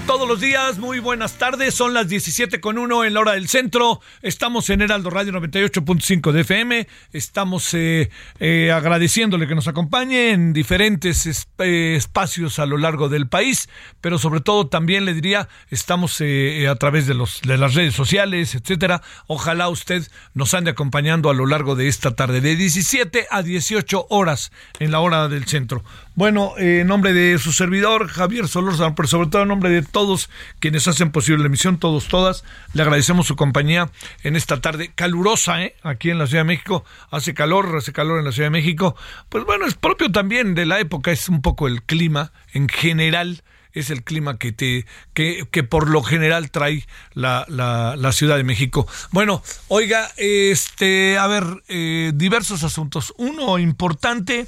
Todos 0.00 0.28
los 0.28 0.40
días. 0.40 0.78
Muy 0.78 0.98
buenas 0.98 1.38
tardes. 1.38 1.74
Son 1.74 1.94
las 1.94 2.08
17 2.08 2.60
con 2.60 2.76
1 2.76 3.04
en 3.04 3.14
la 3.14 3.20
hora 3.20 3.32
del 3.32 3.48
centro. 3.48 4.00
Estamos 4.20 4.68
en 4.68 4.82
Heraldo 4.82 5.10
Radio 5.10 5.32
98.5 5.32 6.32
de 6.32 6.40
FM. 6.42 6.88
Estamos 7.12 7.72
eh, 7.72 8.10
eh, 8.38 8.72
agradeciéndole 8.72 9.46
que 9.46 9.54
nos 9.54 9.68
acompañe 9.68 10.32
en 10.32 10.52
diferentes 10.52 11.46
eh, 11.58 11.94
espacios 11.96 12.58
a 12.58 12.66
lo 12.66 12.76
largo 12.76 13.08
del 13.08 13.28
país, 13.28 13.68
pero 14.00 14.18
sobre 14.18 14.40
todo 14.40 14.66
también 14.66 15.04
le 15.04 15.14
diría, 15.14 15.48
estamos 15.70 16.20
a 16.20 16.74
través 16.76 17.06
de, 17.06 17.14
los, 17.14 17.40
de 17.42 17.56
las 17.56 17.74
redes 17.74 17.94
sociales, 17.94 18.54
etcétera. 18.54 19.02
Ojalá 19.28 19.68
usted 19.68 20.06
nos 20.34 20.52
ande 20.52 20.72
acompañando 20.72 21.30
a 21.30 21.34
lo 21.34 21.46
largo 21.46 21.74
de 21.74 21.88
esta 21.88 22.14
tarde, 22.14 22.40
de 22.40 22.56
17 22.56 23.28
a 23.30 23.42
18 23.42 24.06
horas 24.10 24.52
en 24.78 24.90
la 24.90 25.00
hora 25.00 25.28
del 25.28 25.46
centro. 25.46 25.84
Bueno, 26.16 26.54
en 26.56 26.86
nombre 26.86 27.12
de 27.12 27.38
su 27.38 27.52
servidor, 27.52 28.08
Javier 28.08 28.48
Solórzano, 28.48 28.94
pero 28.94 29.06
sobre 29.06 29.28
todo 29.28 29.42
en 29.42 29.48
nombre 29.48 29.68
de 29.68 29.82
todos 29.82 30.30
quienes 30.60 30.88
hacen 30.88 31.12
posible 31.12 31.42
la 31.42 31.48
emisión, 31.48 31.78
todos, 31.78 32.08
todas, 32.08 32.42
le 32.72 32.80
agradecemos 32.80 33.26
su 33.26 33.36
compañía 33.36 33.90
en 34.22 34.34
esta 34.34 34.62
tarde 34.62 34.92
calurosa, 34.94 35.62
¿eh? 35.62 35.76
aquí 35.82 36.08
en 36.08 36.18
la 36.18 36.26
Ciudad 36.26 36.40
de 36.40 36.46
México. 36.48 36.86
Hace 37.10 37.34
calor, 37.34 37.70
hace 37.76 37.92
calor 37.92 38.18
en 38.18 38.24
la 38.24 38.32
Ciudad 38.32 38.46
de 38.46 38.52
México. 38.58 38.96
Pues 39.28 39.44
bueno, 39.44 39.66
es 39.66 39.74
propio 39.74 40.10
también 40.10 40.54
de 40.54 40.64
la 40.64 40.80
época, 40.80 41.12
es 41.12 41.28
un 41.28 41.42
poco 41.42 41.68
el 41.68 41.82
clima 41.82 42.32
en 42.54 42.70
general 42.70 43.42
es 43.74 43.90
el 43.90 44.02
clima 44.02 44.38
que 44.38 44.52
te 44.52 44.86
que, 45.12 45.46
que 45.50 45.64
por 45.64 45.90
lo 45.90 46.02
general 46.02 46.50
trae 46.50 46.86
la, 47.12 47.44
la, 47.46 48.12
Ciudad 48.12 48.38
de 48.38 48.44
México. 48.44 48.88
Bueno, 49.10 49.42
oiga, 49.68 50.10
este, 50.16 51.18
a 51.18 51.26
ver, 51.26 51.44
eh, 51.68 52.12
diversos 52.14 52.64
asuntos. 52.64 53.12
Uno 53.18 53.58
importante 53.58 54.46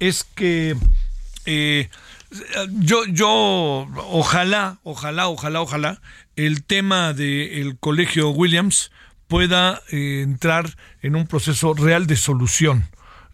es 0.00 0.24
que 0.24 0.74
eh, 1.46 1.88
yo, 2.80 3.04
yo, 3.06 3.88
ojalá, 4.08 4.78
ojalá, 4.82 5.28
ojalá, 5.28 5.60
ojalá, 5.60 6.00
el 6.36 6.64
tema 6.64 7.12
del 7.12 7.78
colegio 7.78 8.30
Williams 8.30 8.90
pueda 9.28 9.82
eh, 9.90 10.22
entrar 10.22 10.76
en 11.02 11.16
un 11.16 11.26
proceso 11.26 11.74
real 11.74 12.06
de 12.06 12.16
solución. 12.16 12.84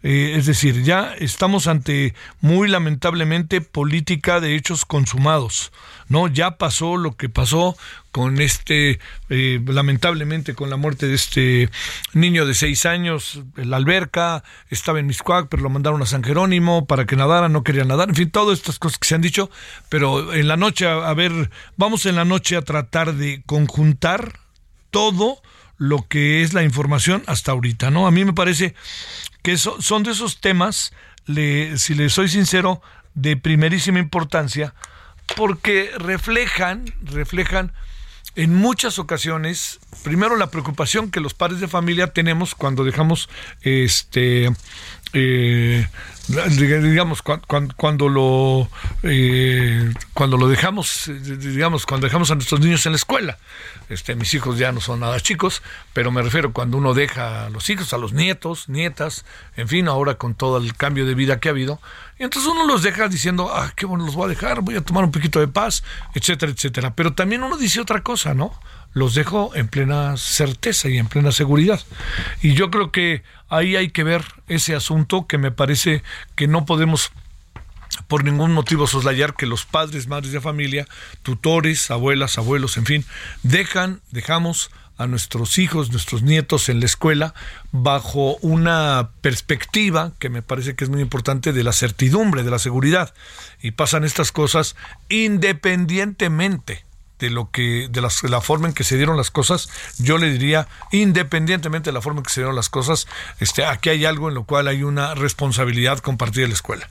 Eh, 0.03 0.33
es 0.35 0.47
decir, 0.47 0.83
ya 0.83 1.13
estamos 1.19 1.67
ante 1.67 2.15
muy 2.39 2.67
lamentablemente 2.67 3.61
política 3.61 4.39
de 4.39 4.55
hechos 4.55 4.85
consumados. 4.85 5.71
No, 6.07 6.27
ya 6.27 6.57
pasó 6.57 6.97
lo 6.97 7.15
que 7.15 7.29
pasó 7.29 7.77
con 8.11 8.41
este, 8.41 8.99
eh, 9.29 9.61
lamentablemente 9.65 10.55
con 10.55 10.69
la 10.69 10.75
muerte 10.75 11.07
de 11.07 11.13
este 11.13 11.69
niño 12.13 12.45
de 12.45 12.53
seis 12.53 12.85
años, 12.85 13.41
la 13.55 13.77
alberca, 13.77 14.43
estaba 14.69 14.99
en 14.99 15.07
Miscuac, 15.07 15.47
pero 15.47 15.63
lo 15.63 15.69
mandaron 15.69 16.01
a 16.01 16.05
San 16.05 16.23
Jerónimo 16.23 16.85
para 16.85 17.05
que 17.05 17.15
nadara, 17.15 17.47
no 17.47 17.63
quería 17.63 17.85
nadar, 17.85 18.09
en 18.09 18.15
fin, 18.15 18.31
todas 18.31 18.57
estas 18.57 18.79
cosas 18.79 18.97
que 18.97 19.07
se 19.07 19.15
han 19.15 19.21
dicho, 19.21 19.49
pero 19.87 20.33
en 20.33 20.47
la 20.47 20.57
noche, 20.57 20.87
a 20.87 21.13
ver, 21.13 21.49
vamos 21.77 22.05
en 22.05 22.15
la 22.15 22.25
noche 22.25 22.57
a 22.57 22.63
tratar 22.63 23.13
de 23.13 23.43
conjuntar 23.45 24.39
todo 24.89 25.41
lo 25.81 26.07
que 26.07 26.43
es 26.43 26.53
la 26.53 26.61
información 26.61 27.23
hasta 27.25 27.53
ahorita, 27.53 27.89
¿no? 27.89 28.05
A 28.05 28.11
mí 28.11 28.23
me 28.23 28.33
parece 28.33 28.75
que 29.41 29.57
son 29.57 30.03
de 30.03 30.11
esos 30.11 30.39
temas, 30.41 30.93
si 31.25 31.95
le 31.95 32.09
soy 32.09 32.29
sincero, 32.29 32.81
de 33.13 33.37
primerísima 33.37 33.99
importancia, 33.99 34.73
porque 35.35 35.91
reflejan, 35.97 36.85
reflejan 37.03 37.73
en 38.35 38.55
muchas 38.55 38.97
ocasiones, 38.97 39.79
primero 40.03 40.37
la 40.37 40.51
preocupación 40.51 41.11
que 41.11 41.19
los 41.19 41.33
padres 41.33 41.59
de 41.59 41.67
familia 41.67 42.07
tenemos 42.07 42.55
cuando 42.55 42.85
dejamos 42.85 43.29
este 43.61 44.51
eh, 45.13 45.87
digamos 46.27 47.21
cuando, 47.21 47.75
cuando 47.75 48.09
lo 48.09 48.69
eh, 49.03 49.93
cuando 50.13 50.37
lo 50.37 50.47
dejamos 50.47 51.11
digamos 51.23 51.85
cuando 51.85 52.07
dejamos 52.07 52.31
a 52.31 52.35
nuestros 52.35 52.59
niños 52.59 52.85
en 52.85 52.93
la 52.93 52.97
escuela. 52.97 53.37
Este 53.89 54.15
mis 54.15 54.33
hijos 54.33 54.57
ya 54.57 54.71
no 54.71 54.79
son 54.79 55.01
nada 55.01 55.19
chicos 55.19 55.61
pero 55.93 56.11
me 56.11 56.21
refiero 56.21 56.53
cuando 56.53 56.77
uno 56.77 56.93
deja 56.93 57.45
a 57.45 57.49
los 57.49 57.69
hijos 57.69 57.93
a 57.93 57.97
los 57.97 58.13
nietos 58.13 58.69
nietas 58.69 59.25
en 59.57 59.67
fin 59.67 59.87
ahora 59.87 60.15
con 60.15 60.35
todo 60.35 60.57
el 60.57 60.75
cambio 60.75 61.05
de 61.05 61.15
vida 61.15 61.39
que 61.39 61.49
ha 61.49 61.51
habido 61.51 61.81
entonces 62.23 62.51
uno 62.51 62.65
los 62.65 62.83
deja 62.83 63.07
diciendo 63.07 63.51
ah 63.53 63.71
qué 63.75 63.85
bueno 63.85 64.05
los 64.05 64.15
voy 64.15 64.25
a 64.25 64.29
dejar 64.29 64.61
voy 64.61 64.75
a 64.75 64.81
tomar 64.81 65.03
un 65.03 65.11
poquito 65.11 65.39
de 65.39 65.47
paz 65.47 65.83
etcétera 66.13 66.51
etcétera 66.51 66.95
pero 66.95 67.13
también 67.13 67.43
uno 67.43 67.57
dice 67.57 67.81
otra 67.81 68.01
cosa 68.01 68.33
no 68.33 68.51
los 68.93 69.15
dejo 69.15 69.55
en 69.55 69.67
plena 69.67 70.17
certeza 70.17 70.89
y 70.89 70.97
en 70.97 71.07
plena 71.07 71.31
seguridad. 71.31 71.79
Y 72.41 72.53
yo 72.53 72.69
creo 72.69 72.91
que 72.91 73.23
ahí 73.49 73.75
hay 73.75 73.89
que 73.89 74.03
ver 74.03 74.23
ese 74.47 74.75
asunto 74.75 75.27
que 75.27 75.37
me 75.37 75.51
parece 75.51 76.03
que 76.35 76.47
no 76.47 76.65
podemos 76.65 77.11
por 78.07 78.23
ningún 78.23 78.53
motivo 78.53 78.87
soslayar 78.87 79.35
que 79.35 79.45
los 79.45 79.65
padres, 79.65 80.07
madres 80.07 80.31
de 80.31 80.41
familia, 80.41 80.87
tutores, 81.23 81.91
abuelas, 81.91 82.37
abuelos, 82.37 82.77
en 82.77 82.85
fin, 82.85 83.05
dejan, 83.43 84.01
dejamos 84.11 84.71
a 85.01 85.07
nuestros 85.07 85.57
hijos, 85.57 85.91
nuestros 85.91 86.21
nietos 86.21 86.69
en 86.69 86.79
la 86.79 86.85
escuela 86.85 87.33
bajo 87.71 88.37
una 88.37 89.09
perspectiva 89.21 90.11
que 90.19 90.29
me 90.29 90.41
parece 90.41 90.75
que 90.75 90.83
es 90.83 90.89
muy 90.89 91.01
importante 91.01 91.53
de 91.53 91.63
la 91.63 91.73
certidumbre, 91.73 92.43
de 92.43 92.51
la 92.51 92.59
seguridad. 92.59 93.13
Y 93.61 93.71
pasan 93.71 94.03
estas 94.03 94.31
cosas 94.31 94.75
independientemente 95.09 96.85
de 97.19 97.29
lo 97.29 97.51
que 97.51 97.87
de, 97.89 98.01
la 98.01 98.41
forma 98.41 98.67
en 98.67 98.73
que 98.73 98.83
se 98.83 98.97
dieron 98.97 99.15
las 99.15 99.29
cosas, 99.29 99.69
yo 99.99 100.17
le 100.17 100.31
diría, 100.31 100.67
independientemente 100.91 101.91
de 101.91 101.93
la 101.93 102.01
forma 102.01 102.19
en 102.19 102.23
que 102.23 102.33
se 102.33 102.41
dieron 102.41 102.55
las 102.55 102.69
cosas, 102.69 103.07
este, 103.39 103.63
aquí 103.63 103.89
hay 103.89 104.05
algo 104.05 104.29
en 104.29 104.35
lo 104.35 104.43
cual 104.43 104.67
hay 104.67 104.81
una 104.83 105.13
responsabilidad 105.13 105.99
compartida 105.99 106.43
de 106.43 106.47
la 106.49 106.55
escuela. 106.55 106.89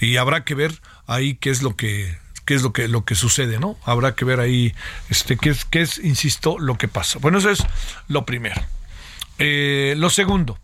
Y 0.00 0.16
habrá 0.16 0.44
que 0.44 0.56
ver 0.56 0.80
ahí 1.06 1.36
qué 1.36 1.50
es 1.50 1.62
lo 1.62 1.76
que 1.76 2.18
qué 2.44 2.54
es 2.54 2.62
lo 2.62 2.72
que 2.72 2.88
lo 2.88 3.04
que 3.04 3.14
sucede, 3.14 3.58
¿no? 3.58 3.76
Habrá 3.84 4.14
que 4.14 4.24
ver 4.24 4.40
ahí 4.40 4.74
este 5.08 5.36
qué 5.36 5.50
es 5.50 5.64
qué 5.64 5.82
es, 5.82 5.98
insisto, 5.98 6.58
lo 6.58 6.76
que 6.76 6.88
pasa. 6.88 7.18
Bueno, 7.18 7.38
eso 7.38 7.50
es 7.50 7.64
lo 8.08 8.24
primero. 8.26 8.60
Eh, 9.38 9.94
lo 9.96 10.10
segundo, 10.10 10.58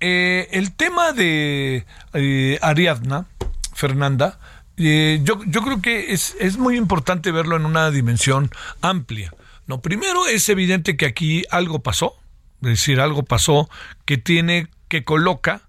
eh, 0.00 0.48
el 0.52 0.72
tema 0.72 1.12
de 1.12 1.84
eh, 2.14 2.58
Ariadna 2.62 3.26
Fernanda 3.74 4.38
eh, 4.76 5.20
yo, 5.22 5.40
yo 5.46 5.62
creo 5.62 5.82
que 5.82 6.12
es, 6.12 6.36
es 6.40 6.56
muy 6.56 6.76
importante 6.76 7.30
verlo 7.30 7.56
en 7.56 7.66
una 7.66 7.90
dimensión 7.90 8.50
amplia. 8.80 9.32
No, 9.66 9.80
primero 9.80 10.26
es 10.26 10.48
evidente 10.48 10.96
que 10.96 11.06
aquí 11.06 11.44
algo 11.50 11.82
pasó, 11.82 12.16
es 12.62 12.68
decir, 12.68 13.00
algo 13.00 13.22
pasó 13.22 13.68
que 14.04 14.18
tiene, 14.18 14.68
que 14.88 15.04
coloca 15.04 15.62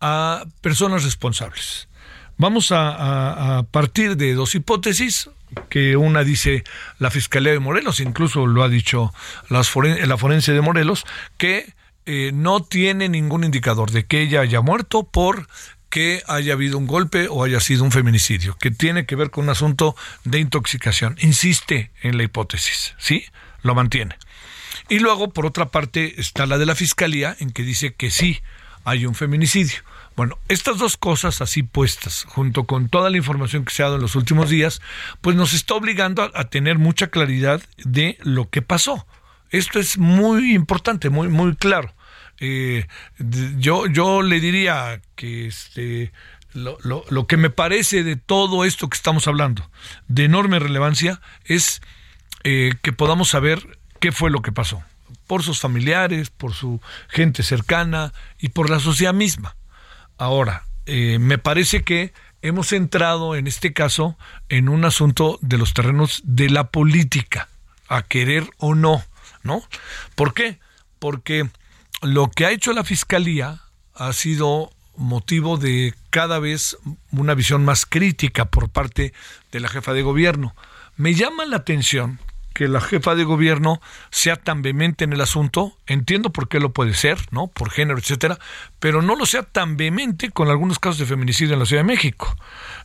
a 0.00 0.44
personas 0.60 1.04
responsables. 1.04 1.88
Vamos 2.42 2.72
a, 2.72 3.64
partir 3.70 4.16
de 4.16 4.34
dos 4.34 4.56
hipótesis, 4.56 5.30
que 5.68 5.96
una 5.96 6.24
dice 6.24 6.64
la 6.98 7.12
Fiscalía 7.12 7.52
de 7.52 7.60
Morelos, 7.60 8.00
incluso 8.00 8.48
lo 8.48 8.64
ha 8.64 8.68
dicho 8.68 9.14
la 9.48 9.62
forense 9.62 10.52
de 10.52 10.60
Morelos, 10.60 11.04
que 11.38 11.72
eh, 12.04 12.32
no 12.34 12.60
tiene 12.64 13.08
ningún 13.08 13.44
indicador 13.44 13.92
de 13.92 14.06
que 14.06 14.22
ella 14.22 14.40
haya 14.40 14.60
muerto 14.60 15.04
por 15.04 15.46
que 15.88 16.24
haya 16.26 16.54
habido 16.54 16.78
un 16.78 16.88
golpe 16.88 17.28
o 17.30 17.44
haya 17.44 17.60
sido 17.60 17.84
un 17.84 17.92
feminicidio, 17.92 18.56
que 18.58 18.72
tiene 18.72 19.06
que 19.06 19.14
ver 19.14 19.30
con 19.30 19.44
un 19.44 19.50
asunto 19.50 19.94
de 20.24 20.40
intoxicación. 20.40 21.16
Insiste 21.20 21.92
en 22.02 22.16
la 22.16 22.24
hipótesis, 22.24 22.96
¿sí? 22.98 23.24
Lo 23.62 23.76
mantiene. 23.76 24.16
Y 24.88 24.98
luego, 24.98 25.32
por 25.32 25.46
otra 25.46 25.66
parte, 25.66 26.20
está 26.20 26.46
la 26.46 26.58
de 26.58 26.66
la 26.66 26.74
Fiscalía, 26.74 27.36
en 27.38 27.52
que 27.52 27.62
dice 27.62 27.94
que 27.94 28.10
sí 28.10 28.40
hay 28.82 29.06
un 29.06 29.14
feminicidio. 29.14 29.84
Bueno, 30.14 30.38
estas 30.48 30.78
dos 30.78 30.96
cosas 30.96 31.40
así 31.40 31.62
puestas, 31.62 32.24
junto 32.28 32.64
con 32.64 32.88
toda 32.88 33.08
la 33.08 33.16
información 33.16 33.64
que 33.64 33.72
se 33.72 33.82
ha 33.82 33.86
dado 33.86 33.96
en 33.96 34.02
los 34.02 34.14
últimos 34.14 34.50
días, 34.50 34.82
pues 35.20 35.36
nos 35.36 35.54
está 35.54 35.74
obligando 35.74 36.30
a, 36.34 36.44
tener 36.44 36.78
mucha 36.78 37.06
claridad 37.06 37.62
de 37.78 38.18
lo 38.22 38.50
que 38.50 38.60
pasó. 38.60 39.06
Esto 39.50 39.78
es 39.80 39.96
muy 39.98 40.54
importante, 40.54 41.08
muy, 41.08 41.28
muy 41.28 41.56
claro. 41.56 41.94
Eh, 42.40 42.86
yo, 43.58 43.86
yo 43.86 44.20
le 44.22 44.40
diría 44.40 45.00
que 45.14 45.46
este, 45.46 46.12
lo, 46.52 46.78
lo, 46.82 47.26
que 47.26 47.36
me 47.36 47.50
parece 47.50 48.04
de 48.04 48.16
todo 48.16 48.64
esto 48.64 48.88
que 48.88 48.96
estamos 48.96 49.26
hablando, 49.28 49.70
de 50.08 50.24
enorme 50.24 50.58
relevancia, 50.58 51.20
es 51.44 51.80
eh, 52.44 52.72
que 52.82 52.92
podamos 52.92 53.30
saber 53.30 53.78
qué 54.00 54.12
fue 54.12 54.30
lo 54.30 54.42
que 54.42 54.52
pasó, 54.52 54.82
por 55.26 55.42
sus 55.42 55.60
familiares, 55.60 56.30
por 56.30 56.52
su 56.52 56.80
gente 57.08 57.42
cercana 57.42 58.12
y 58.38 58.50
por 58.50 58.68
la 58.68 58.80
sociedad 58.80 59.14
misma. 59.14 59.56
Ahora, 60.18 60.64
eh, 60.86 61.18
me 61.18 61.38
parece 61.38 61.82
que 61.82 62.12
hemos 62.42 62.72
entrado 62.72 63.36
en 63.36 63.46
este 63.46 63.72
caso 63.72 64.18
en 64.48 64.68
un 64.68 64.84
asunto 64.84 65.38
de 65.42 65.58
los 65.58 65.74
terrenos 65.74 66.22
de 66.24 66.50
la 66.50 66.70
política, 66.70 67.48
a 67.88 68.02
querer 68.02 68.50
o 68.58 68.74
no, 68.74 69.04
¿no? 69.42 69.62
¿Por 70.14 70.34
qué? 70.34 70.58
Porque 70.98 71.48
lo 72.02 72.30
que 72.30 72.46
ha 72.46 72.50
hecho 72.50 72.72
la 72.72 72.84
Fiscalía 72.84 73.62
ha 73.94 74.12
sido 74.12 74.72
motivo 74.96 75.56
de 75.56 75.94
cada 76.10 76.38
vez 76.38 76.76
una 77.10 77.34
visión 77.34 77.64
más 77.64 77.86
crítica 77.86 78.46
por 78.46 78.68
parte 78.68 79.12
de 79.50 79.60
la 79.60 79.68
jefa 79.68 79.92
de 79.92 80.02
gobierno. 80.02 80.54
Me 80.96 81.14
llama 81.14 81.44
la 81.46 81.56
atención 81.58 82.18
que 82.52 82.68
la 82.68 82.80
jefa 82.80 83.14
de 83.14 83.24
gobierno 83.24 83.80
sea 84.10 84.36
tan 84.36 84.62
vehemente 84.62 85.04
en 85.04 85.12
el 85.12 85.20
asunto, 85.20 85.76
entiendo 85.86 86.30
por 86.30 86.48
qué 86.48 86.60
lo 86.60 86.72
puede 86.72 86.94
ser, 86.94 87.18
¿no? 87.30 87.48
Por 87.48 87.70
género, 87.70 87.98
etcétera, 87.98 88.38
pero 88.78 89.02
no 89.02 89.16
lo 89.16 89.26
sea 89.26 89.42
tan 89.42 89.76
vehemente 89.76 90.30
con 90.30 90.48
algunos 90.48 90.78
casos 90.78 90.98
de 90.98 91.06
feminicidio 91.06 91.54
en 91.54 91.60
la 91.60 91.66
Ciudad 91.66 91.82
de 91.82 91.88
México. 91.88 92.36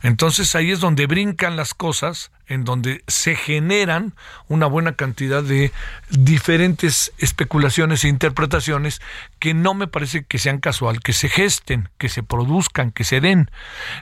Entonces 0.02 0.54
ahí 0.54 0.70
es 0.70 0.80
donde 0.80 1.06
brincan 1.06 1.56
las 1.56 1.74
cosas, 1.74 2.30
en 2.48 2.64
donde 2.64 3.04
se 3.06 3.36
generan 3.36 4.14
una 4.48 4.66
buena 4.66 4.92
cantidad 4.92 5.42
de 5.42 5.70
diferentes 6.08 7.12
especulaciones 7.18 8.04
e 8.04 8.08
interpretaciones 8.08 9.00
que 9.38 9.54
no 9.54 9.74
me 9.74 9.86
parece 9.86 10.24
que 10.24 10.38
sean 10.38 10.58
casual, 10.58 11.00
que 11.00 11.12
se 11.12 11.28
gesten, 11.28 11.90
que 11.98 12.08
se 12.08 12.22
produzcan, 12.22 12.90
que 12.90 13.04
se 13.04 13.20
den. 13.20 13.50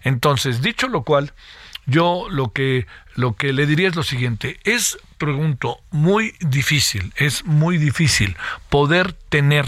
Entonces, 0.05 0.63
dicho 0.63 0.87
lo 0.89 1.03
cual, 1.03 1.33
yo 1.87 2.27
lo 2.31 2.53
que, 2.53 2.87
lo 3.15 3.37
que 3.37 3.53
le 3.53 3.67
diría 3.67 3.89
es 3.89 3.97
lo 3.97 4.03
siguiente, 4.03 4.59
es, 4.65 4.99
pregunto, 5.19 5.79
muy 5.91 6.35
difícil, 6.41 7.13
es 7.17 7.45
muy 7.45 7.79
difícil 7.79 8.37
poder 8.69 9.13
tener 9.13 9.67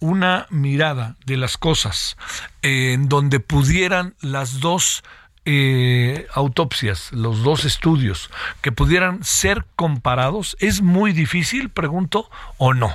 una 0.00 0.46
mirada 0.50 1.16
de 1.26 1.36
las 1.36 1.56
cosas 1.56 2.16
en 2.62 3.08
donde 3.08 3.40
pudieran 3.40 4.14
las 4.20 4.60
dos 4.60 5.02
eh, 5.44 6.26
autopsias, 6.34 7.10
los 7.12 7.42
dos 7.42 7.64
estudios, 7.64 8.30
que 8.60 8.70
pudieran 8.70 9.24
ser 9.24 9.64
comparados, 9.76 10.56
es 10.60 10.82
muy 10.82 11.12
difícil, 11.12 11.70
pregunto, 11.70 12.30
o 12.58 12.74
no. 12.74 12.94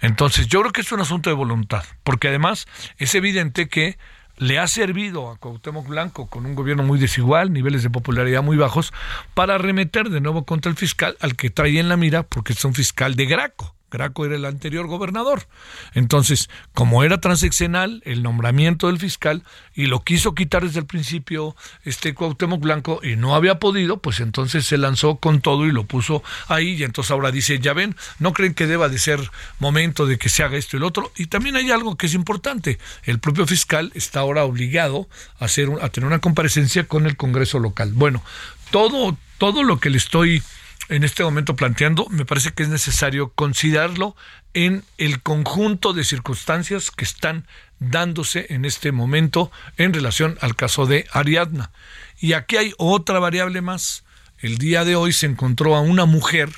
Entonces, 0.00 0.46
yo 0.48 0.60
creo 0.60 0.72
que 0.72 0.80
es 0.80 0.92
un 0.92 1.00
asunto 1.00 1.30
de 1.30 1.36
voluntad, 1.36 1.84
porque 2.02 2.28
además 2.28 2.66
es 2.96 3.14
evidente 3.14 3.68
que 3.68 3.98
le 4.36 4.58
ha 4.58 4.66
servido 4.66 5.30
a 5.30 5.36
Cuauhtémoc 5.36 5.86
Blanco 5.86 6.26
con 6.26 6.46
un 6.46 6.54
gobierno 6.54 6.82
muy 6.82 6.98
desigual, 6.98 7.52
niveles 7.52 7.82
de 7.82 7.90
popularidad 7.90 8.42
muy 8.42 8.56
bajos, 8.56 8.92
para 9.34 9.56
arremeter 9.56 10.10
de 10.10 10.20
nuevo 10.20 10.44
contra 10.44 10.70
el 10.70 10.76
fiscal 10.76 11.16
al 11.20 11.36
que 11.36 11.50
trae 11.50 11.78
en 11.78 11.88
la 11.88 11.96
mira 11.96 12.22
porque 12.22 12.52
es 12.52 12.64
un 12.64 12.74
fiscal 12.74 13.14
de 13.14 13.26
Graco. 13.26 13.74
Graco 13.94 14.26
era 14.26 14.34
el 14.34 14.44
anterior 14.44 14.88
gobernador. 14.88 15.46
Entonces, 15.94 16.50
como 16.72 17.04
era 17.04 17.20
transeccional 17.20 18.02
el 18.04 18.24
nombramiento 18.24 18.88
del 18.88 18.98
fiscal 18.98 19.44
y 19.72 19.86
lo 19.86 20.02
quiso 20.02 20.34
quitar 20.34 20.64
desde 20.64 20.80
el 20.80 20.86
principio 20.86 21.54
este 21.84 22.12
Cuauhtémoc 22.12 22.60
Blanco 22.60 23.00
y 23.04 23.14
no 23.14 23.36
había 23.36 23.60
podido, 23.60 23.98
pues 23.98 24.18
entonces 24.18 24.66
se 24.66 24.78
lanzó 24.78 25.16
con 25.16 25.40
todo 25.40 25.66
y 25.66 25.70
lo 25.70 25.84
puso 25.84 26.24
ahí 26.48 26.74
y 26.74 26.82
entonces 26.82 27.12
ahora 27.12 27.30
dice, 27.30 27.60
ya 27.60 27.72
ven, 27.72 27.94
no 28.18 28.32
creen 28.32 28.54
que 28.54 28.66
deba 28.66 28.88
de 28.88 28.98
ser 28.98 29.30
momento 29.60 30.06
de 30.06 30.18
que 30.18 30.28
se 30.28 30.42
haga 30.42 30.56
esto 30.56 30.76
y 30.76 30.78
el 30.78 30.84
otro. 30.84 31.12
Y 31.16 31.26
también 31.26 31.54
hay 31.54 31.70
algo 31.70 31.96
que 31.96 32.06
es 32.06 32.14
importante, 32.14 32.78
el 33.04 33.20
propio 33.20 33.46
fiscal 33.46 33.92
está 33.94 34.20
ahora 34.20 34.44
obligado 34.44 35.08
a, 35.38 35.44
hacer, 35.44 35.68
a 35.80 35.88
tener 35.88 36.08
una 36.08 36.18
comparecencia 36.18 36.88
con 36.88 37.06
el 37.06 37.16
Congreso 37.16 37.60
local. 37.60 37.92
Bueno, 37.94 38.24
todo, 38.70 39.16
todo 39.38 39.62
lo 39.62 39.78
que 39.78 39.90
le 39.90 39.98
estoy 39.98 40.42
en 40.88 41.04
este 41.04 41.24
momento 41.24 41.56
planteando, 41.56 42.06
me 42.10 42.24
parece 42.24 42.52
que 42.52 42.62
es 42.62 42.68
necesario 42.68 43.32
considerarlo 43.32 44.16
en 44.52 44.84
el 44.98 45.22
conjunto 45.22 45.92
de 45.92 46.04
circunstancias 46.04 46.90
que 46.90 47.04
están 47.04 47.46
dándose 47.78 48.46
en 48.50 48.64
este 48.64 48.92
momento 48.92 49.50
en 49.76 49.92
relación 49.92 50.38
al 50.40 50.56
caso 50.56 50.86
de 50.86 51.06
Ariadna. 51.12 51.70
Y 52.18 52.34
aquí 52.34 52.56
hay 52.56 52.72
otra 52.78 53.18
variable 53.18 53.60
más. 53.60 54.04
El 54.38 54.58
día 54.58 54.84
de 54.84 54.96
hoy 54.96 55.12
se 55.12 55.26
encontró 55.26 55.74
a 55.74 55.80
una 55.80 56.04
mujer 56.04 56.50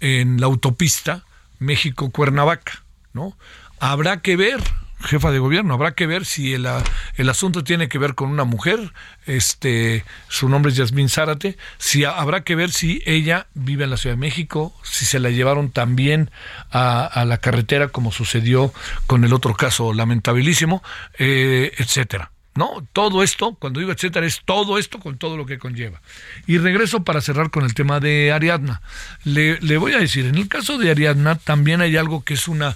en 0.00 0.40
la 0.40 0.46
autopista 0.46 1.24
México-Cuernavaca, 1.58 2.84
¿no? 3.12 3.36
Habrá 3.80 4.20
que 4.20 4.36
ver 4.36 4.60
jefa 5.00 5.30
de 5.30 5.38
gobierno. 5.38 5.74
Habrá 5.74 5.92
que 5.92 6.06
ver 6.06 6.24
si 6.24 6.54
el, 6.54 6.68
el, 7.16 7.28
asunto 7.28 7.64
tiene 7.64 7.88
que 7.88 7.98
ver 7.98 8.14
con 8.14 8.30
una 8.30 8.44
mujer, 8.44 8.92
este, 9.26 10.04
su 10.28 10.48
nombre 10.48 10.72
es 10.72 10.76
Yasmín 10.76 11.08
Zárate, 11.08 11.56
si 11.78 12.04
habrá 12.04 12.42
que 12.42 12.54
ver 12.54 12.70
si 12.70 13.02
ella 13.06 13.46
vive 13.54 13.84
en 13.84 13.90
la 13.90 13.96
Ciudad 13.96 14.16
de 14.16 14.20
México, 14.20 14.74
si 14.82 15.04
se 15.04 15.20
la 15.20 15.30
llevaron 15.30 15.70
también 15.70 16.30
a, 16.70 17.24
la 17.26 17.38
carretera 17.38 17.88
como 17.88 18.12
sucedió 18.12 18.72
con 19.06 19.24
el 19.24 19.32
otro 19.32 19.54
caso 19.54 19.92
lamentabilísimo, 19.92 20.82
eh, 21.18 21.72
etcétera. 21.78 22.30
¿no? 22.54 22.84
Todo 22.92 23.22
esto, 23.22 23.54
cuando 23.54 23.78
digo 23.78 23.92
etcétera, 23.92 24.26
es 24.26 24.42
todo 24.44 24.78
esto 24.78 24.98
con 24.98 25.16
todo 25.16 25.36
lo 25.36 25.46
que 25.46 25.58
conlleva. 25.58 26.02
Y 26.46 26.58
regreso 26.58 27.04
para 27.04 27.20
cerrar 27.20 27.50
con 27.50 27.64
el 27.64 27.72
tema 27.72 28.00
de 28.00 28.32
Ariadna. 28.32 28.82
Le 29.22 29.76
voy 29.76 29.92
a 29.92 29.98
decir, 29.98 30.26
en 30.26 30.34
el 30.34 30.48
caso 30.48 30.76
de 30.76 30.90
Ariadna 30.90 31.36
también 31.36 31.80
hay 31.80 31.96
algo 31.96 32.24
que 32.24 32.34
es 32.34 32.48
una 32.48 32.74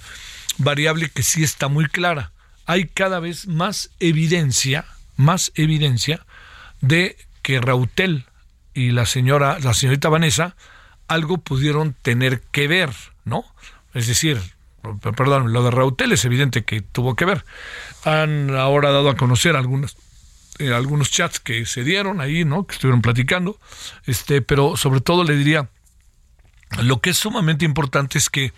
variable 0.57 1.09
que 1.09 1.23
sí 1.23 1.43
está 1.43 1.67
muy 1.67 1.85
clara. 1.85 2.31
Hay 2.65 2.87
cada 2.87 3.19
vez 3.19 3.47
más 3.47 3.89
evidencia, 3.99 4.85
más 5.17 5.51
evidencia 5.55 6.25
de 6.81 7.17
que 7.41 7.59
Rautel 7.59 8.25
y 8.73 8.91
la 8.91 9.05
señora, 9.05 9.59
la 9.59 9.73
señorita 9.73 10.09
Vanessa, 10.09 10.55
algo 11.07 11.37
pudieron 11.37 11.93
tener 11.93 12.41
que 12.41 12.67
ver, 12.67 12.91
¿no? 13.25 13.43
Es 13.93 14.07
decir, 14.07 14.39
perdón, 15.15 15.53
lo 15.53 15.63
de 15.63 15.71
Rautel 15.71 16.11
es 16.11 16.25
evidente 16.25 16.63
que 16.63 16.81
tuvo 16.81 17.15
que 17.15 17.25
ver. 17.25 17.45
Han 18.05 18.55
ahora 18.55 18.91
dado 18.91 19.09
a 19.09 19.17
conocer 19.17 19.55
algunas 19.55 19.95
eh, 20.59 20.71
algunos 20.71 21.09
chats 21.09 21.39
que 21.39 21.65
se 21.65 21.83
dieron 21.83 22.21
ahí, 22.21 22.45
¿no? 22.45 22.67
Que 22.67 22.75
estuvieron 22.75 23.01
platicando, 23.01 23.59
este, 24.05 24.41
pero 24.41 24.77
sobre 24.77 25.01
todo 25.01 25.23
le 25.23 25.35
diría 25.35 25.69
lo 26.81 27.01
que 27.01 27.11
es 27.11 27.17
sumamente 27.17 27.65
importante 27.65 28.17
es 28.17 28.29
que 28.29 28.53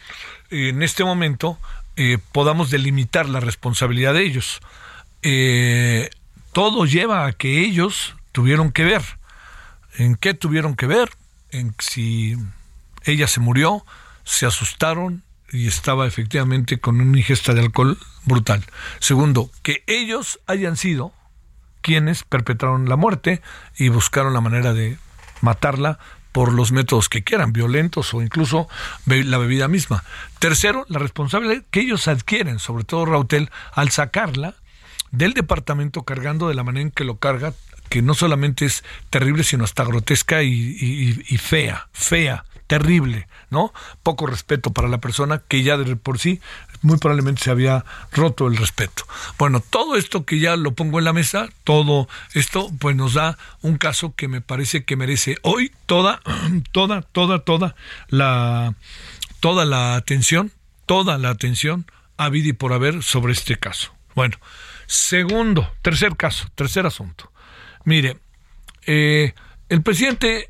en 0.50 0.84
este 0.84 1.04
momento 1.04 1.60
eh, 1.96 2.18
podamos 2.32 2.70
delimitar 2.70 3.30
la 3.30 3.40
responsabilidad 3.40 4.14
de 4.14 4.24
ellos. 4.24 4.60
Eh, 5.22 6.10
todo 6.52 6.86
lleva 6.86 7.26
a 7.26 7.34
que 7.34 7.62
ellos 7.62 8.16
tuvieron 8.32 8.72
que 8.72 8.84
ver. 8.84 9.02
¿En 9.98 10.16
qué 10.16 10.34
tuvieron 10.34 10.76
que 10.76 10.88
ver? 10.88 11.10
En 11.52 11.74
si 11.80 12.36
ella 13.04 13.28
se 13.28 13.40
murió, 13.40 13.86
se 14.24 14.46
asustaron 14.46 15.24
y 15.52 15.68
estaba 15.68 16.06
efectivamente 16.06 16.80
con 16.80 17.00
una 17.00 17.18
ingesta 17.18 17.54
de 17.54 17.62
alcohol 17.62 17.98
brutal. 18.26 18.66
Segundo, 19.00 19.50
que 19.64 19.84
ellos 19.88 20.40
hayan 20.48 20.76
sido 20.76 21.14
quienes 21.82 22.24
perpetraron 22.24 22.90
la 22.90 22.96
muerte 22.96 23.42
y 23.78 23.90
buscaron 23.90 24.34
la 24.34 24.42
manera 24.42 24.74
de 24.74 24.98
matarla 25.42 26.00
por 26.36 26.52
los 26.52 26.74
métodos 26.74 27.08
que 27.08 27.24
quieran, 27.24 27.54
violentos 27.54 28.14
o 28.14 28.22
incluso 28.22 28.68
la 29.06 29.38
bebida 29.38 29.70
misma. 29.70 30.04
Tercero, 30.40 30.86
la 30.90 31.00
responsabilidad 31.00 31.64
que 31.72 31.80
ellos 31.80 32.10
adquieren, 32.10 32.60
sobre 32.60 32.84
todo 32.84 33.06
Rautel, 33.06 33.50
al 33.72 33.90
sacarla 33.90 34.56
del 35.12 35.32
departamento 35.32 36.04
cargando 36.04 36.50
de 36.50 36.56
la 36.56 36.66
manera 36.66 36.82
en 36.82 36.92
que 36.92 37.06
lo 37.06 37.20
carga, 37.20 37.54
que 37.88 38.02
no 38.02 38.16
solamente 38.16 38.66
es 38.66 38.84
terrible, 39.10 39.46
sino 39.46 39.64
hasta 39.64 39.86
grotesca 39.86 40.44
y, 40.44 41.14
fea, 41.38 41.88
fea, 41.94 42.44
terrible, 42.68 43.30
¿no? 43.50 43.72
Poco 44.04 44.28
respeto 44.28 44.74
para 44.74 44.90
la 44.90 45.00
persona 45.00 45.42
que 45.48 45.64
ya 45.64 45.78
de 45.78 45.96
por 45.96 46.20
sí 46.20 46.42
muy 46.82 46.98
probablemente 46.98 47.44
se 47.44 47.52
había 47.52 47.86
roto 48.12 48.48
el 48.48 48.58
respeto. 48.58 49.06
Bueno, 49.38 49.62
todo 49.62 49.96
esto 49.96 50.26
que 50.26 50.40
ya 50.40 50.56
lo 50.56 50.74
pongo 50.74 51.00
en 51.00 51.06
la 51.06 51.14
mesa, 51.14 51.50
todo 51.64 52.08
esto 52.34 52.72
pues 52.80 52.96
nos 52.96 53.14
da 53.14 53.38
un 53.62 53.78
caso 53.78 54.14
que 54.16 54.28
me 54.28 54.42
parece 54.42 54.84
que 54.86 54.96
merece 54.96 55.38
hoy 55.42 55.72
toda, 55.86 56.22
toda, 56.72 57.02
toda, 57.02 57.40
toda 57.40 57.76
la, 58.10 58.76
toda 59.40 59.66
la 59.66 59.96
atención, 59.96 60.52
toda 60.86 61.18
la 61.18 61.30
atención 61.30 61.86
a 62.18 62.30
y 62.34 62.54
por 62.54 62.74
haber 62.74 63.04
sobre 63.04 63.34
este 63.34 63.58
caso. 63.58 63.94
Bueno, 64.16 64.38
Segundo, 64.88 65.72
tercer 65.82 66.16
caso, 66.16 66.48
tercer 66.56 66.86
asunto. 66.86 67.32
Mire, 67.86 68.18
eh, 68.86 69.34
el 69.70 69.82
presidente 69.82 70.50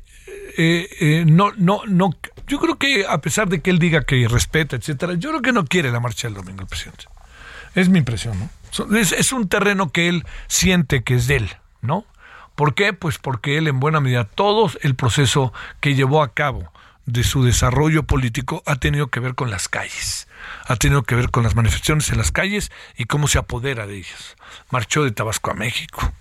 eh, 0.58 0.88
eh, 1.00 1.24
no, 1.26 1.52
no, 1.56 1.82
no, 1.86 2.10
yo 2.46 2.58
creo 2.60 2.76
que 2.76 3.06
a 3.06 3.18
pesar 3.20 3.48
de 3.48 3.60
que 3.60 3.70
él 3.70 3.78
diga 3.78 4.02
que 4.02 4.26
respeta, 4.28 4.76
etcétera, 4.76 5.14
yo 5.14 5.30
creo 5.30 5.42
que 5.42 5.52
no 5.52 5.64
quiere 5.64 5.90
la 5.90 6.00
marcha 6.00 6.28
del 6.28 6.34
domingo 6.34 6.62
el 6.62 6.68
presidente. 6.68 7.06
Es 7.74 7.88
mi 7.88 7.98
impresión, 7.98 8.38
¿no? 8.38 8.96
Es, 8.96 9.12
es 9.12 9.32
un 9.32 9.48
terreno 9.48 9.90
que 9.90 10.08
él 10.08 10.24
siente 10.46 11.02
que 11.02 11.14
es 11.14 11.26
de 11.26 11.36
él, 11.36 11.50
¿no? 11.82 12.04
¿Por 12.54 12.74
qué? 12.74 12.92
Pues 12.92 13.18
porque 13.18 13.58
él 13.58 13.68
en 13.68 13.80
buena 13.80 14.00
medida 14.00 14.24
todo 14.24 14.70
el 14.80 14.94
proceso 14.94 15.52
que 15.80 15.94
llevó 15.94 16.22
a 16.22 16.32
cabo 16.32 16.72
de 17.04 17.22
su 17.22 17.44
desarrollo 17.44 18.02
político 18.02 18.62
ha 18.66 18.76
tenido 18.76 19.08
que 19.08 19.20
ver 19.20 19.34
con 19.34 19.50
las 19.50 19.68
calles, 19.68 20.26
ha 20.66 20.76
tenido 20.76 21.04
que 21.04 21.14
ver 21.14 21.30
con 21.30 21.44
las 21.44 21.54
manifestaciones 21.54 22.10
en 22.10 22.18
las 22.18 22.32
calles 22.32 22.72
y 22.96 23.04
cómo 23.04 23.28
se 23.28 23.38
apodera 23.38 23.86
de 23.86 23.98
ellas. 23.98 24.36
Marchó 24.70 25.04
de 25.04 25.12
Tabasco 25.12 25.50
a 25.50 25.54
México, 25.54 26.12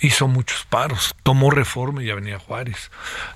hizo 0.00 0.28
muchos 0.28 0.64
paros, 0.64 1.14
tomó 1.22 1.50
reforma 1.50 2.02
y 2.02 2.10
Avenida 2.10 2.38
Juárez. 2.38 2.90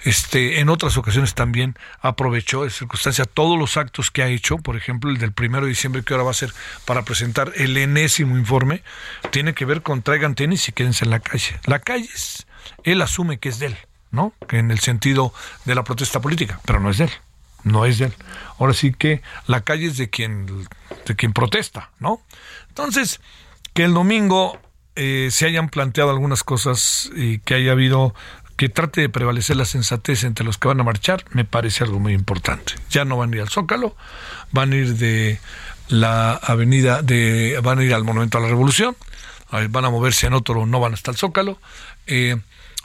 Este, 0.05 0.61
en 0.61 0.69
otras 0.69 0.97
ocasiones 0.97 1.35
también 1.35 1.77
aprovechó 2.01 2.65
de 2.65 2.71
circunstancia 2.71 3.25
todos 3.25 3.59
los 3.59 3.77
actos 3.77 4.11
que 4.11 4.23
ha 4.23 4.29
hecho, 4.29 4.59
por 4.59 4.77
ejemplo, 4.77 5.11
el 5.11 5.19
del 5.19 5.33
primero 5.33 5.65
de 5.65 5.71
diciembre 5.71 6.03
que 6.03 6.15
ahora 6.15 6.25
va 6.25 6.31
a 6.31 6.35
ser 6.35 6.53
para 6.85 7.03
presentar 7.03 7.53
el 7.57 7.77
enésimo 7.77 8.37
informe, 8.37 8.83
tiene 9.31 9.55
que 9.55 9.65
ver 9.65 9.83
con 9.83 10.03
traigan 10.03 10.35
tenis 10.35 10.69
y 10.69 10.73
quédense 10.73 11.05
en 11.05 11.11
la 11.11 11.21
calle. 11.21 11.59
La 11.65 11.79
calle 11.79 12.09
es, 12.13 12.47
él 12.85 13.03
asume 13.03 13.39
que 13.39 13.49
es 13.49 13.59
de 13.59 13.67
él, 13.67 13.77
¿no? 14.11 14.33
Que 14.49 14.59
en 14.59 14.71
el 14.71 14.81
sentido 14.81 15.33
de 15.65 15.75
la 15.75 15.85
protesta 15.85 16.21
política, 16.21 16.61
pero 16.65 16.81
no 16.81 16.91
es 16.91 16.99
de 16.99 17.05
él. 17.05 17.13
No 17.65 17.85
es 17.85 17.99
de 17.99 18.07
él. 18.07 18.15
Ahora 18.59 18.75
sí 18.75 18.93
que 18.93 19.23
la 19.47 19.63
calle 19.63 19.87
es 19.87 19.97
de 19.97 20.09
quien, 20.09 20.47
de 21.05 21.17
quien 21.17 21.33
protesta, 21.33 21.91
¿no? 21.99 22.21
Entonces, 22.69 23.21
que 23.75 23.85
el 23.85 23.93
domingo 23.95 24.61
eh, 24.97 25.29
se 25.31 25.47
hayan 25.47 25.69
planteado 25.69 26.11
algunas 26.11 26.43
cosas 26.43 27.11
y 27.15 27.39
que 27.41 27.55
haya 27.55 27.73
habido 27.73 28.15
que 28.57 28.71
trate 28.71 29.03
de 29.03 29.09
prevalecer 29.11 29.57
la 29.57 29.67
sensatez 29.67 30.25
entre 30.25 30.45
los 30.45 30.57
que 30.57 30.69
van 30.69 30.81
a 30.81 30.85
marchar, 30.85 31.25
me 31.33 31.45
parece 31.45 31.85
algo 31.85 32.01
muy 32.01 32.15
importante. 32.15 32.73
Ya 32.91 33.05
no 33.05 33.19
van 33.19 33.33
a 33.33 33.37
ir 33.37 33.43
al 33.43 33.51
Zócalo, 33.51 33.95
van 34.51 34.73
a 34.73 34.77
ir 34.77 34.97
de 34.97 35.39
la 35.89 36.33
avenida 36.33 37.03
de, 37.03 37.61
van 37.63 37.79
a 37.79 37.85
ir 37.85 37.93
al 37.93 38.05
Monumento 38.05 38.39
a 38.39 38.41
la 38.41 38.49
Revolución, 38.49 38.97
van 39.51 39.85
a 39.85 39.91
moverse 39.91 40.27
en 40.27 40.33
otro, 40.33 40.65
no 40.65 40.81
van 40.81 40.95
hasta 40.95 41.11
el 41.11 41.19
Zócalo. 41.19 41.59
Eh, 42.07 42.37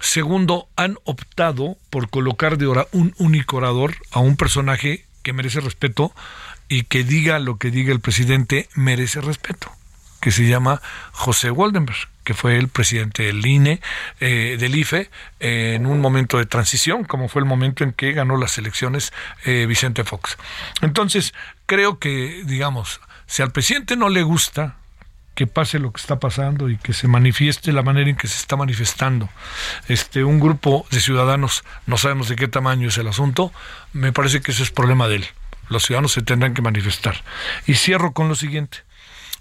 segundo, 0.02 0.68
han 0.76 0.98
optado 1.06 1.78
por 1.90 2.10
colocar 2.10 2.58
de 2.58 2.68
hora 2.68 2.88
un 2.92 3.16
único 3.18 3.58
orador 3.58 3.96
a 4.12 4.20
un 4.20 4.36
personaje 4.36 5.06
que 5.24 5.32
merece 5.32 5.62
respeto 5.62 6.14
y 6.68 6.84
que 6.84 7.06
diga 7.06 7.40
lo 7.40 7.58
que 7.58 7.72
diga 7.72 7.94
el 7.94 8.02
presidente 8.02 8.68
merece 8.76 9.22
respeto 9.22 9.72
que 10.22 10.32
se 10.32 10.48
llama 10.48 10.82
José 11.12 11.52
Waldenberg, 11.52 11.98
que 12.24 12.34
fue 12.34 12.58
el 12.58 12.70
presidente 12.70 13.24
del 13.24 13.46
INE, 13.46 13.82
eh, 14.20 14.56
del 14.60 14.76
IFE, 14.76 15.10
en 15.40 15.86
un 15.86 16.00
momento 16.00 16.38
de 16.38 16.46
transición, 16.46 17.04
como 17.04 17.28
fue 17.28 17.42
el 17.42 17.48
momento 17.48 17.84
en 17.84 17.92
que 17.92 18.14
ganó 18.14 18.38
las 18.38 18.58
elecciones 18.58 19.12
eh, 19.44 19.66
Vicente 19.68 20.04
Fox. 20.04 20.38
Entonces, 20.82 21.34
creo 21.66 22.00
que, 22.00 22.44
digamos, 22.46 23.02
si 23.26 23.42
al 23.42 23.52
presidente 23.52 23.98
no 23.98 24.10
le 24.10 24.24
gusta 24.24 24.76
que 25.34 25.48
pase 25.48 25.80
lo 25.80 25.92
que 25.92 26.00
está 26.00 26.20
pasando 26.20 26.70
y 26.70 26.78
que 26.78 26.94
se 26.94 27.08
manifieste 27.08 27.72
la 27.72 27.82
manera 27.82 28.10
en 28.10 28.18
que 28.18 28.28
se 28.28 28.38
está 28.38 28.58
manifestando 28.58 29.30
este 29.88 30.26
un 30.26 30.42
grupo 30.42 30.86
de 30.92 31.00
ciudadanos 31.00 31.64
no 31.88 31.98
sabemos 31.98 32.28
de 32.28 32.36
qué 32.36 32.50
tamaño 32.50 32.90
es 32.90 32.98
el 32.98 33.08
asunto 33.08 33.54
me 33.94 34.12
parece 34.12 34.42
que 34.42 34.52
ese 34.52 34.64
es 34.64 34.72
problema 34.72 35.08
de 35.08 35.16
él. 35.16 35.26
Los 35.70 35.84
ciudadanos 35.84 36.12
se 36.12 36.22
tendrán 36.22 36.54
que 36.54 36.62
manifestar. 36.62 37.24
Y 37.66 37.76
cierro 37.76 38.12
con 38.12 38.28
lo 38.28 38.36
siguiente 38.36 38.80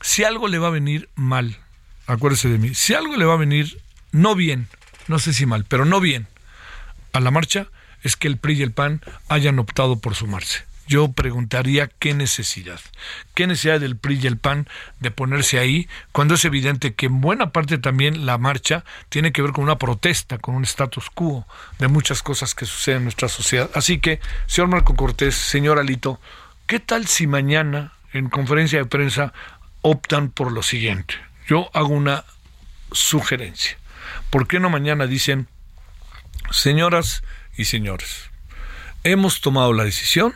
si 0.01 0.25
algo 0.25 0.49
le 0.49 0.59
va 0.59 0.69
a 0.69 0.73
venir 0.73 1.09
mal, 1.15 1.59
acuérdese 2.07 2.49
de 2.49 2.59
mí, 2.59 2.75
si 2.75 2.95
algo 2.95 3.17
le 3.17 3.25
va 3.25 3.35
a 3.35 3.39
venir 3.39 3.81
no 4.13 4.35
bien, 4.35 4.69
no 5.09 5.19
sé 5.19 5.33
si 5.33 5.47
mal, 5.47 5.65
pero 5.65 5.85
no 5.85 6.01
bien 6.01 6.27
a 7.13 7.21
la 7.21 7.31
marcha, 7.31 7.67
es 8.03 8.17
que 8.17 8.29
el 8.29 8.39
PRI 8.39 8.55
y 8.55 8.63
el 8.63 8.73
PAN 8.73 9.03
hayan 9.29 9.59
optado 9.59 9.99
por 9.99 10.15
sumarse. 10.15 10.65
Yo 10.87 11.13
preguntaría 11.13 11.89
qué 12.01 12.15
necesidad, 12.15 12.81
qué 13.35 13.47
necesidad 13.47 13.79
del 13.79 13.97
PRI 13.97 14.19
y 14.23 14.27
el 14.27 14.39
PAN 14.39 14.67
de 14.99 15.13
ponerse 15.13 15.59
ahí, 15.59 15.89
cuando 16.11 16.35
es 16.35 16.45
evidente 16.45 16.95
que 16.95 17.07
en 17.07 17.21
buena 17.21 17.51
parte 17.51 17.79
también 17.79 18.27
la 18.27 18.39
marcha 18.39 18.85
tiene 19.09 19.31
que 19.31 19.43
ver 19.43 19.53
con 19.53 19.65
una 19.65 19.79
protesta, 19.79 20.39
con 20.39 20.57
un 20.57 20.65
status 20.65 21.11
quo 21.11 21.47
de 21.79 21.87
muchas 21.87 22.23
cosas 22.23 22.57
que 22.57 22.67
suceden 22.67 22.99
en 22.99 23.05
nuestra 23.05 23.29
sociedad. 23.29 23.71
Así 23.75 24.01
que, 24.01 24.21
señor 24.47 24.69
Marco 24.69 24.97
Cortés, 24.97 25.37
señor 25.37 25.79
Alito, 25.79 26.21
¿qué 26.67 26.81
tal 26.81 27.07
si 27.07 27.29
mañana 27.29 27.93
en 28.13 28.29
conferencia 28.29 28.81
de 28.81 28.87
prensa 28.87 29.33
optan 29.83 30.31
por 30.31 30.53
lo 30.53 30.63
siguiente. 30.63 31.15
Yo 31.49 31.71
hago 31.75 31.89
una 31.89 32.25
sugerencia. 32.93 33.77
¿Por 34.31 34.47
qué 34.47 34.61
no 34.61 34.71
mañana 34.71 35.07
dicen, 35.07 35.49
señoras 36.51 37.23
y 37.57 37.65
señores, 37.65 38.31
hemos 39.05 39.41
tomado 39.41 39.73
la 39.73 39.85
decisión 39.85 40.35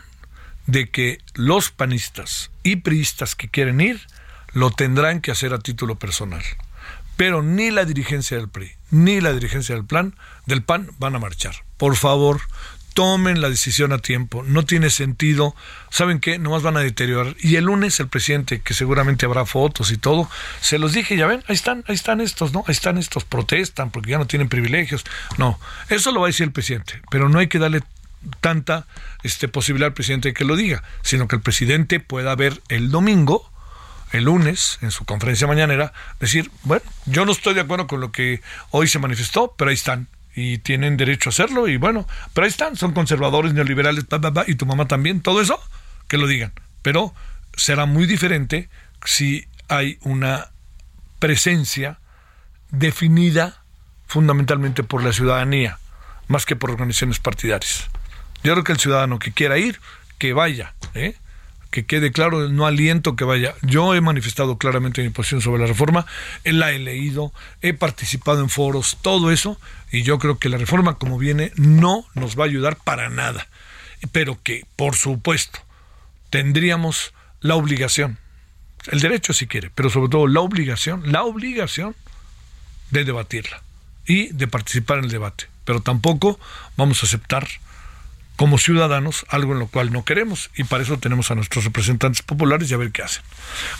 de 0.67 0.89
que 0.89 1.19
los 1.35 1.71
panistas 1.71 2.51
y 2.63 2.77
priistas 2.77 3.35
que 3.35 3.49
quieren 3.49 3.81
ir 3.81 4.01
lo 4.53 4.71
tendrán 4.71 5.21
que 5.21 5.31
hacer 5.31 5.53
a 5.53 5.59
título 5.59 5.97
personal. 5.97 6.43
Pero 7.17 7.43
ni 7.43 7.71
la 7.71 7.85
dirigencia 7.85 8.37
del 8.37 8.49
PRI 8.49 8.73
ni 8.95 9.21
la 9.21 9.33
dirigencia 9.33 9.75
del 9.75 9.85
plan 9.85 10.15
del 10.47 10.63
PAN 10.63 10.91
van 10.99 11.17
a 11.17 11.19
marchar. 11.19 11.57
Por 11.77 11.97
favor, 11.97 12.41
tomen 12.95 13.41
la 13.41 13.51
decisión 13.51 13.93
a 13.93 13.99
tiempo, 13.99 14.43
no 14.45 14.65
tiene 14.65 14.89
sentido, 14.89 15.55
¿saben 15.91 16.21
qué? 16.21 16.39
Nomás 16.39 16.63
van 16.63 16.77
a 16.77 16.81
deteriorar. 16.81 17.37
Y 17.41 17.57
el 17.57 17.65
lunes 17.65 18.01
el 18.01 18.09
presidente, 18.09 18.61
que 18.61 18.73
seguramente 18.73 19.27
habrá 19.27 19.45
fotos 19.45 19.91
y 19.91 19.99
todo, 19.99 20.31
se 20.61 20.79
los 20.79 20.93
dije, 20.93 21.17
ya 21.17 21.27
ven, 21.27 21.43
ahí 21.49 21.55
están, 21.55 21.85
ahí 21.89 21.95
están 21.95 22.21
estos, 22.21 22.53
¿no? 22.53 22.65
Ahí 22.67 22.73
están 22.73 22.97
estos, 22.97 23.25
protestan 23.25 23.91
porque 23.91 24.13
ya 24.13 24.19
no 24.19 24.27
tienen 24.27 24.49
privilegios. 24.49 25.05
No, 25.37 25.59
eso 25.89 26.13
lo 26.13 26.21
va 26.21 26.27
a 26.27 26.29
decir 26.29 26.45
el 26.45 26.53
presidente, 26.53 27.03
pero 27.11 27.29
no 27.29 27.41
hay 27.41 27.49
que 27.49 27.59
darle 27.59 27.83
tanta 28.41 28.87
este, 29.23 29.49
posibilidad 29.49 29.89
al 29.89 29.95
presidente 29.95 30.29
de 30.29 30.35
que 30.35 30.45
lo 30.45 30.57
diga, 30.57 30.83
sino 31.03 31.29
que 31.29 31.37
el 31.37 31.43
presidente 31.43 32.01
pueda 32.01 32.35
ver 32.37 32.63
el 32.69 32.91
domingo, 32.91 33.51
el 34.13 34.25
lunes, 34.25 34.79
en 34.81 34.93
su 34.93 35.05
conferencia 35.05 35.47
mañanera, 35.47 35.93
decir, 36.21 36.51
bueno, 36.63 36.85
yo 37.07 37.27
no 37.27 37.33
estoy 37.33 37.55
de 37.55 37.63
acuerdo 37.63 37.89
con 37.89 38.01
lo 38.01 38.13
que 38.13 38.41
hoy 38.71 38.87
se 38.87 39.01
manifestó, 39.01 39.55
pero 39.59 39.71
ahí 39.71 39.75
están, 39.75 40.07
y 40.35 40.59
tienen 40.59 40.97
derecho 40.97 41.29
a 41.29 41.33
hacerlo 41.33 41.69
y 41.69 41.77
bueno, 41.77 42.07
pero 42.33 42.45
ahí 42.45 42.51
están, 42.51 42.77
son 42.77 42.93
conservadores, 42.93 43.55
neoliberales, 43.55 44.05
y 44.47 44.55
tu 44.57 44.67
mamá 44.67 44.87
también, 44.87 45.21
todo 45.21 45.41
eso, 45.41 45.61
que 46.09 46.19
lo 46.19 46.27
digan. 46.27 46.53
Pero 46.83 47.15
será 47.57 47.87
muy 47.87 48.07
diferente 48.07 48.69
si 49.05 49.47
hay 49.69 49.99
una 50.03 50.51
presencia 51.19 51.99
definida 52.71 53.63
fundamentalmente 54.07 54.83
por 54.83 55.03
la 55.03 55.13
ciudadanía, 55.13 55.79
más 56.29 56.47
que 56.47 56.57
por 56.57 56.71
organizaciones 56.71 57.19
partidarias. 57.19 57.89
Yo 58.43 58.53
creo 58.53 58.65
que 58.65 58.73
el 58.73 58.79
ciudadano 58.79 59.19
que 59.19 59.33
quiera 59.33 59.59
ir, 59.59 59.81
que 60.19 60.33
vaya, 60.33 60.75
¿eh? 60.95 61.17
Que 61.75 61.87
quede 61.87 62.13
claro, 62.13 62.49
no 62.51 62.67
aliento 62.67 63.17
que 63.17 63.25
vaya. 63.25 63.57
Yo 63.63 63.97
he 63.97 64.01
manifestado 64.01 64.59
claramente 64.59 65.03
mi 65.03 65.09
posición 65.09 65.41
sobre 65.41 65.61
la 65.61 65.67
reforma, 65.67 66.07
la 66.45 66.71
he 66.71 66.79
leído, 66.79 67.33
he 67.63 67.75
participado 67.75 68.41
en 68.43 68.49
foros, 68.49 68.99
todo 69.03 69.33
eso, 69.33 69.61
y 69.91 70.05
yo 70.05 70.21
creo 70.21 70.39
que 70.39 70.49
la 70.49 70.57
reforma 70.57 70.99
como 70.99 71.19
viene 71.19 71.51
no 71.57 72.07
nos 72.15 72.39
va 72.39 72.45
a 72.45 72.47
ayudar 72.47 72.77
para 72.77 73.09
nada. 73.09 73.49
Pero 74.13 74.39
que, 74.41 74.67
por 74.77 74.95
supuesto, 74.95 75.59
tendríamos 76.31 77.13
la 77.41 77.57
obligación, 77.57 78.19
el 78.93 79.01
derecho 79.01 79.33
si 79.33 79.49
quiere, 79.49 79.73
pero 79.75 79.91
sobre 79.91 80.11
todo 80.11 80.29
la 80.29 80.43
obligación, 80.43 81.11
la 81.11 81.25
obligación 81.25 81.97
de 82.93 83.05
debatirla 83.05 83.65
y 84.07 84.29
de 84.29 84.47
participar 84.47 84.99
en 84.99 85.07
el 85.07 85.11
debate. 85.11 85.49
Pero 85.65 85.81
tampoco 85.81 86.39
vamos 86.77 87.03
a 87.03 87.07
aceptar 87.07 87.49
como 88.37 88.59
ciudadanos 88.59 89.25
algo 89.29 89.53
en 89.53 89.61
lo 89.61 89.67
cual 89.69 89.93
no 89.93 90.05
queremos 90.05 90.51
y 90.57 90.65
para 90.65 90.83
eso 90.83 90.99
tenemos 90.99 91.31
a 91.31 91.35
nuestros 91.35 91.65
representantes 91.65 92.23
populares 92.23 92.71
y 92.71 92.75
a 92.75 92.79
ver 92.79 92.93
qué 92.93 93.03
hacen. 93.03 93.23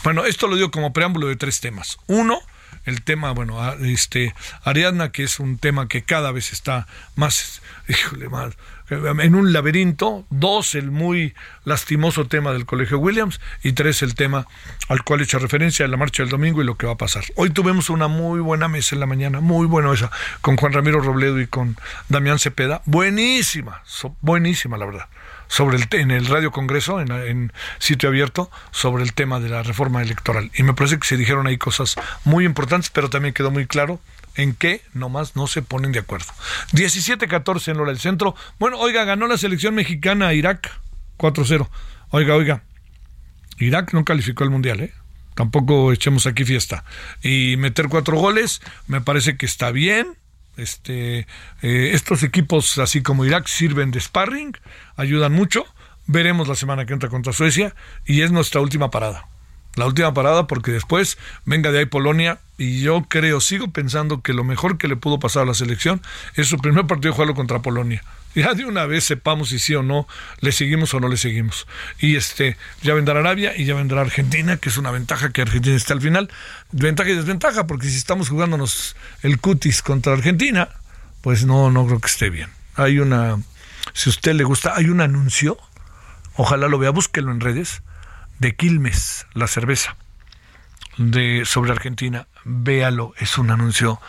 Bueno, 0.03 0.25
esto 0.25 0.47
lo 0.47 0.57
digo 0.57 0.71
como 0.71 0.93
preámbulo 0.93 1.27
de 1.27 1.37
tres 1.37 1.61
temas. 1.61 1.99
Uno, 2.07 2.41
el 2.85 3.03
tema, 3.03 3.33
bueno, 3.33 3.73
este 3.83 4.35
Ariadna, 4.63 5.11
que 5.11 5.25
es 5.25 5.41
un 5.41 5.59
tema 5.59 5.89
que 5.89 6.03
cada 6.03 6.33
vez 6.33 6.53
está 6.53 6.87
más, 7.17 7.63
híjole, 7.89 8.29
más 8.29 8.55
en 8.95 9.35
un 9.35 9.53
laberinto, 9.53 10.25
dos, 10.31 10.75
el 10.75 10.91
muy 10.91 11.35
lastimoso 11.65 12.27
tema 12.27 12.53
del 12.53 12.67
Colegio 12.67 12.99
Williams, 12.99 13.41
y 13.63 13.73
tres, 13.73 14.03
el 14.03 14.15
tema 14.15 14.47
al 14.89 15.03
cual 15.03 15.21
he 15.21 15.25
hecho 15.25 15.39
referencia 15.39 15.85
en 15.85 15.91
la 15.91 15.97
marcha 15.97 16.23
del 16.23 16.31
domingo 16.31 16.63
y 16.63 16.65
lo 16.65 16.77
que 16.77 16.87
va 16.87 16.93
a 16.93 16.97
pasar. 16.97 17.25
Hoy 17.37 17.51
tuvimos 17.51 17.91
una 17.91 18.09
muy 18.09 18.41
buena 18.41 18.69
mesa 18.69 18.95
en 18.95 19.01
la 19.01 19.07
mañana, 19.07 19.41
muy 19.41 19.67
buena 19.67 19.91
mesa, 19.91 20.11
con 20.41 20.57
Juan 20.57 20.73
Ramiro 20.73 21.01
Robledo 21.01 21.41
y 21.41 21.47
con 21.47 21.77
Damián 22.09 22.39
Cepeda, 22.39 22.83
buenísima, 22.85 23.83
buenísima 24.21 24.77
la 24.77 24.87
verdad 24.87 25.09
sobre 25.47 25.77
el 25.77 25.87
en 25.93 26.11
el 26.11 26.27
Radio 26.27 26.51
Congreso, 26.51 27.01
en, 27.01 27.13
en, 27.13 27.53
sitio 27.79 28.09
abierto, 28.09 28.51
sobre 28.71 29.03
el 29.05 29.13
tema 29.13 29.41
de 29.41 29.51
la 29.51 29.63
reforma 29.63 30.03
electoral. 30.03 30.51
Y 30.57 30.63
me 30.63 30.75
parece 30.75 30.99
que 30.99 31.07
se 31.07 31.17
dijeron 31.17 31.47
ahí 31.47 31.59
cosas 31.59 31.97
muy 32.25 32.45
importantes, 32.45 32.91
pero 32.91 33.11
también 33.11 33.35
quedó 33.35 33.51
muy 33.51 33.67
claro 33.67 34.01
en 34.37 34.55
qué 34.55 34.83
nomás 34.93 35.37
no 35.37 35.47
se 35.47 35.63
ponen 35.63 35.93
de 35.93 36.01
acuerdo. 36.01 36.27
17-14 36.73 37.69
en 37.73 37.81
hora 37.81 37.91
del 37.91 38.01
centro. 38.01 38.35
Bueno, 38.59 38.79
oiga, 38.79 39.05
ganó 39.05 39.27
la 39.27 39.39
selección 39.39 39.75
mexicana 39.75 40.29
a 40.29 40.35
Irak 40.35 40.71
4-0. 41.19 41.69
Oiga, 42.11 42.35
oiga, 42.35 42.63
Irak 43.59 43.93
no 43.93 44.05
calificó 44.05 44.45
al 44.45 44.51
mundial, 44.51 44.81
¿eh? 44.81 44.93
Tampoco 45.35 45.93
echemos 45.93 46.27
aquí 46.27 46.45
fiesta. 46.45 46.85
Y 47.23 47.57
meter 47.59 47.89
cuatro 47.89 48.17
goles 48.17 48.61
me 48.87 49.01
parece 49.01 49.37
que 49.37 49.47
está 49.47 49.71
bien. 49.73 50.17
Este, 50.57 51.27
eh, 51.63 51.91
estos 51.93 52.23
equipos, 52.23 52.79
así 52.79 53.03
como 53.03 53.25
Irak, 53.25 53.49
sirven 53.49 53.91
de 53.91 54.01
sparring, 54.01 54.57
ayudan 54.97 55.33
mucho. 55.33 55.65
Veremos 56.07 56.47
la 56.47 56.55
semana 56.55 56.87
que 56.87 56.93
entra 56.93 57.09
contra 57.09 57.33
Suecia 57.33 57.75
y 58.05 58.21
es 58.21 58.31
nuestra 58.31 58.61
última 58.61 58.91
parada 58.91 59.27
la 59.77 59.87
última 59.87 60.15
parada 60.15 60.47
porque 60.47 60.73
después 60.73 61.19
venga 61.45 61.73
de 61.73 61.81
ahí 61.81 61.87
Polonia 61.87 62.39
y 62.57 62.83
yo 62.83 63.05
creo, 63.09 63.41
sigo 63.41 63.69
pensando 63.73 64.23
que 64.23 64.33
lo 64.33 64.45
mejor 64.45 64.79
que 64.79 64.89
le 64.89 64.97
pudo 64.97 65.19
pasar 65.19 65.43
a 65.43 65.47
la 65.47 65.55
selección 65.55 66.01
es 66.37 66.47
su 66.47 66.59
primer 66.59 66.87
partido 66.87 67.13
juego 67.13 67.35
contra 67.35 67.61
Polonia. 67.61 68.03
Ya 68.35 68.53
de 68.53 68.65
una 68.65 68.85
vez 68.85 69.05
sepamos 69.05 69.51
si 69.51 69.61
sí 69.61 69.77
o 69.77 69.85
no 69.85 70.09
le 70.41 70.51
seguimos 70.51 70.93
o 70.93 70.99
no 70.99 71.07
le 71.07 71.17
seguimos. 71.17 71.69
Y 72.01 72.17
este, 72.17 72.57
ya 72.83 72.93
vendrá 72.93 73.21
Arabia 73.21 73.53
y 73.57 73.65
ya 73.65 73.75
vendrá 73.77 74.01
Argentina, 74.01 74.57
que 74.57 74.71
es 74.71 74.77
una 74.77 74.91
ventaja 74.91 75.31
que 75.31 75.43
Argentina 75.43 75.77
esté 75.77 75.93
al 75.93 76.01
final. 76.01 76.29
Ventaja 76.73 77.11
y 77.11 77.15
desventaja, 77.15 77.69
porque 77.69 77.89
si 77.89 77.97
estamos 77.97 78.29
jugándonos 78.29 78.97
el 79.23 79.39
cutis 79.39 79.83
contra 79.83 80.15
Argentina, 80.15 80.69
pues 81.21 81.45
no, 81.45 81.71
no 81.71 81.87
creo 81.87 82.01
que 82.01 82.09
esté 82.09 82.29
bien. 82.29 82.49
Hay 82.75 82.99
una, 82.99 83.39
si 83.93 84.09
a 84.09 84.11
usted 84.11 84.35
le 84.35 84.43
gusta, 84.43 84.75
hay 84.75 84.87
un 84.87 85.01
anuncio, 85.01 85.57
ojalá 86.35 86.67
lo 86.67 86.81
vea, 86.81 86.91
búsquelo 86.91 87.31
en 87.31 87.39
redes 87.39 87.83
de 88.39 88.55
Quilmes, 88.55 89.27
la 89.35 89.47
cerveza, 89.47 89.97
de, 90.97 91.45
sobre 91.45 91.73
Argentina. 91.73 92.27
Véalo, 92.45 93.15
es 93.19 93.39
un 93.39 93.51
anuncio 93.51 94.01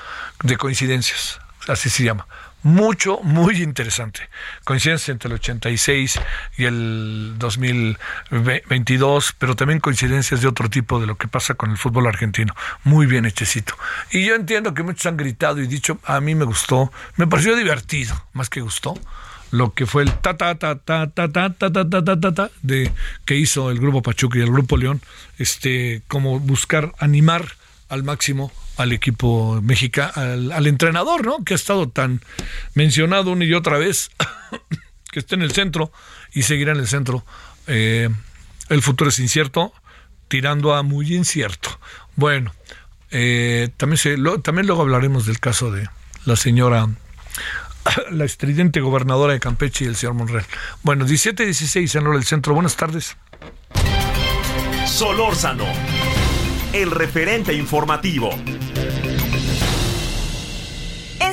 de 0.43 0.57
coincidencias, 0.57 1.39
así 1.67 1.89
se 1.89 2.03
llama. 2.03 2.27
Mucho, 2.63 3.19
muy 3.21 3.61
interesante. 3.61 4.27
Coincidencias 4.63 5.09
entre 5.09 5.27
el 5.27 5.35
86 5.35 6.19
y 6.57 6.65
el 6.65 7.35
2022, 7.37 9.35
pero 9.37 9.55
también 9.55 9.79
coincidencias 9.79 10.41
de 10.41 10.47
otro 10.47 10.67
tipo 10.67 10.99
de 10.99 11.05
lo 11.05 11.15
que 11.15 11.27
pasa 11.27 11.53
con 11.53 11.69
el 11.69 11.77
fútbol 11.77 12.07
argentino. 12.07 12.55
Muy 12.83 13.05
bien 13.05 13.25
hechecito. 13.25 13.77
Y 14.09 14.25
yo 14.25 14.33
entiendo 14.33 14.73
que 14.73 14.81
muchos 14.81 15.05
han 15.05 15.15
gritado 15.15 15.61
y 15.61 15.67
dicho, 15.67 15.99
a 16.05 16.19
mí 16.21 16.33
me 16.33 16.45
gustó, 16.45 16.91
me 17.17 17.27
pareció 17.27 17.55
divertido, 17.55 18.15
más 18.33 18.49
que 18.49 18.61
gustó 18.61 18.95
lo 19.55 19.73
que 19.73 19.85
fue 19.85 20.03
el 20.03 20.11
ta 20.13 20.37
ta 20.37 20.55
ta 20.55 20.75
ta 20.75 21.07
ta 21.07 21.31
ta 21.31 21.49
ta 21.49 21.71
ta 21.71 21.89
ta 21.89 22.19
ta 22.19 22.33
ta 22.33 22.51
de 22.61 22.91
que 23.25 23.35
hizo 23.35 23.71
el 23.71 23.79
grupo 23.79 24.01
Pachuca 24.01 24.37
y 24.37 24.41
el 24.41 24.51
grupo 24.51 24.77
León, 24.77 25.01
este 25.37 26.01
como 26.07 26.39
buscar 26.39 26.93
animar 26.99 27.45
al 27.89 28.03
máximo 28.03 28.51
al 28.77 28.91
equipo 28.91 29.61
mexicano, 29.61 30.11
al, 30.15 30.67
entrenador, 30.67 31.25
¿no? 31.25 31.43
Que 31.45 31.53
ha 31.53 31.55
estado 31.55 31.87
tan 31.87 32.21
mencionado 32.73 33.31
una 33.31 33.45
y 33.45 33.53
otra 33.53 33.77
vez, 33.77 34.11
que 35.11 35.19
esté 35.19 35.35
en 35.35 35.41
el 35.41 35.51
centro 35.51 35.91
y 36.33 36.43
seguirá 36.43 36.73
en 36.73 36.79
el 36.79 36.87
centro. 36.87 37.25
Eh, 37.67 38.09
el 38.69 38.81
futuro 38.81 39.09
es 39.09 39.19
incierto, 39.19 39.71
tirando 40.27 40.73
a 40.73 40.83
muy 40.83 41.15
incierto. 41.15 41.79
Bueno, 42.17 42.53
eh, 43.11 43.69
también, 43.77 43.97
se, 43.97 44.17
también 44.43 44.67
luego 44.67 44.81
hablaremos 44.81 45.25
del 45.25 45.39
caso 45.39 45.71
de 45.71 45.87
la 46.25 46.35
señora 46.35 46.89
la 48.11 48.25
estridente 48.25 48.81
gobernadora 48.81 49.33
de 49.33 49.39
Campeche 49.39 49.85
y 49.85 49.87
el 49.87 49.95
señor 49.95 50.15
Monreal. 50.15 50.45
Bueno, 50.83 51.05
17-16 51.05 51.99
en 51.99 52.07
hora 52.07 52.17
del 52.17 52.25
centro. 52.25 52.53
Buenas 52.53 52.75
tardes. 52.75 53.17
Solórzano, 54.85 55.65
el 56.73 56.91
referente 56.91 57.53
informativo. 57.53 58.29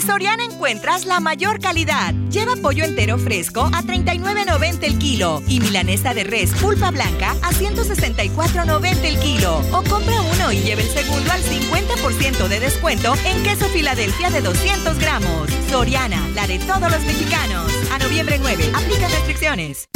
Soriana 0.03 0.45
encuentras 0.45 1.07
la 1.07 1.21
mayor 1.21 1.61
calidad. 1.61 2.13
Lleva 2.31 2.57
pollo 2.57 2.85
entero 2.85 3.19
fresco 3.19 3.63
a 3.73 3.83
39.90 3.83 4.83
el 4.83 4.99
kilo 4.99 5.43
y 5.47 5.61
milanesa 5.61 6.13
de 6.13 6.25
res 6.25 6.51
pulpa 6.61 6.91
blanca 6.91 7.33
a 7.43 7.53
164.90 7.53 9.05
el 9.05 9.19
kilo. 9.21 9.59
O 9.73 9.83
compra 9.85 10.21
uno 10.21 10.53
y 10.53 10.59
lleve 10.59 10.83
el 10.83 10.89
segundo 10.89 11.31
al 11.31 11.43
50% 11.43 12.49
de 12.49 12.61
descuento 12.61 13.15
en 13.25 13.43
queso 13.45 13.67
Filadelfia 13.67 14.31
de 14.31 14.41
200 14.41 14.99
gramos. 14.99 15.51
Soriana, 15.71 16.21
la 16.35 16.47
de 16.47 16.59
todos 16.59 16.91
los 16.91 17.01
mexicanos. 17.03 17.71
A 17.93 17.99
noviembre 17.99 18.39
9, 18.41 18.73
aplica 18.75 19.09
restricciones. 19.09 19.89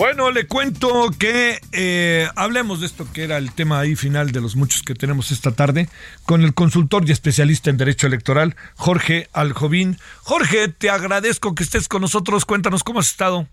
Bueno, 0.00 0.30
le 0.30 0.46
cuento 0.46 1.10
que 1.18 1.58
eh, 1.72 2.26
hablemos 2.34 2.80
de 2.80 2.86
esto 2.86 3.06
que 3.12 3.22
era 3.22 3.36
el 3.36 3.52
tema 3.52 3.80
ahí 3.80 3.96
final 3.96 4.32
de 4.32 4.40
los 4.40 4.56
muchos 4.56 4.82
que 4.82 4.94
tenemos 4.94 5.30
esta 5.30 5.54
tarde 5.54 5.90
con 6.24 6.42
el 6.42 6.54
consultor 6.54 7.06
y 7.06 7.12
especialista 7.12 7.68
en 7.68 7.76
derecho 7.76 8.06
electoral, 8.06 8.56
Jorge 8.76 9.28
Aljovín. 9.34 9.98
Jorge, 10.22 10.68
te 10.68 10.88
agradezco 10.88 11.54
que 11.54 11.64
estés 11.64 11.86
con 11.86 12.00
nosotros. 12.00 12.46
Cuéntanos 12.46 12.82
cómo 12.82 13.00
has 13.00 13.10
estado. 13.10 13.46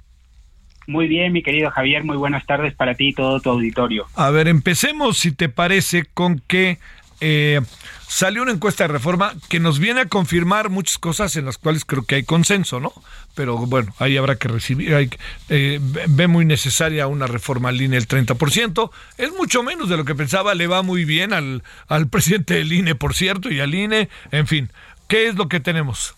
Muy 0.88 1.10
bien, 1.10 1.34
mi 1.34 1.44
querido 1.44 1.70
Javier, 1.70 2.06
muy 2.06 2.16
buenas 2.16 2.46
tardes 2.46 2.74
para 2.74 2.96
ti 2.96 3.10
y 3.10 3.14
todo 3.14 3.42
tu 3.42 3.50
auditorio. 3.50 4.06
A 4.16 4.30
ver, 4.30 4.48
empecemos, 4.48 5.18
si 5.18 5.34
te 5.34 5.50
parece, 5.50 6.06
con 6.06 6.42
que 6.48 6.80
eh, 7.20 7.60
salió 8.08 8.42
una 8.42 8.54
encuesta 8.54 8.86
de 8.86 8.94
reforma 8.94 9.34
que 9.50 9.60
nos 9.60 9.80
viene 9.80 10.02
a 10.02 10.06
confirmar 10.08 10.70
muchas 10.70 10.98
cosas 10.98 11.36
en 11.36 11.46
las 11.46 11.58
cuales 11.58 11.86
creo 11.86 12.06
que 12.06 12.16
hay 12.16 12.24
consenso, 12.24 12.80
¿no? 12.80 12.94
Pero 13.36 13.58
bueno, 13.58 13.94
ahí 14.00 14.18
habrá 14.18 14.38
que 14.38 14.48
recibir, 14.48 14.96
hay, 14.96 15.10
eh, 15.50 15.80
ve 15.82 16.28
muy 16.28 16.46
necesaria 16.46 17.08
una 17.08 17.28
reforma 17.28 17.70
al 17.70 17.82
INE 17.82 17.98
del 17.98 18.08
30%, 18.08 18.90
es 19.18 19.34
mucho 19.34 19.62
menos 19.62 19.90
de 19.90 19.98
lo 19.98 20.06
que 20.06 20.16
pensaba, 20.16 20.56
le 20.56 20.68
va 20.68 20.82
muy 20.82 21.06
bien 21.06 21.34
al, 21.34 21.64
al 21.88 22.08
presidente 22.10 22.56
del 22.56 22.72
INE, 22.72 22.96
por 22.96 23.14
cierto, 23.14 23.52
y 23.52 23.60
al 23.60 23.76
INE, 23.76 24.10
en 24.32 24.48
fin, 24.48 24.70
¿qué 25.08 25.28
es 25.28 25.36
lo 25.36 25.50
que 25.50 25.60
tenemos? 25.60 26.16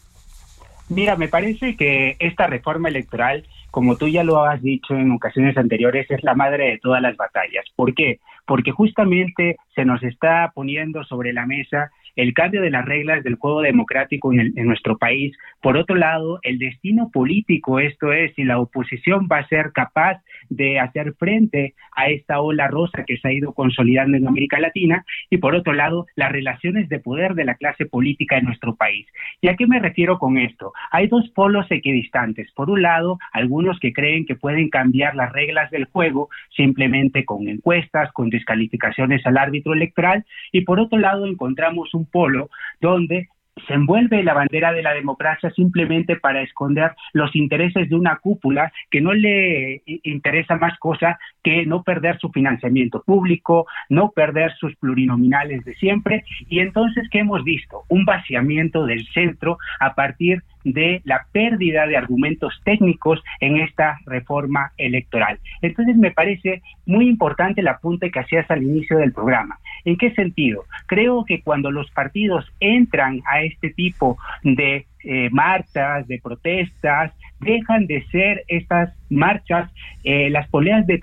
Mira, 0.89 1.15
me 1.15 1.27
parece 1.27 1.75
que 1.75 2.15
esta 2.19 2.47
reforma 2.47 2.89
electoral, 2.89 3.45
como 3.71 3.95
tú 3.95 4.07
ya 4.07 4.23
lo 4.23 4.43
has 4.43 4.61
dicho 4.61 4.95
en 4.95 5.11
ocasiones 5.11 5.55
anteriores, 5.57 6.09
es 6.09 6.23
la 6.23 6.33
madre 6.33 6.71
de 6.71 6.79
todas 6.79 7.01
las 7.01 7.15
batallas. 7.15 7.65
¿Por 7.75 7.93
qué? 7.93 8.19
Porque 8.49 8.71
justamente 8.71 9.57
se 9.75 9.85
nos 9.85 10.01
está 10.01 10.51
poniendo 10.55 11.03
sobre 11.03 11.33
la 11.33 11.45
mesa 11.45 11.91
el 12.15 12.33
cambio 12.33 12.61
de 12.61 12.71
las 12.71 12.83
reglas 12.83 13.23
del 13.23 13.35
juego 13.35 13.61
democrático 13.61 14.33
en, 14.33 14.53
nuestro 14.65 14.97
país. 14.97 15.37
Por 15.61 15.77
otro 15.77 15.95
lado, 15.95 16.39
el 16.41 16.57
destino 16.57 17.11
político, 17.11 17.79
esto 17.79 18.11
es, 18.11 18.33
si 18.35 18.43
la 18.43 18.59
oposición 18.59 19.27
va 19.31 19.37
a 19.37 19.47
ser 19.47 19.71
capaz 19.71 20.21
de 20.49 20.79
hacer 20.79 21.13
frente 21.13 21.75
a 21.95 22.09
esta 22.09 22.41
ola 22.41 22.67
rosa 22.67 23.03
que 23.05 23.17
se 23.17 23.27
ha 23.27 23.33
ido 23.33 23.53
consolidando 23.53 24.17
en 24.17 24.27
América 24.27 24.59
Latina. 24.59 25.05
Y 25.29 25.37
por 25.37 25.55
otro 25.55 25.73
lado, 25.73 26.07
las 26.15 26.31
relaciones 26.31 26.89
de 26.89 26.99
poder 26.99 27.35
de 27.35 27.45
la 27.45 27.55
clase 27.55 27.85
política 27.85 28.37
en 28.37 28.45
nuestro 28.45 28.75
país. 28.75 29.05
¿Y 29.41 29.47
a 29.47 29.55
qué 29.55 29.67
me 29.67 29.79
refiero 29.79 30.17
con 30.17 30.37
esto? 30.37 30.73
Hay 30.91 31.07
dos 31.07 31.29
polos 31.29 31.67
equidistantes. 31.69 32.51
Por 32.53 32.69
un 32.69 32.81
lado, 32.81 33.19
algunos 33.31 33.79
que 33.79 33.93
creen 33.93 34.25
que 34.25 34.35
pueden 34.35 34.69
cambiar 34.69 35.15
las 35.15 35.31
reglas 35.31 35.69
del 35.71 35.85
juego 35.85 36.29
simplemente 36.55 37.25
con 37.25 37.47
encuestas, 37.47 38.11
con 38.11 38.29
descalificaciones 38.39 39.25
al 39.25 39.37
árbitro 39.37 39.73
electoral. 39.73 40.25
Y 40.51 40.61
por 40.61 40.79
otro 40.79 40.97
lado, 40.97 41.25
encontramos 41.25 41.93
un 41.93 42.05
polo 42.05 42.49
donde 42.81 43.27
se 43.67 43.73
envuelve 43.73 44.23
la 44.23 44.33
bandera 44.33 44.71
de 44.71 44.83
la 44.83 44.93
democracia 44.93 45.49
simplemente 45.51 46.15
para 46.15 46.41
esconder 46.41 46.91
los 47.13 47.35
intereses 47.35 47.89
de 47.89 47.95
una 47.95 48.17
cúpula 48.17 48.71
que 48.89 49.01
no 49.01 49.13
le 49.13 49.81
interesa 49.85 50.55
más 50.55 50.77
cosa 50.79 51.19
que 51.43 51.65
no 51.65 51.83
perder 51.83 52.19
su 52.19 52.29
financiamiento 52.29 53.03
público, 53.03 53.65
no 53.89 54.11
perder 54.11 54.53
sus 54.59 54.75
plurinominales 54.77 55.63
de 55.65 55.75
siempre. 55.75 56.23
Y 56.47 56.59
entonces, 56.59 57.07
¿qué 57.11 57.19
hemos 57.19 57.43
visto? 57.43 57.83
Un 57.89 58.05
vaciamiento 58.05 58.85
del 58.85 59.05
centro 59.07 59.57
a 59.79 59.95
partir 59.95 60.43
de 60.63 61.01
la 61.03 61.25
pérdida 61.31 61.87
de 61.87 61.97
argumentos 61.97 62.59
técnicos 62.63 63.21
en 63.39 63.57
esta 63.57 63.99
reforma 64.05 64.71
electoral. 64.77 65.39
Entonces 65.61 65.95
me 65.95 66.11
parece 66.11 66.61
muy 66.85 67.07
importante 67.07 67.61
el 67.61 67.67
apunte 67.67 68.11
que 68.11 68.19
hacías 68.19 68.49
al 68.51 68.63
inicio 68.63 68.97
del 68.97 69.13
programa. 69.13 69.59
¿En 69.85 69.97
qué 69.97 70.11
sentido? 70.11 70.65
Creo 70.87 71.23
que 71.25 71.41
cuando 71.41 71.71
los 71.71 71.89
partidos 71.91 72.45
entran 72.59 73.21
a 73.31 73.41
este 73.41 73.69
tipo 73.69 74.17
de 74.43 74.85
eh, 75.03 75.29
marchas, 75.31 76.07
de 76.07 76.19
protestas, 76.19 77.13
dejan 77.39 77.87
de 77.87 78.05
ser 78.07 78.43
estas 78.47 78.93
marchas 79.09 79.71
eh, 80.03 80.29
las 80.29 80.47
poleas 80.49 80.85
de 80.87 80.99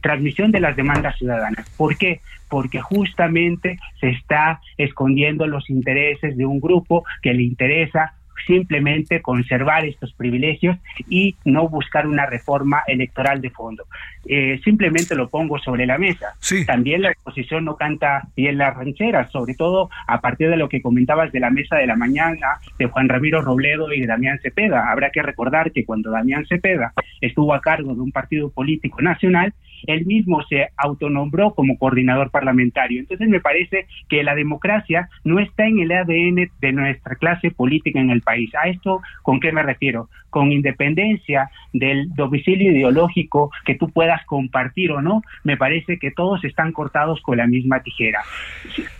transmisión 0.00 0.50
de 0.50 0.60
las 0.60 0.76
demandas 0.76 1.16
ciudadanas. 1.16 1.68
¿Por 1.76 1.96
qué? 1.96 2.20
Porque 2.48 2.80
justamente 2.80 3.78
se 4.00 4.08
está 4.10 4.60
escondiendo 4.76 5.46
los 5.46 5.70
intereses 5.70 6.36
de 6.36 6.44
un 6.44 6.60
grupo 6.60 7.04
que 7.22 7.32
le 7.32 7.44
interesa 7.44 8.14
simplemente 8.46 9.22
conservar 9.22 9.84
estos 9.84 10.12
privilegios 10.12 10.76
y 11.08 11.36
no 11.44 11.68
buscar 11.68 12.06
una 12.06 12.26
reforma 12.26 12.82
electoral 12.86 13.40
de 13.40 13.50
fondo. 13.50 13.84
Eh, 14.26 14.60
simplemente 14.64 15.14
lo 15.14 15.28
pongo 15.28 15.58
sobre 15.58 15.86
la 15.86 15.98
mesa. 15.98 16.34
También 16.66 17.02
la 17.02 17.12
oposición 17.22 17.64
no 17.64 17.76
canta 17.76 18.28
bien 18.36 18.58
las 18.58 18.76
rancheras, 18.76 19.30
sobre 19.32 19.54
todo 19.54 19.90
a 20.06 20.20
partir 20.20 20.50
de 20.50 20.56
lo 20.56 20.68
que 20.68 20.82
comentabas 20.82 21.32
de 21.32 21.40
la 21.40 21.50
mesa 21.50 21.76
de 21.76 21.86
la 21.86 21.96
mañana 21.96 22.58
de 22.78 22.86
Juan 22.86 23.08
Ramiro 23.08 23.40
Robledo 23.42 23.92
y 23.92 24.00
de 24.00 24.06
Damián 24.06 24.38
Cepeda. 24.42 24.90
Habrá 24.90 25.10
que 25.10 25.22
recordar 25.22 25.72
que 25.72 25.84
cuando 25.84 26.10
Damián 26.10 26.46
Cepeda 26.46 26.92
estuvo 27.20 27.54
a 27.54 27.60
cargo 27.60 27.94
de 27.94 28.00
un 28.00 28.12
partido 28.12 28.50
político 28.50 29.00
nacional, 29.02 29.54
él 29.86 30.06
mismo 30.06 30.42
se 30.48 30.68
autonombró 30.76 31.54
como 31.54 31.78
coordinador 31.78 32.30
parlamentario. 32.30 33.00
Entonces 33.00 33.28
me 33.28 33.40
parece 33.40 33.86
que 34.08 34.22
la 34.22 34.34
democracia 34.34 35.08
no 35.24 35.38
está 35.38 35.66
en 35.66 35.80
el 35.80 35.92
ADN 35.92 36.50
de 36.60 36.72
nuestra 36.72 37.16
clase 37.16 37.50
política 37.50 38.00
en 38.00 38.10
el 38.10 38.22
país. 38.22 38.50
¿A 38.54 38.68
esto 38.68 39.00
con 39.22 39.40
qué 39.40 39.52
me 39.52 39.62
refiero? 39.62 40.08
Con 40.30 40.52
independencia 40.52 41.50
del 41.72 42.14
domicilio 42.14 42.72
ideológico 42.72 43.50
que 43.64 43.74
tú 43.74 43.90
puedas 43.90 44.24
compartir 44.26 44.92
o 44.92 45.02
no, 45.02 45.22
me 45.44 45.56
parece 45.56 45.98
que 45.98 46.10
todos 46.10 46.44
están 46.44 46.72
cortados 46.72 47.20
con 47.22 47.38
la 47.38 47.46
misma 47.46 47.82
tijera. 47.82 48.22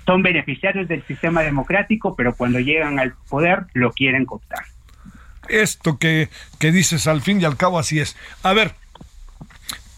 Son 0.06 0.22
beneficiarios 0.22 0.88
del 0.88 1.02
sistema 1.02 1.42
democrático, 1.42 2.16
pero 2.16 2.34
cuando 2.34 2.58
llegan 2.58 2.98
al 2.98 3.14
poder 3.28 3.64
lo 3.74 3.92
quieren 3.92 4.24
cooptar. 4.24 4.64
Esto 5.48 5.98
que, 5.98 6.28
que 6.58 6.70
dices 6.70 7.06
al 7.06 7.22
fin 7.22 7.40
y 7.40 7.44
al 7.44 7.56
cabo 7.56 7.78
así 7.78 7.98
es. 7.98 8.16
A 8.42 8.52
ver, 8.52 8.72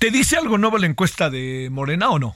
¿te 0.03 0.11
dice 0.11 0.37
algo 0.37 0.59
nuevo 0.59 0.79
la 0.79 0.87
encuesta 0.87 1.31
de 1.31 1.69
Morena 1.71 2.11
o 2.11 2.19
no? 2.19 2.35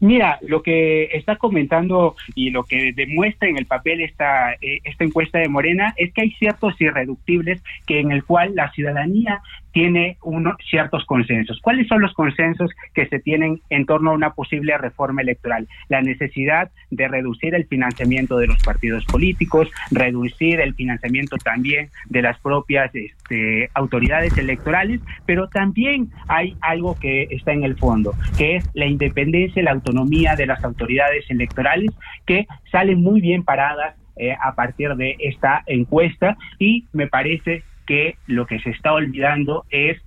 Mira, 0.00 0.38
lo 0.42 0.62
que 0.62 1.04
está 1.14 1.36
comentando 1.36 2.14
y 2.34 2.50
lo 2.50 2.64
que 2.64 2.92
demuestra 2.92 3.48
en 3.48 3.56
el 3.56 3.64
papel 3.64 4.02
esta, 4.02 4.52
eh, 4.60 4.80
esta 4.84 5.04
encuesta 5.04 5.38
de 5.38 5.48
Morena 5.48 5.94
es 5.96 6.12
que 6.12 6.20
hay 6.20 6.32
ciertos 6.32 6.78
irreductibles 6.78 7.62
que 7.86 8.00
en 8.00 8.12
el 8.12 8.22
cual 8.22 8.54
la 8.54 8.70
ciudadanía 8.72 9.40
tiene 9.72 10.18
unos 10.22 10.56
ciertos 10.68 11.04
consensos. 11.06 11.58
¿Cuáles 11.62 11.88
son 11.88 12.02
los 12.02 12.12
consensos 12.14 12.70
que 12.94 13.06
se 13.06 13.18
tienen 13.18 13.60
en 13.70 13.86
torno 13.86 14.10
a 14.10 14.14
una 14.14 14.34
posible 14.34 14.76
reforma 14.78 15.22
electoral? 15.22 15.66
La 15.88 16.02
necesidad 16.02 16.70
de 16.90 17.08
reducir 17.08 17.54
el 17.54 17.66
financiamiento 17.66 18.36
de 18.36 18.46
los 18.46 18.62
partidos 18.62 19.04
políticos, 19.06 19.70
reducir 19.90 20.60
el 20.60 20.74
financiamiento 20.74 21.36
también 21.38 21.88
de 22.08 22.22
las 22.22 22.38
propias 22.40 22.94
este, 22.94 23.70
autoridades 23.74 24.36
electorales, 24.36 25.00
pero 25.26 25.48
también 25.48 26.10
hay 26.28 26.56
algo 26.60 26.98
que 26.98 27.28
está 27.30 27.52
en 27.52 27.64
el 27.64 27.76
fondo, 27.76 28.14
que 28.36 28.56
es 28.56 28.70
la 28.74 28.86
independencia 28.86 29.62
la 29.62 29.72
autonomía 29.72 30.34
de 30.36 30.46
las 30.46 30.62
autoridades 30.64 31.28
electorales 31.30 31.90
que 32.26 32.46
salen 32.70 33.02
muy 33.02 33.20
bien 33.20 33.44
paradas 33.44 33.96
eh, 34.16 34.36
a 34.40 34.54
partir 34.54 34.94
de 34.96 35.16
esta 35.20 35.62
encuesta 35.66 36.36
y 36.58 36.86
me 36.92 37.06
parece 37.06 37.62
que 37.86 38.16
lo 38.26 38.46
que 38.46 38.60
se 38.60 38.70
está 38.70 38.92
olvidando 38.92 39.64
es 39.70 40.00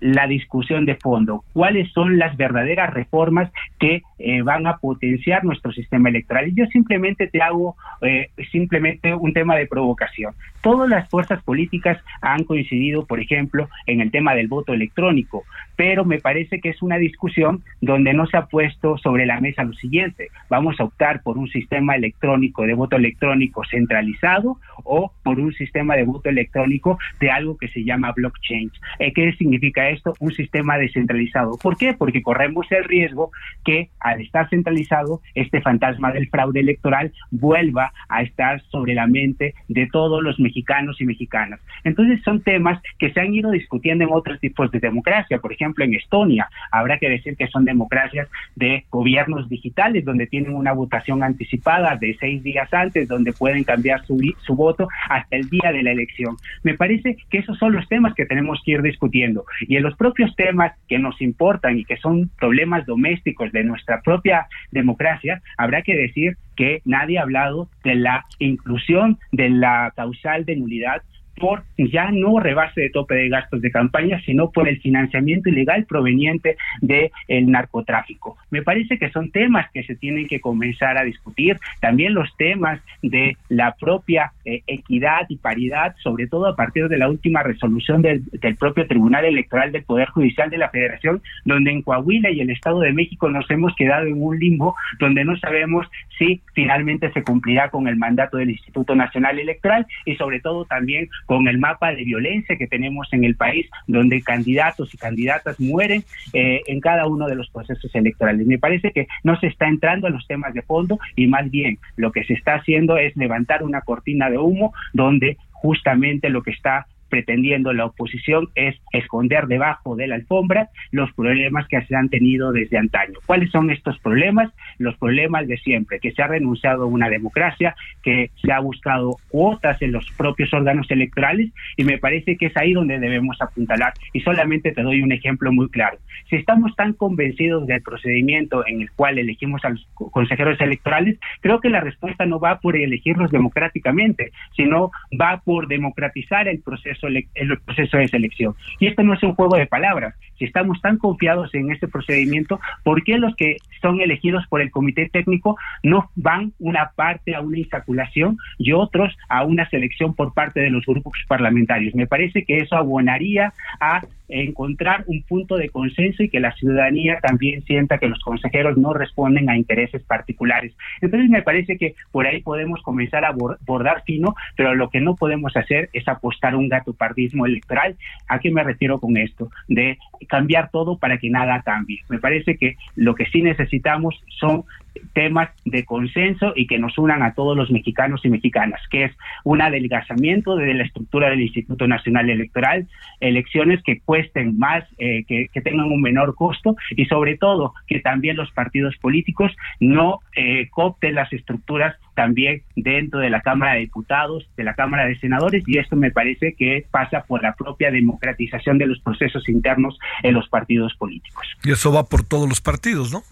la 0.00 0.26
discusión 0.26 0.86
de 0.86 0.96
fondo, 0.96 1.44
cuáles 1.52 1.92
son 1.92 2.18
las 2.18 2.36
verdaderas 2.36 2.92
reformas 2.92 3.50
que 3.78 4.02
eh, 4.22 4.42
van 4.42 4.66
a 4.66 4.76
potenciar 4.76 5.44
nuestro 5.44 5.72
sistema 5.72 6.10
electoral. 6.10 6.48
Y 6.48 6.54
yo 6.54 6.66
simplemente 6.66 7.26
te 7.26 7.40
hago 7.40 7.76
eh, 8.02 8.30
simplemente 8.52 9.14
un 9.14 9.32
tema 9.32 9.56
de 9.56 9.66
provocación. 9.66 10.34
Todas 10.62 10.88
las 10.88 11.08
fuerzas 11.08 11.42
políticas 11.42 11.98
han 12.20 12.44
coincidido, 12.44 13.06
por 13.06 13.18
ejemplo, 13.18 13.68
en 13.86 14.02
el 14.02 14.10
tema 14.10 14.34
del 14.34 14.48
voto 14.48 14.74
electrónico, 14.74 15.44
pero 15.74 16.04
me 16.04 16.18
parece 16.18 16.60
que 16.60 16.68
es 16.68 16.82
una 16.82 16.98
discusión 16.98 17.64
donde 17.80 18.12
no 18.12 18.26
se 18.26 18.36
ha 18.36 18.46
puesto 18.46 18.98
sobre 18.98 19.24
la 19.24 19.40
mesa 19.40 19.64
lo 19.64 19.72
siguiente. 19.72 20.28
Vamos 20.50 20.78
a 20.78 20.84
optar 20.84 21.22
por 21.22 21.38
un 21.38 21.48
sistema 21.48 21.94
electrónico 21.94 22.64
de 22.64 22.74
voto 22.74 22.96
electrónico 22.96 23.62
centralizado 23.70 24.58
o 24.84 25.12
por 25.22 25.40
un 25.40 25.54
sistema 25.54 25.96
de 25.96 26.04
voto 26.04 26.28
electrónico 26.28 26.98
de 27.20 27.30
algo 27.30 27.56
que 27.56 27.68
se 27.68 27.84
llama 27.84 28.12
blockchain. 28.12 28.70
Eh, 28.98 29.12
¿Qué 29.14 29.32
significa 29.32 29.88
esto? 29.88 30.12
Un 30.20 30.32
sistema 30.32 30.76
descentralizado. 30.76 31.56
¿Por 31.56 31.78
qué? 31.78 31.94
Porque 31.94 32.22
corremos 32.22 32.70
el 32.70 32.84
riesgo 32.84 33.30
que 33.64 33.88
al 34.10 34.20
estar 34.20 34.48
centralizado, 34.48 35.20
este 35.34 35.60
fantasma 35.60 36.12
del 36.12 36.28
fraude 36.28 36.60
electoral 36.60 37.12
vuelva 37.30 37.92
a 38.08 38.22
estar 38.22 38.60
sobre 38.70 38.94
la 38.94 39.06
mente 39.06 39.54
de 39.68 39.86
todos 39.86 40.22
los 40.22 40.38
mexicanos 40.38 41.00
y 41.00 41.04
mexicanas. 41.04 41.60
Entonces 41.84 42.20
son 42.22 42.42
temas 42.42 42.80
que 42.98 43.12
se 43.12 43.20
han 43.20 43.34
ido 43.34 43.50
discutiendo 43.50 44.04
en 44.04 44.10
otros 44.12 44.40
tipos 44.40 44.70
de 44.70 44.80
democracia. 44.80 45.38
Por 45.38 45.52
ejemplo, 45.52 45.84
en 45.84 45.94
Estonia, 45.94 46.48
habrá 46.70 46.98
que 46.98 47.08
decir 47.08 47.36
que 47.36 47.46
son 47.48 47.64
democracias 47.64 48.28
de 48.56 48.84
gobiernos 48.90 49.48
digitales, 49.48 50.04
donde 50.04 50.26
tienen 50.26 50.54
una 50.54 50.72
votación 50.72 51.22
anticipada 51.22 51.96
de 51.96 52.16
seis 52.18 52.42
días 52.42 52.72
antes, 52.72 53.08
donde 53.08 53.32
pueden 53.32 53.64
cambiar 53.64 54.04
su, 54.04 54.18
su 54.42 54.54
voto 54.54 54.88
hasta 55.08 55.36
el 55.36 55.48
día 55.48 55.72
de 55.72 55.82
la 55.82 55.92
elección. 55.92 56.36
Me 56.62 56.74
parece 56.74 57.16
que 57.30 57.38
esos 57.38 57.58
son 57.58 57.72
los 57.72 57.88
temas 57.88 58.14
que 58.14 58.26
tenemos 58.26 58.60
que 58.64 58.72
ir 58.72 58.82
discutiendo. 58.82 59.44
Y 59.62 59.76
en 59.76 59.82
los 59.82 59.96
propios 59.96 60.34
temas 60.36 60.72
que 60.88 60.98
nos 60.98 61.20
importan 61.20 61.78
y 61.78 61.84
que 61.84 61.96
son 61.96 62.30
problemas 62.38 62.86
domésticos 62.86 63.52
de 63.52 63.64
nuestra 63.64 63.99
propia 64.02 64.46
democracia, 64.70 65.42
habrá 65.56 65.82
que 65.82 65.96
decir 65.96 66.36
que 66.56 66.82
nadie 66.84 67.18
ha 67.18 67.22
hablado 67.22 67.68
de 67.84 67.94
la 67.94 68.26
inclusión 68.38 69.18
de 69.32 69.50
la 69.50 69.92
causal 69.96 70.44
de 70.44 70.56
nulidad 70.56 71.02
por 71.40 71.64
ya 71.76 72.10
no 72.12 72.38
rebase 72.38 72.82
de 72.82 72.90
tope 72.90 73.14
de 73.14 73.28
gastos 73.28 73.60
de 73.62 73.70
campaña, 73.70 74.20
sino 74.24 74.50
por 74.50 74.68
el 74.68 74.80
financiamiento 74.80 75.48
ilegal 75.48 75.86
proveniente 75.86 76.56
del 76.80 77.50
narcotráfico. 77.50 78.36
Me 78.50 78.62
parece 78.62 78.98
que 78.98 79.10
son 79.10 79.30
temas 79.30 79.70
que 79.72 79.82
se 79.84 79.96
tienen 79.96 80.28
que 80.28 80.40
comenzar 80.40 80.98
a 80.98 81.04
discutir, 81.04 81.58
también 81.80 82.14
los 82.14 82.36
temas 82.36 82.80
de 83.02 83.36
la 83.48 83.74
propia 83.74 84.32
eh, 84.44 84.62
equidad 84.66 85.26
y 85.28 85.36
paridad, 85.36 85.96
sobre 86.02 86.26
todo 86.26 86.46
a 86.46 86.56
partir 86.56 86.88
de 86.88 86.98
la 86.98 87.08
última 87.08 87.42
resolución 87.42 88.02
del, 88.02 88.22
del 88.26 88.56
propio 88.56 88.86
Tribunal 88.86 89.24
Electoral 89.24 89.72
del 89.72 89.84
Poder 89.84 90.08
Judicial 90.10 90.50
de 90.50 90.58
la 90.58 90.68
Federación, 90.68 91.22
donde 91.44 91.70
en 91.70 91.82
Coahuila 91.82 92.30
y 92.30 92.40
el 92.40 92.50
Estado 92.50 92.80
de 92.80 92.92
México 92.92 93.30
nos 93.30 93.50
hemos 93.50 93.74
quedado 93.74 94.06
en 94.06 94.22
un 94.22 94.38
limbo 94.38 94.76
donde 94.98 95.24
no 95.24 95.36
sabemos 95.38 95.86
si 96.18 96.40
finalmente 96.54 97.10
se 97.12 97.22
cumplirá 97.22 97.70
con 97.70 97.88
el 97.88 97.96
mandato 97.96 98.36
del 98.36 98.50
Instituto 98.50 98.94
Nacional 98.94 99.38
Electoral 99.38 99.86
y 100.04 100.16
sobre 100.16 100.40
todo 100.40 100.64
también 100.64 101.08
con 101.30 101.46
el 101.46 101.58
mapa 101.58 101.94
de 101.94 102.02
violencia 102.02 102.56
que 102.56 102.66
tenemos 102.66 103.06
en 103.12 103.22
el 103.22 103.36
país, 103.36 103.70
donde 103.86 104.20
candidatos 104.20 104.92
y 104.92 104.96
candidatas 104.96 105.60
mueren 105.60 106.02
eh, 106.32 106.60
en 106.66 106.80
cada 106.80 107.06
uno 107.06 107.28
de 107.28 107.36
los 107.36 107.48
procesos 107.50 107.94
electorales. 107.94 108.48
Me 108.48 108.58
parece 108.58 108.90
que 108.90 109.06
no 109.22 109.38
se 109.38 109.46
está 109.46 109.68
entrando 109.68 110.08
a 110.08 110.10
los 110.10 110.26
temas 110.26 110.52
de 110.54 110.62
fondo 110.62 110.98
y 111.14 111.28
más 111.28 111.48
bien 111.48 111.78
lo 111.94 112.10
que 112.10 112.24
se 112.24 112.34
está 112.34 112.56
haciendo 112.56 112.96
es 112.96 113.16
levantar 113.16 113.62
una 113.62 113.82
cortina 113.82 114.28
de 114.28 114.38
humo 114.38 114.74
donde 114.92 115.36
justamente 115.52 116.30
lo 116.30 116.42
que 116.42 116.50
está 116.50 116.88
pretendiendo 117.10 117.72
la 117.72 117.86
oposición 117.86 118.48
es 118.54 118.76
esconder 118.92 119.46
debajo 119.46 119.96
de 119.96 120.06
la 120.06 120.14
alfombra 120.14 120.70
los 120.90 121.12
problemas 121.12 121.66
que 121.68 121.80
se 121.82 121.94
han 121.94 122.08
tenido 122.08 122.52
desde 122.52 122.78
antaño. 122.78 123.18
¿Cuáles 123.26 123.50
son 123.50 123.70
estos 123.70 123.98
problemas? 123.98 124.50
Los 124.78 124.96
problemas 124.96 125.46
de 125.46 125.58
siempre, 125.58 126.00
que 126.00 126.12
se 126.12 126.22
ha 126.22 126.28
renunciado 126.28 126.84
a 126.84 126.86
una 126.86 127.08
democracia, 127.08 127.74
que 128.02 128.30
se 128.40 128.52
ha 128.52 128.60
buscado 128.60 129.16
cuotas 129.28 129.82
en 129.82 129.92
los 129.92 130.10
propios 130.16 130.52
órganos 130.54 130.90
electorales 130.90 131.50
y 131.76 131.84
me 131.84 131.98
parece 131.98 132.36
que 132.36 132.46
es 132.46 132.56
ahí 132.56 132.72
donde 132.72 132.98
debemos 132.98 133.36
apuntalar. 133.40 133.92
Y 134.12 134.20
solamente 134.20 134.72
te 134.72 134.82
doy 134.82 135.02
un 135.02 135.12
ejemplo 135.12 135.52
muy 135.52 135.68
claro. 135.68 135.98
Si 136.28 136.36
estamos 136.36 136.74
tan 136.76 136.92
convencidos 136.92 137.66
del 137.66 137.82
procedimiento 137.82 138.66
en 138.66 138.82
el 138.82 138.90
cual 138.92 139.18
elegimos 139.18 139.64
a 139.64 139.70
los 139.70 139.86
consejeros 139.94 140.60
electorales, 140.60 141.18
creo 141.40 141.60
que 141.60 141.70
la 141.70 141.80
respuesta 141.80 142.26
no 142.26 142.38
va 142.38 142.60
por 142.60 142.76
elegirlos 142.76 143.30
democráticamente, 143.30 144.32
sino 144.56 144.90
va 145.20 145.42
por 145.44 145.66
democratizar 145.66 146.48
el 146.48 146.60
proceso 146.60 146.99
el 147.06 147.58
proceso 147.64 147.96
de 147.96 148.08
selección. 148.08 148.54
Y 148.78 148.86
esto 148.86 149.02
no 149.02 149.14
es 149.14 149.22
un 149.22 149.34
juego 149.34 149.56
de 149.56 149.66
palabras. 149.66 150.14
Si 150.38 150.44
estamos 150.44 150.80
tan 150.80 150.96
confiados 150.96 151.54
en 151.54 151.70
este 151.70 151.86
procedimiento, 151.86 152.60
¿por 152.82 153.04
qué 153.04 153.18
los 153.18 153.34
que 153.36 153.58
son 153.82 154.00
elegidos 154.00 154.46
por 154.48 154.60
el 154.60 154.70
comité 154.70 155.08
técnico 155.12 155.58
no 155.82 156.10
van 156.16 156.52
una 156.58 156.92
parte 156.96 157.34
a 157.34 157.40
una 157.40 157.58
insaculación 157.58 158.38
y 158.58 158.72
otros 158.72 159.16
a 159.28 159.44
una 159.44 159.68
selección 159.68 160.14
por 160.14 160.32
parte 160.32 160.60
de 160.60 160.70
los 160.70 160.86
grupos 160.86 161.12
parlamentarios? 161.28 161.94
Me 161.94 162.06
parece 162.06 162.44
que 162.44 162.58
eso 162.58 162.76
abonaría 162.76 163.52
a 163.80 164.02
encontrar 164.30 165.04
un 165.06 165.22
punto 165.22 165.56
de 165.56 165.68
consenso 165.68 166.22
y 166.22 166.28
que 166.28 166.40
la 166.40 166.52
ciudadanía 166.52 167.18
también 167.20 167.62
sienta 167.62 167.98
que 167.98 168.08
los 168.08 168.20
consejeros 168.20 168.76
no 168.78 168.92
responden 168.92 169.50
a 169.50 169.56
intereses 169.56 170.02
particulares. 170.02 170.72
Entonces 171.00 171.28
me 171.28 171.42
parece 171.42 171.76
que 171.76 171.94
por 172.12 172.26
ahí 172.26 172.40
podemos 172.40 172.82
comenzar 172.82 173.24
a 173.24 173.32
bordar 173.32 174.02
fino, 174.04 174.34
pero 174.56 174.74
lo 174.74 174.90
que 174.90 175.00
no 175.00 175.16
podemos 175.16 175.56
hacer 175.56 175.90
es 175.92 176.06
apostar 176.08 176.54
un 176.54 176.68
gato 176.68 176.92
pardismo 176.92 177.46
electoral. 177.46 177.96
¿A 178.28 178.38
qué 178.38 178.50
me 178.50 178.64
refiero 178.64 178.98
con 178.98 179.16
esto? 179.16 179.50
De 179.68 179.98
cambiar 180.28 180.70
todo 180.70 180.98
para 180.98 181.18
que 181.18 181.30
nada 181.30 181.62
cambie. 181.62 182.00
Me 182.08 182.18
parece 182.18 182.56
que 182.56 182.76
lo 182.96 183.14
que 183.14 183.26
sí 183.26 183.42
necesitamos 183.42 184.22
son 184.38 184.64
temas 185.12 185.50
de 185.64 185.84
consenso 185.84 186.52
y 186.54 186.66
que 186.66 186.78
nos 186.78 186.96
unan 186.98 187.22
a 187.22 187.34
todos 187.34 187.56
los 187.56 187.70
mexicanos 187.70 188.20
y 188.24 188.28
mexicanas, 188.28 188.80
que 188.90 189.04
es 189.04 189.12
un 189.44 189.62
adelgazamiento 189.62 190.56
de 190.56 190.74
la 190.74 190.84
estructura 190.84 191.30
del 191.30 191.40
Instituto 191.40 191.86
Nacional 191.86 192.30
Electoral, 192.30 192.88
elecciones 193.20 193.82
que 193.82 194.00
cuesten 194.00 194.58
más, 194.58 194.84
eh, 194.98 195.24
que, 195.26 195.48
tengan 195.60 195.92
un 195.92 196.00
menor 196.00 196.34
costo 196.34 196.74
y 196.96 197.04
sobre 197.04 197.36
todo 197.36 197.74
que 197.86 198.00
también 198.00 198.36
los 198.36 198.50
partidos 198.52 198.96
políticos 198.96 199.52
no 199.78 200.20
eh, 200.34 200.68
las 201.12 201.32
estructuras 201.32 201.96
también 202.14 202.62
dentro 202.76 203.20
de 203.20 203.30
la 203.30 203.40
Cámara 203.40 203.74
de 203.74 203.80
Diputados, 203.80 204.48
de 204.56 204.64
la 204.64 204.74
Cámara 204.74 205.06
de 205.06 205.18
Senadores 205.18 205.64
y 205.66 205.78
esto 205.78 205.96
me 205.96 206.10
parece 206.10 206.54
que 206.54 206.84
pasa 206.90 207.24
por 207.26 207.42
la 207.42 207.54
propia 207.54 207.90
democratización 207.90 208.78
de 208.78 208.86
los 208.86 209.00
procesos 209.00 209.48
internos 209.48 209.98
en 210.22 210.34
los 210.34 210.48
partidos 210.48 210.94
políticos. 210.96 211.46
Y 211.64 211.72
eso 211.72 211.92
va 211.92 212.04
por 212.04 212.22
todos 212.22 212.48
los 212.48 212.60
partidos, 212.60 213.12
¿no? 213.12 213.22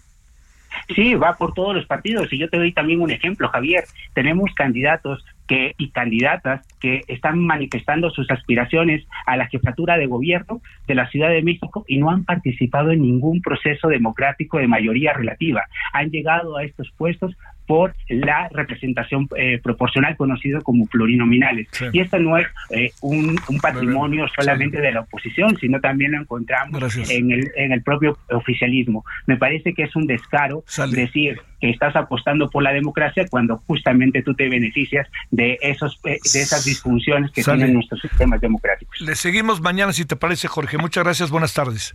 Sí, 0.95 1.13
va 1.13 1.35
por 1.35 1.53
todos 1.53 1.75
los 1.75 1.85
partidos. 1.85 2.31
Y 2.33 2.39
yo 2.39 2.49
te 2.49 2.57
doy 2.57 2.73
también 2.73 3.01
un 3.01 3.11
ejemplo, 3.11 3.47
Javier. 3.49 3.83
Tenemos 4.13 4.51
candidatos 4.55 5.23
que 5.47 5.73
y 5.77 5.89
candidatas 5.89 6.65
que 6.79 7.01
están 7.07 7.39
manifestando 7.39 8.09
sus 8.11 8.29
aspiraciones 8.29 9.05
a 9.25 9.37
la 9.37 9.47
jefatura 9.47 9.97
de 9.97 10.07
gobierno 10.07 10.61
de 10.87 10.95
la 10.95 11.09
Ciudad 11.09 11.29
de 11.29 11.41
México 11.41 11.85
y 11.87 11.97
no 11.97 12.09
han 12.09 12.23
participado 12.23 12.91
en 12.91 13.01
ningún 13.01 13.41
proceso 13.41 13.87
democrático 13.87 14.57
de 14.57 14.67
mayoría 14.67 15.13
relativa. 15.13 15.63
Han 15.93 16.09
llegado 16.09 16.57
a 16.57 16.63
estos 16.63 16.91
puestos 16.97 17.35
por 17.69 17.93
la 18.07 18.49
representación 18.51 19.29
eh, 19.37 19.59
proporcional 19.61 20.17
conocido 20.17 20.59
como 20.63 20.87
plurinominales. 20.87 21.67
Y 21.93 21.99
esto 21.99 22.17
no 22.17 22.35
es 22.35 22.47
eh, 22.71 22.93
un, 23.01 23.39
patrimonio 23.61 24.25
solamente 24.35 24.81
de 24.81 24.91
la 24.91 25.01
oposición, 25.01 25.55
sino 25.57 25.79
también 25.79 26.13
lo 26.13 26.21
encontramos 26.21 26.97
en 27.11 27.29
el, 27.29 27.51
en 27.55 27.71
el 27.71 27.83
propio 27.83 28.17
oficialismo. 28.31 29.05
Me 29.27 29.37
parece 29.37 29.75
que 29.75 29.83
es 29.83 29.95
un 29.95 30.07
descaro 30.07 30.63
decir 30.89 31.39
que 31.61 31.69
estás 31.69 31.95
apostando 31.95 32.49
por 32.49 32.63
la 32.63 32.73
democracia 32.73 33.27
cuando 33.29 33.57
justamente 33.67 34.23
tú 34.23 34.33
te 34.33 34.49
beneficias 34.49 35.07
de 35.29 35.59
esos 35.61 35.99
eh, 36.05 36.17
de 36.33 36.41
esas 36.41 36.65
disfunciones 36.65 37.29
que 37.29 37.43
tienen 37.43 37.75
nuestros 37.75 38.01
sistemas 38.01 38.41
democráticos. 38.41 38.99
Le 38.99 39.13
seguimos 39.13 39.61
mañana 39.61 39.93
si 39.93 40.05
te 40.05 40.15
parece, 40.15 40.47
Jorge. 40.47 40.79
Muchas 40.79 41.03
gracias, 41.03 41.29
buenas 41.29 41.53
tardes. 41.53 41.93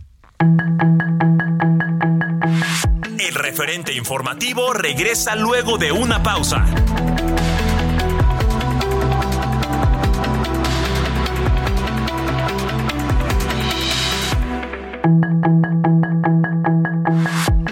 Referente 3.35 3.91
informativo 3.91 4.71
regresa 4.71 5.35
luego 5.35 5.77
de 5.77 5.91
una 5.91 6.23
pausa. 6.23 6.63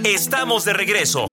Estamos 0.04 0.66
de 0.66 0.74
regreso. 0.74 1.33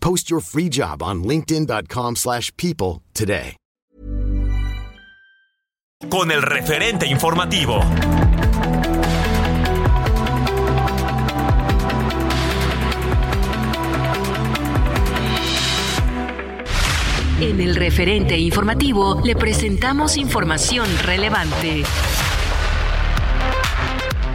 Post 0.00 0.30
your 0.30 0.40
free 0.40 0.68
job 0.68 1.02
on 1.02 1.22
linkedin.com/people 1.22 3.02
today. 3.12 3.56
Con 6.08 6.30
el 6.30 6.42
referente 6.42 7.06
informativo. 7.06 7.80
En 17.40 17.60
el 17.60 17.74
referente 17.74 18.38
informativo 18.38 19.20
le 19.24 19.34
presentamos 19.34 20.16
información 20.16 20.86
relevante. 21.02 21.82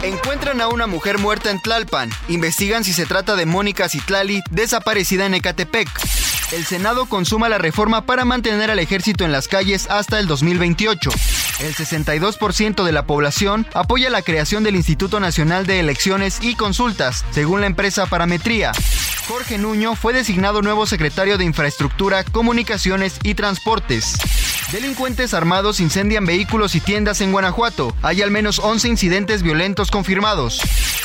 Encuentran 0.04 0.60
a 0.60 0.68
una 0.68 0.86
mujer 0.86 1.16
muerta 1.16 1.50
en 1.50 1.62
Tlalpan. 1.62 2.10
Investigan 2.28 2.84
si 2.84 2.92
se 2.92 3.06
trata 3.06 3.36
de 3.36 3.46
Mónica 3.46 3.88
Citlali, 3.88 4.42
desaparecida 4.50 5.24
en 5.24 5.32
Ecatepec. 5.32 5.88
El 6.52 6.66
Senado 6.66 7.06
consuma 7.06 7.48
la 7.48 7.56
reforma 7.56 8.04
para 8.04 8.26
mantener 8.26 8.70
al 8.70 8.78
ejército 8.80 9.24
en 9.24 9.32
las 9.32 9.48
calles 9.48 9.88
hasta 9.88 10.18
el 10.18 10.26
2028. 10.26 11.10
El 11.60 11.74
62% 11.74 12.84
de 12.84 12.92
la 12.92 13.06
población 13.06 13.66
apoya 13.72 14.10
la 14.10 14.20
creación 14.20 14.62
del 14.62 14.76
Instituto 14.76 15.20
Nacional 15.20 15.64
de 15.64 15.80
Elecciones 15.80 16.38
y 16.42 16.54
Consultas, 16.54 17.24
según 17.30 17.62
la 17.62 17.66
empresa 17.66 18.04
Parametría. 18.04 18.72
Jorge 19.26 19.56
Nuño 19.56 19.96
fue 19.96 20.12
designado 20.12 20.60
nuevo 20.60 20.84
secretario 20.84 21.38
de 21.38 21.44
Infraestructura, 21.44 22.24
Comunicaciones 22.24 23.18
y 23.22 23.34
Transportes. 23.34 24.16
Delincuentes 24.74 25.34
armados 25.34 25.78
incendian 25.78 26.26
vehículos 26.26 26.74
y 26.74 26.80
tiendas 26.80 27.20
en 27.20 27.30
Guanajuato. 27.30 27.94
Hay 28.02 28.22
al 28.22 28.32
menos 28.32 28.58
11 28.58 28.88
incidentes 28.88 29.44
violentos 29.44 29.92
confirmados. 29.92 30.60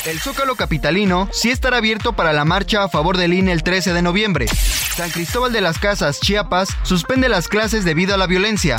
El 0.06 0.20
Zócalo 0.20 0.56
Capitalino 0.56 1.30
sí 1.32 1.52
estará 1.52 1.78
abierto 1.78 2.14
para 2.14 2.34
la 2.34 2.46
marcha 2.46 2.84
a 2.84 2.90
favor 2.90 3.16
del 3.16 3.32
INE 3.32 3.52
el 3.52 3.62
13 3.62 3.94
de 3.94 4.02
noviembre. 4.02 4.48
San 4.48 5.12
Cristóbal 5.12 5.54
de 5.54 5.62
las 5.62 5.78
Casas, 5.78 6.20
Chiapas, 6.20 6.70
suspende 6.82 7.30
las 7.30 7.48
clases 7.48 7.86
debido 7.86 8.16
a 8.16 8.18
la 8.18 8.26
violencia. 8.26 8.78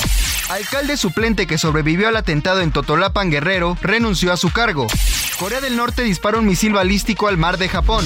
Alcalde 0.49 0.97
suplente 0.97 1.47
que 1.47 1.57
sobrevivió 1.57 2.09
al 2.09 2.17
atentado 2.17 2.59
en 2.59 2.73
Totolapan 2.73 3.31
Guerrero 3.31 3.77
renunció 3.81 4.33
a 4.33 4.37
su 4.37 4.51
cargo. 4.51 4.87
Corea 5.39 5.61
del 5.61 5.77
Norte 5.77 6.03
dispara 6.03 6.37
un 6.37 6.47
misil 6.47 6.73
balístico 6.73 7.29
al 7.29 7.37
mar 7.37 7.57
de 7.57 7.69
Japón. 7.69 8.05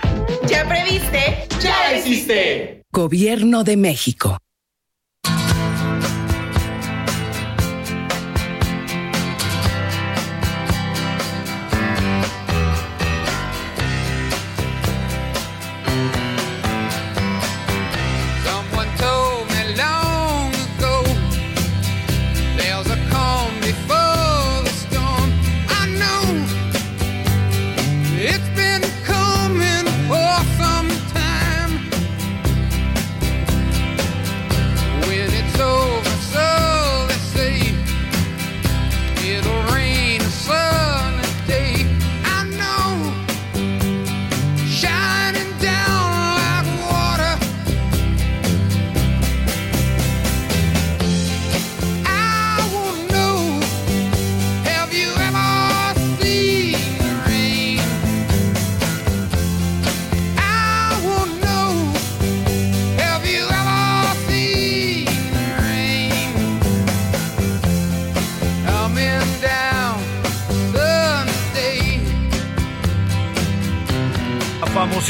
¿Ya 0.47 0.67
previste? 0.67 1.47
¡Ya 1.61 1.97
hiciste! 1.97 2.83
Gobierno 2.91 3.63
de 3.63 3.77
México. 3.77 4.37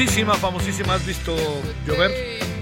Famosísima, 0.02 0.34
famosísima. 0.36 0.94
¿Has 0.96 1.06
visto 1.06 1.36
llover? 1.86 2.12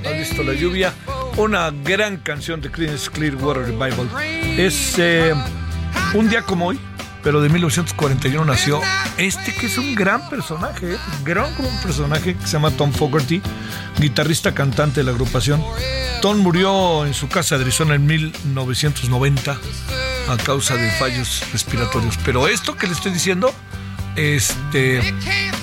¿Has 0.05 0.13
visto 0.13 0.43
la 0.43 0.53
lluvia? 0.53 0.93
Una 1.37 1.71
gran 1.71 2.17
canción 2.17 2.59
de 2.59 2.69
Creedence 2.69 3.09
Clearwater 3.09 3.63
Revival. 3.63 4.09
Es 4.57 4.95
eh, 4.97 5.33
un 6.15 6.29
día 6.29 6.41
como 6.41 6.67
hoy, 6.67 6.79
pero 7.23 7.41
de 7.41 7.47
1941 7.47 8.43
nació 8.43 8.81
este 9.17 9.53
que 9.53 9.67
es 9.67 9.77
un 9.77 9.95
gran 9.95 10.29
personaje, 10.29 10.95
¿eh? 10.95 10.97
gran 11.23 11.47
personaje 11.81 12.35
que 12.35 12.45
se 12.45 12.53
llama 12.53 12.71
Tom 12.71 12.91
Fogerty, 12.91 13.41
guitarrista 13.99 14.53
cantante 14.53 14.99
de 14.99 15.05
la 15.05 15.11
agrupación. 15.11 15.63
Tom 16.21 16.39
murió 16.39 17.05
en 17.05 17.13
su 17.13 17.29
casa 17.29 17.57
de 17.57 17.63
Arizona 17.63 17.95
en 17.95 18.05
1990 18.05 19.57
a 20.27 20.37
causa 20.43 20.75
de 20.75 20.91
fallos 20.91 21.45
respiratorios. 21.53 22.19
Pero 22.25 22.49
esto 22.49 22.75
que 22.75 22.87
le 22.87 22.93
estoy 22.93 23.13
diciendo, 23.13 23.53
este 24.17 25.01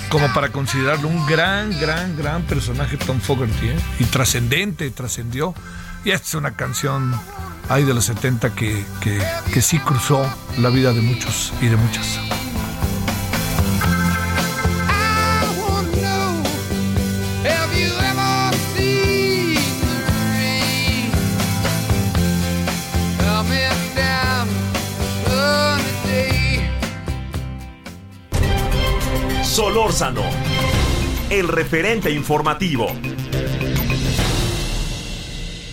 como 0.09 0.33
para 0.33 0.49
considerarlo 0.49 1.07
un 1.07 1.25
gran, 1.25 1.77
gran, 1.79 2.15
gran 2.17 2.43
personaje 2.43 2.97
Tom 2.97 3.19
Fogerty, 3.19 3.69
¿eh? 3.69 3.79
y 3.99 4.05
trascendente, 4.05 4.89
trascendió. 4.91 5.53
Y 6.05 6.11
esta 6.11 6.27
es 6.27 6.35
una 6.35 6.51
canción 6.51 7.13
ahí 7.69 7.83
de 7.83 7.93
los 7.93 8.05
70 8.05 8.55
que, 8.55 8.85
que, 9.01 9.21
que 9.53 9.61
sí 9.61 9.79
cruzó 9.79 10.25
la 10.59 10.69
vida 10.69 10.93
de 10.93 11.01
muchos 11.01 11.53
y 11.61 11.67
de 11.67 11.75
muchas. 11.75 12.36
Solórzano, 29.97 30.21
el 31.31 31.47
referente 31.47 32.11
informativo. 32.11 32.85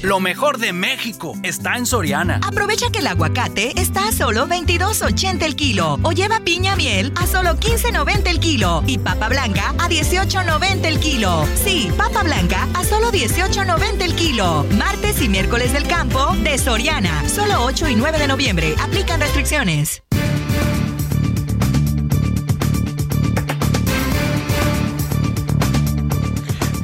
Lo 0.00 0.18
mejor 0.18 0.56
de 0.56 0.72
México 0.72 1.34
está 1.42 1.76
en 1.76 1.84
Soriana. 1.84 2.40
Aprovecha 2.42 2.90
que 2.90 3.00
el 3.00 3.06
aguacate 3.06 3.78
está 3.78 4.08
a 4.08 4.12
solo 4.12 4.46
22.80 4.46 5.42
el 5.42 5.56
kilo 5.56 5.98
o 6.02 6.12
lleva 6.12 6.40
piña 6.40 6.74
miel 6.74 7.12
a 7.16 7.26
solo 7.26 7.56
15.90 7.56 8.28
el 8.28 8.40
kilo 8.40 8.82
y 8.86 8.96
papa 8.96 9.28
blanca 9.28 9.74
a 9.78 9.88
18.90 9.90 10.86
el 10.86 11.00
kilo. 11.00 11.46
Sí, 11.62 11.90
papa 11.98 12.22
blanca 12.22 12.66
a 12.72 12.84
solo 12.84 13.12
18.90 13.12 14.02
el 14.02 14.14
kilo. 14.14 14.64
Martes 14.78 15.20
y 15.20 15.28
miércoles 15.28 15.74
del 15.74 15.86
campo 15.86 16.34
de 16.42 16.56
Soriana. 16.56 17.28
Solo 17.28 17.62
8 17.64 17.88
y 17.90 17.96
9 17.96 18.18
de 18.18 18.28
noviembre. 18.28 18.74
Aplican 18.80 19.20
restricciones. 19.20 20.03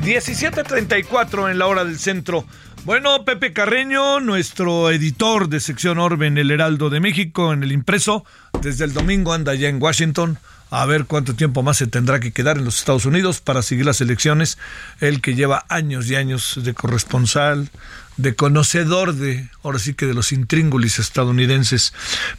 ...17.34 0.03 1.51
en 1.51 1.59
la 1.59 1.67
hora 1.67 1.85
del 1.85 1.99
centro... 1.99 2.45
Bueno, 2.85 3.27
Pepe 3.27 3.53
Carreño, 3.53 4.21
nuestro 4.21 4.91
editor 4.91 5.51
de 5.51 5.61
sección 5.61 5.99
Orbe 5.99 6.27
en 6.27 6.39
el 6.39 6.51
Heraldo 6.51 6.89
de 6.89 6.99
México, 6.99 7.53
en 7.53 7.63
el 7.63 7.73
impreso, 7.73 8.25
desde 8.63 8.87
el 8.87 8.95
domingo 8.95 9.35
anda 9.35 9.55
ya 9.55 9.69
en 9.69 9.83
Washington, 9.83 10.39
a 10.71 10.87
ver 10.87 11.05
cuánto 11.05 11.35
tiempo 11.35 11.63
más 11.63 11.77
se 11.77 11.87
tendrá 11.87 12.21
que 12.21 12.33
quedar 12.33 12.57
en 12.57 12.65
los 12.65 12.79
Estados 12.79 13.05
Unidos 13.05 13.43
para 13.43 13.61
seguir 13.61 13.85
las 13.85 14.01
elecciones. 14.01 14.59
Él 15.01 15.21
que 15.21 15.35
lleva 15.35 15.67
años 15.69 16.11
y 16.11 16.17
años 16.17 16.59
de 16.65 16.73
corresponsal, 16.73 17.69
de 18.17 18.35
conocedor 18.35 19.13
de, 19.13 19.49
ahora 19.63 19.79
sí 19.79 19.93
que 19.93 20.07
de 20.07 20.15
los 20.15 20.33
intríngulis 20.33 20.99
estadounidenses. 20.99 21.93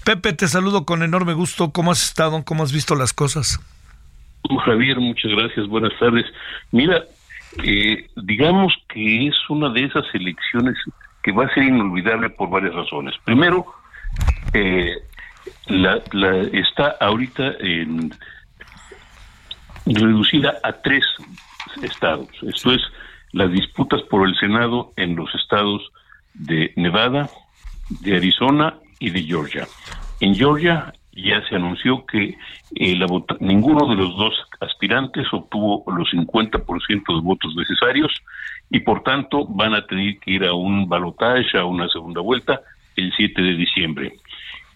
Pepe, 0.03 0.33
te 0.33 0.47
saludo 0.47 0.85
con 0.85 1.03
enorme 1.03 1.33
gusto. 1.33 1.71
¿Cómo 1.71 1.91
has 1.91 2.03
estado? 2.03 2.43
¿Cómo 2.43 2.63
has 2.63 2.71
visto 2.71 2.95
las 2.95 3.13
cosas? 3.13 3.59
Javier, 4.65 4.99
muchas 4.99 5.31
gracias. 5.31 5.67
Buenas 5.67 5.93
tardes. 5.99 6.25
Mira, 6.71 7.03
eh, 7.57 8.09
digamos 8.15 8.73
que 8.87 9.27
es 9.27 9.35
una 9.49 9.69
de 9.69 9.85
esas 9.85 10.05
elecciones 10.13 10.75
que 11.21 11.31
va 11.31 11.45
a 11.45 11.53
ser 11.53 11.63
inolvidable 11.63 12.29
por 12.29 12.49
varias 12.49 12.73
razones. 12.73 13.15
Primero, 13.23 13.65
eh, 14.53 14.95
la, 15.67 16.01
está 16.53 16.95
ahorita 16.99 17.53
en, 17.59 18.13
reducida 19.85 20.57
a 20.63 20.73
tres 20.73 21.05
estados. 21.83 22.29
Esto 22.41 22.73
es 22.73 22.81
las 23.33 23.51
disputas 23.51 24.01
por 24.03 24.27
el 24.27 24.35
Senado 24.37 24.93
en 24.97 25.15
los 25.15 25.33
estados 25.35 25.91
de 26.33 26.73
Nevada, 26.75 27.29
de 28.01 28.17
Arizona 28.17 28.75
y 28.99 29.09
de 29.09 29.23
Georgia. 29.23 29.67
En 30.19 30.35
Georgia 30.35 30.93
ya 31.13 31.45
se 31.47 31.55
anunció 31.55 32.05
que 32.05 32.37
eh, 32.75 32.95
la 32.95 33.05
ninguno 33.39 33.87
de 33.87 33.95
los 33.95 34.15
dos 34.15 34.33
aspirantes 34.59 35.27
obtuvo 35.31 35.83
los 35.91 36.09
50% 36.11 37.15
de 37.15 37.21
votos 37.21 37.53
necesarios 37.55 38.11
y 38.69 38.79
por 38.79 39.03
tanto 39.03 39.45
van 39.45 39.73
a 39.73 39.85
tener 39.85 40.17
que 40.19 40.31
ir 40.31 40.45
a 40.45 40.53
un 40.53 40.87
balotaje, 40.87 41.57
a 41.57 41.65
una 41.65 41.89
segunda 41.89 42.21
vuelta, 42.21 42.61
el 42.95 43.11
7 43.15 43.41
de 43.41 43.55
diciembre. 43.55 44.13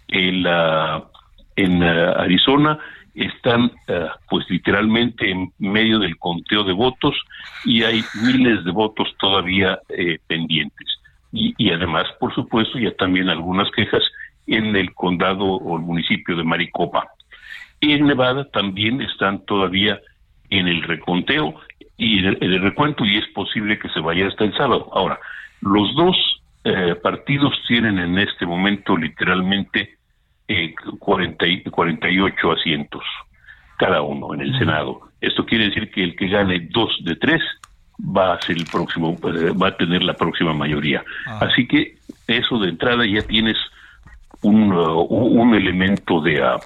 En, 0.10 0.46
uh, 0.46 2.20
Arizona 2.20 2.78
están 3.14 3.72
uh, 3.88 4.10
pues 4.30 4.46
literalmente 4.50 5.32
en 5.32 5.54
medio 5.58 6.00
del 6.00 6.18
conteo 6.18 6.66
de 6.66 6.74
votos 6.74 7.16
y 7.64 7.84
hay 7.84 8.04
miles 8.22 8.66
de 8.66 8.72
votos 8.72 9.08
todavía 9.18 9.80
eh, 9.90 10.20
pendientes. 10.28 10.88
Y, 11.32 11.54
y 11.58 11.72
además, 11.72 12.06
por 12.20 12.36
supuesto, 12.36 12.78
ya 12.78 12.92
también 12.96 13.30
algunas 13.30 13.72
quejas 13.72 14.04
en 14.48 14.76
el 14.76 14.94
condado 14.94 15.46
o 15.46 15.78
el 15.78 15.84
municipio 15.84 16.36
de 16.36 16.44
Maricopa. 16.44 17.08
Y 17.80 17.94
en 17.94 18.06
Nevada 18.06 18.50
también 18.52 19.02
están 19.02 19.46
todavía 19.46 20.00
en 20.50 20.68
el 20.68 20.84
reconteo 20.84 21.56
y 21.98 22.20
en 22.20 22.38
el, 22.42 22.62
recuento 22.62 23.06
y 23.06 23.18
es 23.18 23.28
posible 23.30 23.80
que 23.80 23.90
se 23.90 24.00
vaya 24.00 24.28
hasta 24.28 24.44
el 24.44 24.56
sábado. 24.56 24.90
Ahora, 24.94 25.20
los 25.62 25.96
dos 25.96 26.16
eh, 26.64 26.96
partidos 27.02 27.54
tienen 27.68 28.00
en 28.00 28.20
este 28.20 28.46
momento 28.46 28.98
literalmente 28.98 29.96
eh, 30.48 30.74
40 31.00 31.48
y, 31.48 31.64
48 31.64 32.52
asientos 32.52 33.04
cada 33.78 34.02
uno 34.02 34.34
en 34.34 34.42
el 34.42 34.58
Senado. 34.58 35.02
Esto 35.22 35.46
quiere 35.46 35.66
decir 35.66 35.92
que 35.92 36.04
el 36.04 36.16
que 36.16 36.28
gane 36.28 36.68
dos 36.72 36.96
de 37.04 37.16
tres 37.16 37.42
va 38.00 38.34
a 38.34 38.42
ser 38.42 38.58
el 38.58 38.66
próximo, 38.66 39.18
eh, 39.24 39.52
va 39.52 39.70
a 39.70 39.78
tener 39.78 40.04
la 40.04 40.14
próxima 40.14 40.54
mayoría. 40.54 41.04
Ah. 41.28 41.40
Así 41.42 41.68
que 41.68 41.96
eso 42.28 42.60
de 42.60 42.70
entrada 42.70 43.06
ya 43.06 43.22
tienes 43.22 43.58
un, 44.46 44.72
uh, 44.72 45.02
un 45.02 45.54
elemento 45.56 46.22
de, 46.22 46.42
uh, 46.42 46.60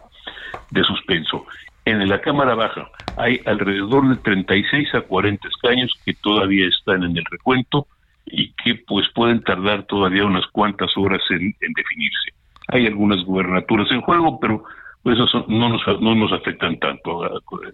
de 0.71 0.83
suspenso. 0.83 1.45
En 1.85 2.07
la 2.07 2.21
Cámara 2.21 2.55
Baja 2.55 2.89
hay 3.17 3.41
alrededor 3.45 4.09
de 4.09 4.15
36 4.17 4.93
a 4.95 5.01
40 5.01 5.47
escaños 5.47 5.91
que 6.05 6.13
todavía 6.13 6.67
están 6.67 7.03
en 7.03 7.17
el 7.17 7.25
recuento 7.31 7.87
y 8.25 8.51
que 8.63 8.75
pues 8.75 9.07
pueden 9.15 9.41
tardar 9.41 9.83
todavía 9.83 10.25
unas 10.25 10.45
cuantas 10.47 10.91
horas 10.95 11.21
en, 11.31 11.53
definirse. 11.59 12.33
Hay 12.67 12.85
algunas 12.85 13.23
gubernaturas 13.25 13.89
en 13.91 14.01
juego, 14.01 14.39
pero 14.39 14.63
pues 15.01 15.17
eso 15.17 15.45
no 15.47 15.69
nos, 15.69 15.81
no 16.01 16.13
nos 16.13 16.31
afectan 16.31 16.77
tanto 16.77 17.17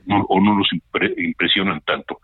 o 0.08 0.42
no 0.42 0.56
nos 0.56 0.68
impresionan 1.18 1.82
tanto. 1.82 2.20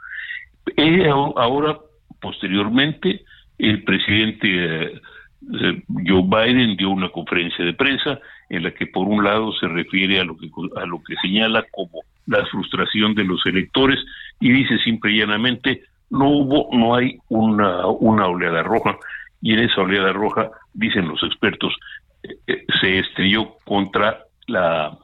Eh, 0.77 1.09
ahora, 1.09 1.77
posteriormente, 2.21 3.25
el 3.57 3.83
presidente 3.83 4.47
eh, 4.47 5.01
Joe 5.49 6.23
Biden 6.23 6.77
dio 6.77 6.89
una 6.91 7.09
conferencia 7.09 7.65
de 7.65 7.73
prensa 7.73 8.19
en 8.49 8.63
la 8.63 8.71
que 8.71 8.87
por 8.87 9.07
un 9.07 9.23
lado 9.23 9.51
se 9.53 9.67
refiere 9.67 10.19
a 10.19 10.23
lo 10.23 10.37
que 10.37 10.49
a 10.75 10.85
lo 10.85 11.01
que 11.03 11.15
señala 11.21 11.65
como 11.71 12.01
la 12.27 12.45
frustración 12.45 13.15
de 13.15 13.23
los 13.23 13.43
electores 13.45 13.99
y 14.39 14.51
dice 14.51 14.77
simple 14.83 15.11
y 15.11 15.19
llanamente 15.19 15.83
no 16.11 16.29
hubo 16.29 16.69
no 16.71 16.95
hay 16.95 17.17
una 17.29 17.85
oleada 17.87 18.61
roja 18.61 18.97
y 19.41 19.53
en 19.53 19.59
esa 19.59 19.81
oleada 19.81 20.13
roja 20.13 20.51
dicen 20.73 21.07
los 21.07 21.23
expertos 21.23 21.75
eh, 22.23 22.35
eh, 22.47 22.65
se 22.79 22.99
estrelló 22.99 23.55
contra 23.65 24.19
la 24.47 24.97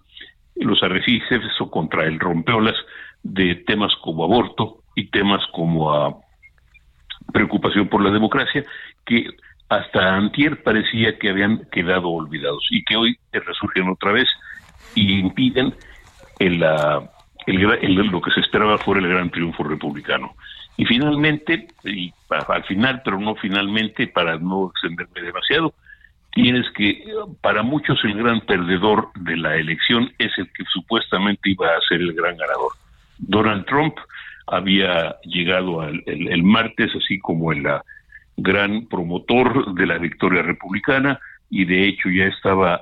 los 0.56 0.82
arrecifes 0.84 1.42
o 1.60 1.70
contra 1.70 2.06
el 2.06 2.20
rompeolas 2.20 2.76
de 3.24 3.56
temas 3.56 3.94
como 4.02 4.24
aborto 4.24 4.84
y 4.96 5.10
temas 5.10 5.42
como 5.52 5.94
ah, 5.94 6.16
preocupación 7.34 7.88
por 7.88 8.04
la 8.04 8.12
democracia 8.12 8.64
que 9.06 9.28
hasta 9.70 10.16
antier 10.16 10.64
parecía 10.64 11.18
que 11.18 11.30
habían 11.30 11.66
quedado 11.72 12.10
olvidados 12.10 12.66
y 12.72 12.84
que 12.84 12.96
hoy 12.96 13.18
resurgen 13.32 13.90
otra 13.90 14.14
vez 14.14 14.28
y 14.96 15.20
impiden 15.20 15.74
el, 16.40 16.60
lo 16.60 18.22
que 18.22 18.32
se 18.32 18.40
esperaba 18.40 18.78
fuera 18.78 19.02
el 19.02 19.10
gran 19.10 19.30
triunfo 19.30 19.64
republicano. 19.64 20.36
Y 20.78 20.86
finalmente, 20.86 21.68
y 21.84 22.14
al 22.30 22.64
final, 22.66 23.02
pero 23.04 23.20
no 23.20 23.36
finalmente, 23.36 24.08
para 24.08 24.38
no 24.38 24.70
extenderme 24.70 25.22
demasiado, 25.22 25.74
tienes 26.32 26.70
que, 26.72 27.04
para 27.42 27.64
muchos 27.64 28.00
el 28.04 28.14
gran 28.14 28.42
perdedor 28.42 29.10
de 29.16 29.38
la 29.38 29.56
elección 29.56 30.14
es 30.20 30.32
el 30.38 30.48
que 30.54 30.64
supuestamente 30.72 31.50
iba 31.50 31.68
a 31.68 31.82
ser 31.90 32.00
el 32.00 32.14
gran 32.14 32.38
ganador. 32.38 32.72
Donald 33.18 33.66
Trump 33.66 33.96
había 34.46 35.18
llegado 35.24 35.84
el 35.84 36.44
martes, 36.44 36.92
así 36.96 37.20
como 37.20 37.52
en 37.52 37.64
la 37.64 37.84
gran 38.38 38.86
promotor 38.86 39.74
de 39.74 39.86
la 39.86 39.98
victoria 39.98 40.44
republicana 40.44 41.20
y 41.50 41.66
de 41.66 41.88
hecho 41.88 42.10
ya 42.10 42.26
estaba 42.26 42.82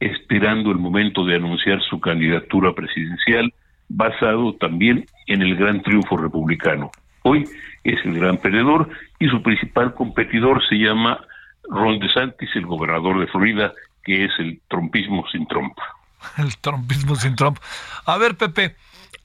esperando 0.00 0.70
el 0.70 0.78
momento 0.78 1.24
de 1.24 1.36
anunciar 1.36 1.80
su 1.82 2.00
candidatura 2.00 2.74
presidencial 2.74 3.52
basado 3.88 4.54
también 4.54 5.06
en 5.26 5.42
el 5.42 5.56
gran 5.56 5.82
triunfo 5.82 6.16
republicano. 6.16 6.90
Hoy 7.22 7.44
es 7.84 8.04
el 8.04 8.18
gran 8.18 8.38
perdedor 8.38 8.88
y 9.18 9.28
su 9.28 9.42
principal 9.42 9.94
competidor 9.94 10.62
se 10.68 10.76
llama 10.76 11.20
Ron 11.68 11.98
DeSantis, 11.98 12.50
el 12.54 12.66
gobernador 12.66 13.20
de 13.20 13.26
Florida, 13.26 13.72
que 14.04 14.24
es 14.24 14.30
el 14.38 14.60
trompismo 14.68 15.26
sin 15.30 15.46
Trump. 15.46 15.76
El 16.38 16.56
trompismo 16.56 17.14
sin 17.14 17.36
Trump. 17.36 17.58
A 18.04 18.18
ver, 18.18 18.36
Pepe, 18.36 18.74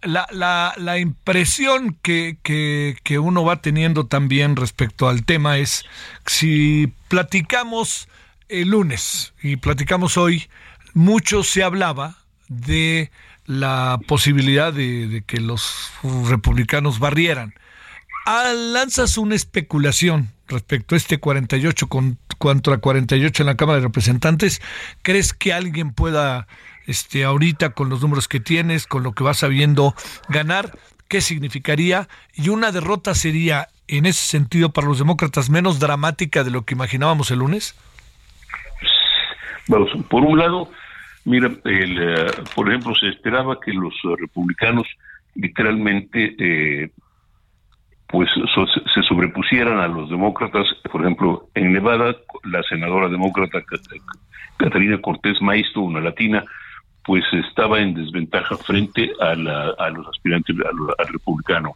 la, 0.02 0.74
la, 0.78 0.98
impresión 1.00 1.98
que, 2.02 2.38
que, 2.44 3.20
uno 3.20 3.44
va 3.44 3.62
teniendo 3.62 4.06
también 4.06 4.56
respecto 4.56 5.08
al 5.08 5.24
tema 5.26 5.58
es 5.58 5.86
si 6.26 6.92
platicamos 7.08 8.08
el 8.50 8.70
lunes 8.70 9.34
y 9.42 9.56
platicamos 9.56 10.18
hoy, 10.18 10.50
mucho 10.94 11.44
se 11.44 11.64
hablaba 11.64 12.18
de 12.48 13.12
la 13.46 14.00
posibilidad 14.08 14.74
de, 14.74 15.24
que 15.26 15.40
los 15.40 15.92
republicanos 16.28 17.00
barrieran. 17.00 17.54
Ah, 18.26 18.54
lanzas 18.54 19.18
una 19.18 19.36
especulación 19.36 20.32
respecto 20.48 20.96
a 20.96 20.98
este 20.98 21.20
48 21.20 21.88
con, 21.88 22.18
contra 22.38 22.78
48 22.78 23.44
en 23.44 23.48
la 23.48 23.58
Cámara 23.58 23.80
de 23.80 23.86
Representantes. 23.86 24.62
¿Crees 25.02 25.34
que 25.34 25.52
alguien 25.52 25.94
pueda 25.94 26.48
este, 26.88 27.24
ahorita 27.24 27.72
con 27.72 27.90
los 27.90 28.02
números 28.02 28.28
que 28.28 28.40
tienes, 28.40 28.88
con 28.88 29.04
lo 29.04 29.14
que 29.14 29.24
vas 29.24 29.38
sabiendo 29.38 29.96
ganar, 30.30 30.72
qué 31.08 31.22
significaría 31.22 32.08
y 32.34 32.50
una 32.50 32.72
derrota 32.72 33.14
sería 33.14 33.68
en 33.88 34.06
ese 34.06 34.26
sentido 34.26 34.72
para 34.72 34.88
los 34.88 35.00
demócratas 35.00 35.50
menos 35.50 35.80
dramática 35.80 36.44
de 36.44 36.52
lo 36.52 36.64
que 36.64 36.74
imaginábamos 36.74 37.32
el 37.32 37.40
lunes? 37.40 37.76
Por 39.68 40.24
un 40.24 40.40
lado, 40.40 40.70
mira, 41.26 41.52
el, 41.66 41.98
eh, 42.02 42.32
por 42.56 42.70
ejemplo, 42.70 42.94
se 42.96 43.10
esperaba 43.10 43.60
que 43.60 43.72
los 43.72 43.94
republicanos 44.20 44.88
literalmente 45.36 46.36
eh, 46.38 46.90
pues 48.08 48.30
se 48.94 49.02
sobrepusieran 49.04 49.80
a 49.80 49.88
los 49.88 50.10
demócratas. 50.10 50.68
Por 50.92 51.02
ejemplo, 51.02 51.48
en 51.56 51.74
Nevada, 51.74 52.16
la 52.44 52.62
senadora 52.64 53.10
demócrata 53.10 53.64
Catalina 54.58 55.00
Cortés 55.02 55.42
Maestro, 55.42 55.82
una 55.82 56.00
latina, 56.00 56.44
pues 57.06 57.24
estaba 57.34 57.80
en 57.80 57.94
desventaja 57.94 58.58
frente 58.58 59.12
a, 59.20 59.36
los 59.36 60.08
aspirantes 60.08 60.56
al, 60.98 61.08
republicano. 61.08 61.76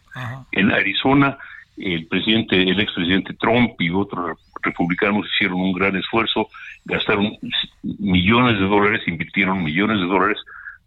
En 0.52 0.72
Arizona, 0.72 1.38
el 1.78 2.08
presidente, 2.08 2.62
el 2.62 2.80
expresidente 2.80 3.34
Trump 3.34 3.80
y 3.80 3.90
otros 3.90 4.40
republicanos 4.62 5.28
hicieron 5.34 5.60
un 5.60 5.74
gran 5.74 5.96
esfuerzo, 5.96 6.48
gastaron 6.86 7.38
millones 7.84 8.60
de 8.60 8.66
dólares, 8.66 9.02
invirtieron 9.08 9.64
millones 9.64 10.00
de 10.00 10.06
dólares 10.06 10.38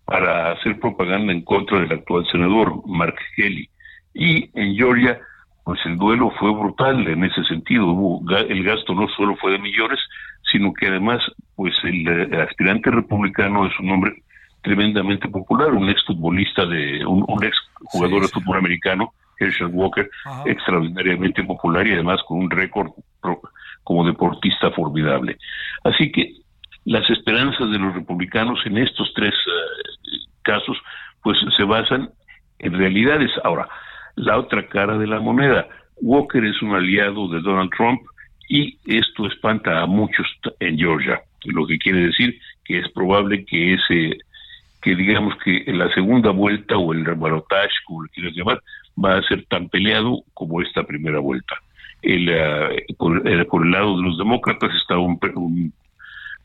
para 0.05 0.53
hacer 0.53 0.81
propaganda 0.81 1.33
en 1.33 1.43
contra 1.43 1.81
del 1.81 1.93
actual 1.93 2.27
senador, 2.33 2.83
Mark 2.87 3.17
Kelly. 3.37 3.69
Y 4.15 4.51
en 4.59 4.75
Georgia, 4.75 5.21
pues 5.65 5.79
el 5.85 5.99
duelo 5.99 6.33
fue 6.41 6.51
brutal 6.51 7.07
en 7.07 7.25
ese 7.25 7.45
sentido. 7.45 8.21
el 8.49 8.65
gasto 8.65 8.95
no 8.95 9.07
solo 9.17 9.37
fue 9.37 9.53
de 9.53 9.59
millones, 9.59 10.01
sino 10.51 10.73
que 10.73 10.89
además, 10.89 11.21
pues 11.55 11.75
el, 11.85 12.35
aspirante 12.41 12.91
republicano 12.91 13.67
es 13.67 13.79
un 13.79 13.91
hombre 13.91 14.23
tremendamente 14.63 15.29
popular, 15.29 15.73
un 15.73 15.89
ex 15.89 16.05
futbolista 16.05 16.67
de, 16.67 17.05
un, 17.05 17.45
ex 17.45 17.57
jugador 17.85 18.23
de 18.23 18.29
fútbol 18.29 18.59
americano, 18.59 19.13
Herschel 19.39 19.69
Walker, 19.69 20.09
extraordinariamente 20.45 21.43
popular 21.45 21.87
y 21.87 21.95
además 21.95 22.21
con 22.27 22.39
un 22.39 22.51
récord 22.51 22.91
como 23.85 24.07
deportista 24.07 24.71
formidable. 24.71 25.39
Así 25.85 26.13
que 26.13 26.35
las 26.85 27.09
esperanzas 27.11 27.71
de 27.71 27.79
los 27.79 27.95
republicanos 27.95 28.61
en 28.67 28.79
estos 28.79 29.13
tres 29.15 29.35
eh, 29.35 30.17
casos, 30.43 30.77
pues 31.23 31.39
se 31.57 31.65
basan 31.65 32.11
en 32.59 32.73
realidades. 32.73 33.31
Ahora, 33.45 33.69
la 34.17 34.39
otra 34.39 34.67
cara 34.69 34.99
de 34.99 35.07
la 35.07 35.21
moneda. 35.21 35.67
Walker 36.01 36.45
es 36.45 36.61
un 36.63 36.75
aliado 36.75 37.29
de 37.29 37.41
Donald 37.41 37.71
Trump 37.77 38.01
y 38.49 38.79
esto 38.87 39.27
espanta 39.27 39.83
a 39.83 39.87
muchos 39.87 40.27
en 40.61 40.79
Georgia, 40.79 41.21
lo 41.45 41.67
que 41.67 41.79
quiere 41.79 42.07
decir 42.07 42.39
que 42.65 42.79
es 42.79 42.91
probable 42.93 43.45
que 43.45 43.75
ese, 43.75 44.19
que 44.81 44.95
digamos 44.95 45.35
que 45.45 45.65
en 45.67 45.79
la 45.79 45.93
segunda 45.95 46.31
vuelta 46.31 46.77
o 46.77 46.93
el 46.93 47.05
balotage, 47.05 47.73
como 47.87 48.03
lo 48.03 48.09
quieras 48.09 48.35
llamar, 48.35 48.63
va 49.03 49.17
a 49.17 49.23
ser 49.23 49.45
tan 49.47 49.69
peleado 49.69 50.23
como 50.35 50.63
esta 50.63 50.85
primera 50.85 51.19
vuelta. 51.19 51.57
El, 52.03 52.29
eh, 52.31 52.87
por, 52.97 53.27
el 53.27 53.71
lado 53.71 53.97
de 53.97 54.03
los 54.03 54.17
demócratas 54.17 54.71
está 54.75 54.97
un, 54.99 55.19
un 55.35 55.73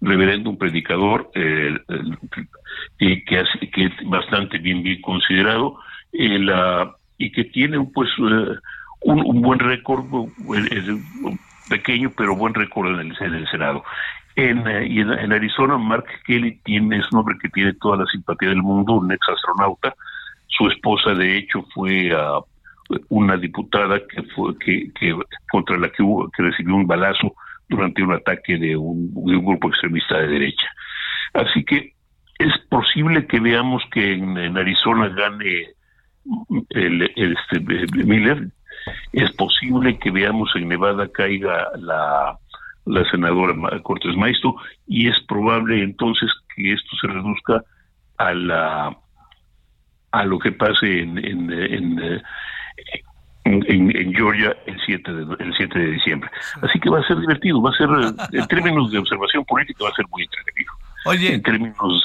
reverendo, 0.01 0.49
un 0.49 0.57
predicador 0.57 1.31
eh, 1.35 1.77
que, 2.97 3.39
hace, 3.39 3.69
que 3.69 3.85
es 3.85 3.91
bastante 4.05 4.57
bien, 4.57 4.83
bien 4.83 5.01
considerado, 5.01 5.79
la 6.11 6.93
y 7.17 7.31
que 7.31 7.45
tiene 7.45 7.79
pues 7.93 8.09
eh, 8.19 8.55
un, 9.01 9.41
buen 9.41 9.59
récord, 9.59 10.05
pequeño 11.69 12.11
pero 12.15 12.35
buen 12.35 12.53
récord 12.53 12.99
en 12.99 13.11
el, 13.11 13.17
en 13.19 13.33
el 13.35 13.47
Senado. 13.49 13.83
En, 14.35 14.67
eh, 14.67 14.87
y 14.87 14.99
en, 14.99 15.31
Arizona, 15.31 15.77
Mark 15.77 16.05
Kelly 16.25 16.59
tiene, 16.63 16.97
es 16.97 17.11
un 17.11 17.19
hombre 17.19 17.37
que 17.41 17.49
tiene 17.49 17.73
toda 17.73 17.97
la 17.97 18.05
simpatía 18.05 18.49
del 18.49 18.61
mundo, 18.61 18.93
un 18.93 19.11
ex 19.11 19.27
astronauta. 19.29 19.95
Su 20.47 20.67
esposa, 20.67 21.13
de 21.13 21.37
hecho, 21.37 21.65
fue 21.73 22.11
uh, 22.13 22.43
una 23.09 23.37
diputada 23.37 23.99
que 23.99 24.23
fue 24.35 24.57
que, 24.59 24.91
que 24.99 25.17
contra 25.49 25.77
la 25.77 25.89
que 25.89 26.03
hubo, 26.03 26.29
que 26.31 26.43
recibió 26.43 26.75
un 26.75 26.87
balazo 26.87 27.33
durante 27.69 28.03
un 28.03 28.13
ataque 28.13 28.57
de 28.57 28.75
un, 28.75 29.11
grupo 29.13 29.69
extremista 29.69 30.17
de 30.17 30.27
derecha. 30.27 30.67
Así 31.33 31.63
que 31.63 31.93
es 32.37 32.57
posible 32.69 33.25
que 33.27 33.39
veamos 33.39 33.83
que 33.91 34.13
en 34.13 34.57
Arizona 34.57 35.07
gane 35.09 35.75
el, 36.69 37.01
este, 37.15 37.59
Miller, 38.03 38.47
es 39.13 39.31
posible 39.33 39.97
que 39.97 40.11
veamos 40.11 40.51
en 40.55 40.67
Nevada 40.67 41.07
caiga 41.11 41.69
la, 41.77 42.37
la 42.85 43.03
senadora 43.09 43.53
Cortés 43.81 44.15
Maestro 44.15 44.55
y 44.87 45.07
es 45.07 45.19
probable 45.27 45.83
entonces 45.83 46.31
que 46.55 46.73
esto 46.73 46.95
se 47.01 47.07
reduzca 47.07 47.63
a 48.17 48.33
la 48.33 48.97
a 50.11 50.23
lo 50.23 50.39
que 50.39 50.51
pase 50.51 51.01
en 51.01 51.17
en, 51.17 51.51
en, 53.45 53.95
en, 53.95 54.13
Georgia 54.13 54.55
el 54.65 54.79
7 54.85 55.13
de, 55.13 55.35
el 55.39 55.53
7 55.55 55.79
de 55.79 55.91
diciembre. 55.91 56.29
Así 56.61 56.79
que 56.79 56.89
va 56.89 56.99
a 56.99 57.07
ser 57.07 57.19
divertido, 57.19 57.61
va 57.61 57.69
a 57.69 57.77
ser, 57.77 57.89
en 58.31 58.47
términos 58.47 58.91
de 58.91 58.97
observación 58.97 59.45
política, 59.45 59.83
va 59.83 59.89
a 59.91 59.95
ser 59.95 60.05
muy 60.11 60.23
entretenido. 60.23 60.73
Oye, 61.05 61.33
en 61.33 61.43
términos... 61.43 62.03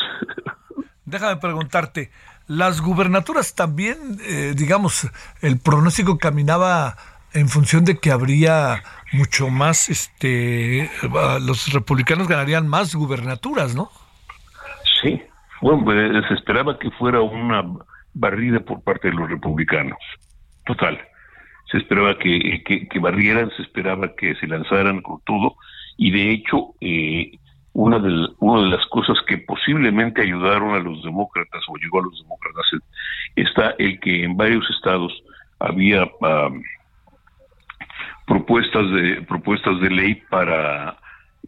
déjame 1.06 1.36
preguntarte, 1.40 2.10
las 2.46 2.80
gubernaturas 2.80 3.54
también, 3.54 3.96
eh, 4.26 4.54
digamos, 4.54 5.08
el 5.40 5.58
pronóstico 5.58 6.18
caminaba 6.18 6.96
en 7.32 7.48
función 7.48 7.84
de 7.84 7.98
que 7.98 8.10
habría 8.10 8.82
mucho 9.12 9.48
más, 9.48 9.88
este, 9.88 10.90
los 11.40 11.72
republicanos 11.72 12.28
ganarían 12.28 12.68
más 12.68 12.94
gubernaturas, 12.94 13.74
¿no? 13.74 13.90
Sí, 15.02 15.22
bueno, 15.60 15.84
pues, 15.84 16.26
se 16.28 16.34
esperaba 16.34 16.78
que 16.78 16.90
fuera 16.92 17.20
una 17.20 17.64
barrida 18.14 18.60
por 18.60 18.82
parte 18.82 19.08
de 19.08 19.14
los 19.14 19.28
republicanos, 19.28 19.98
total. 20.66 21.00
Se 21.70 21.78
esperaba 21.78 22.18
que, 22.18 22.62
que, 22.64 22.98
barrieran, 22.98 23.50
se 23.56 23.62
esperaba 23.62 24.14
que 24.16 24.34
se 24.36 24.46
lanzaran 24.46 25.02
con 25.02 25.20
todo, 25.24 25.54
y 25.96 26.10
de 26.10 26.32
hecho, 26.32 26.74
eh, 26.80 27.38
una 27.72 27.98
de, 28.00 28.28
una 28.38 28.62
de 28.62 28.68
las 28.76 28.84
cosas 28.86 29.16
que 29.28 29.38
posiblemente 29.38 30.22
ayudaron 30.22 30.74
a 30.74 30.80
los 30.80 31.02
demócratas 31.04 31.62
o 31.68 31.76
llegó 31.76 32.00
a 32.00 32.04
los 32.04 32.20
demócratas 32.20 32.66
está 33.36 33.74
el 33.78 34.00
que 34.00 34.24
en 34.24 34.36
varios 34.36 34.68
estados 34.70 35.12
había 35.58 36.08
propuestas 38.30 38.88
de 38.92 39.22
propuestas 39.22 39.80
de 39.80 39.90
ley 39.90 40.14
para 40.30 40.96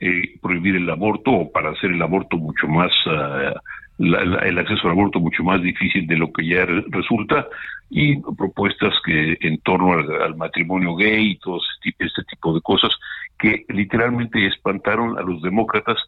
eh, 0.01 0.35
prohibir 0.43 0.75
el 0.75 0.91
aborto 0.91 1.31
o 1.31 1.53
para 1.53 1.71
hacer 1.71 1.93
el 1.93 2.03
aborto 2.03 2.37
mucho 2.37 2.67
más 2.67 2.91
ah, 3.07 3.55
el 3.99 4.59
acceso 4.59 4.89
al 4.89 4.95
aborto 4.95 5.21
mucho 5.21 5.45
más 5.45 5.63
difícil 5.63 6.09
de 6.09 6.17
lo 6.17 6.33
que 6.33 6.45
ya 6.45 6.67
resulta 6.89 7.47
y 7.89 8.17
propuestas 8.37 8.93
que 9.05 9.39
en 9.43 9.59
torno 9.59 9.93
al, 9.93 10.35
matrimonio 10.35 10.97
gay 10.97 11.31
y 11.31 11.37
todo 11.37 11.61
este, 11.85 12.05
este 12.05 12.25
tipo 12.25 12.53
de 12.53 12.61
cosas 12.63 12.91
que 13.39 13.65
literalmente 13.69 14.45
espantaron 14.45 15.17
a 15.17 15.23
los 15.23 15.41
demócratas 15.41 15.99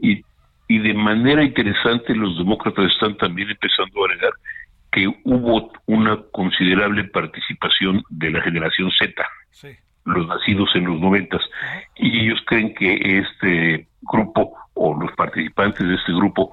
y, 0.00 0.24
y 0.66 0.78
de 0.80 0.94
manera 0.94 1.44
interesante 1.44 2.12
los 2.12 2.36
demócratas 2.38 2.90
están 2.92 3.16
también 3.18 3.50
empezando 3.50 4.02
a 4.02 4.06
agregar 4.06 4.32
que 4.90 5.06
hubo 5.22 5.70
una 5.86 6.20
considerable 6.32 7.04
participación 7.04 8.02
de 8.08 8.30
la 8.32 8.42
generación 8.42 8.90
Z, 8.98 9.24
los 10.04 10.26
nacidos 10.26 10.70
en 10.74 10.84
los 10.86 11.00
noventas, 11.00 11.40
y 11.96 12.26
ellos 12.26 12.40
creen 12.46 12.74
que 12.74 13.20
este 13.20 13.88
grupo 14.02 14.54
o 14.74 14.94
los 15.00 15.12
participantes 15.12 15.86
de 15.86 15.94
este 15.94 16.12
grupo 16.12 16.52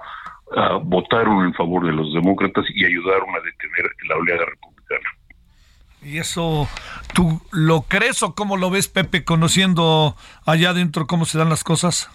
ah, 0.55 0.79
votaron 0.81 1.45
en 1.45 1.53
favor 1.53 1.85
de 1.85 1.93
los 1.93 2.13
demócratas 2.13 2.65
y 2.73 2.85
ayudaron 2.85 3.29
a 3.29 3.39
detener 3.39 3.91
la 4.07 4.15
oleada 4.15 4.45
republicana. 4.45 5.09
¿Y 6.03 6.17
eso 6.17 6.67
tú 7.13 7.41
lo 7.51 7.81
crees 7.83 8.23
o 8.23 8.33
cómo 8.33 8.57
lo 8.57 8.71
ves, 8.71 8.87
Pepe, 8.87 9.23
conociendo 9.23 10.15
allá 10.45 10.71
adentro 10.71 11.05
cómo 11.05 11.25
se 11.25 11.37
dan 11.37 11.49
las 11.49 11.63
cosas? 11.63 12.09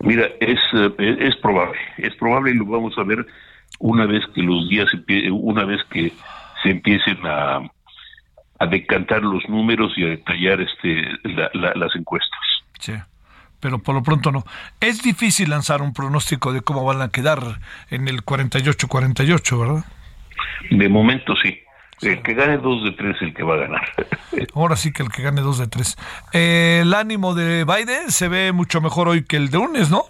Mira, 0.00 0.26
es, 0.40 0.58
eh, 0.74 1.16
es 1.20 1.36
probable, 1.36 1.78
es 1.98 2.14
probable 2.16 2.52
y 2.52 2.54
lo 2.54 2.66
vamos 2.66 2.96
a 2.98 3.02
ver 3.02 3.26
una 3.78 4.06
vez 4.06 4.22
que 4.34 4.42
los 4.42 4.68
días, 4.68 4.88
una 5.30 5.64
vez 5.64 5.80
que 5.90 6.12
se 6.62 6.70
empiecen 6.70 7.18
a, 7.24 7.60
a 8.62 8.66
decantar 8.66 9.22
los 9.22 9.48
números 9.48 9.92
y 9.96 10.04
a 10.04 10.08
detallar 10.08 10.60
este 10.60 11.04
las 11.54 11.96
encuestas. 11.96 12.40
Sí 12.78 12.92
pero 13.62 13.78
por 13.78 13.94
lo 13.94 14.02
pronto 14.02 14.32
no. 14.32 14.44
Es 14.80 15.02
difícil 15.02 15.48
lanzar 15.50 15.82
un 15.82 15.94
pronóstico 15.94 16.52
de 16.52 16.62
cómo 16.62 16.84
van 16.84 17.00
a 17.00 17.10
quedar 17.10 17.60
en 17.90 18.08
el 18.08 18.24
48-48, 18.24 19.60
¿verdad? 19.60 19.84
De 20.70 20.88
momento 20.88 21.34
sí. 21.40 21.60
El 22.02 22.20
que 22.22 22.34
gane 22.34 22.58
dos 22.58 22.82
de 22.82 22.90
tres 22.90 23.14
es 23.14 23.22
el 23.22 23.34
que 23.34 23.44
va 23.44 23.54
a 23.54 23.58
ganar. 23.58 23.82
Ahora 24.56 24.74
sí 24.74 24.92
que 24.92 25.04
el 25.04 25.10
que 25.10 25.22
gane 25.22 25.40
dos 25.40 25.58
de 25.58 25.68
tres. 25.68 25.96
Eh, 26.32 26.80
el 26.82 26.92
ánimo 26.92 27.34
de 27.34 27.64
Biden 27.64 28.10
se 28.10 28.26
ve 28.26 28.50
mucho 28.50 28.80
mejor 28.80 29.06
hoy 29.06 29.22
que 29.22 29.36
el 29.36 29.50
de 29.50 29.58
lunes, 29.58 29.88
¿no? 29.88 30.06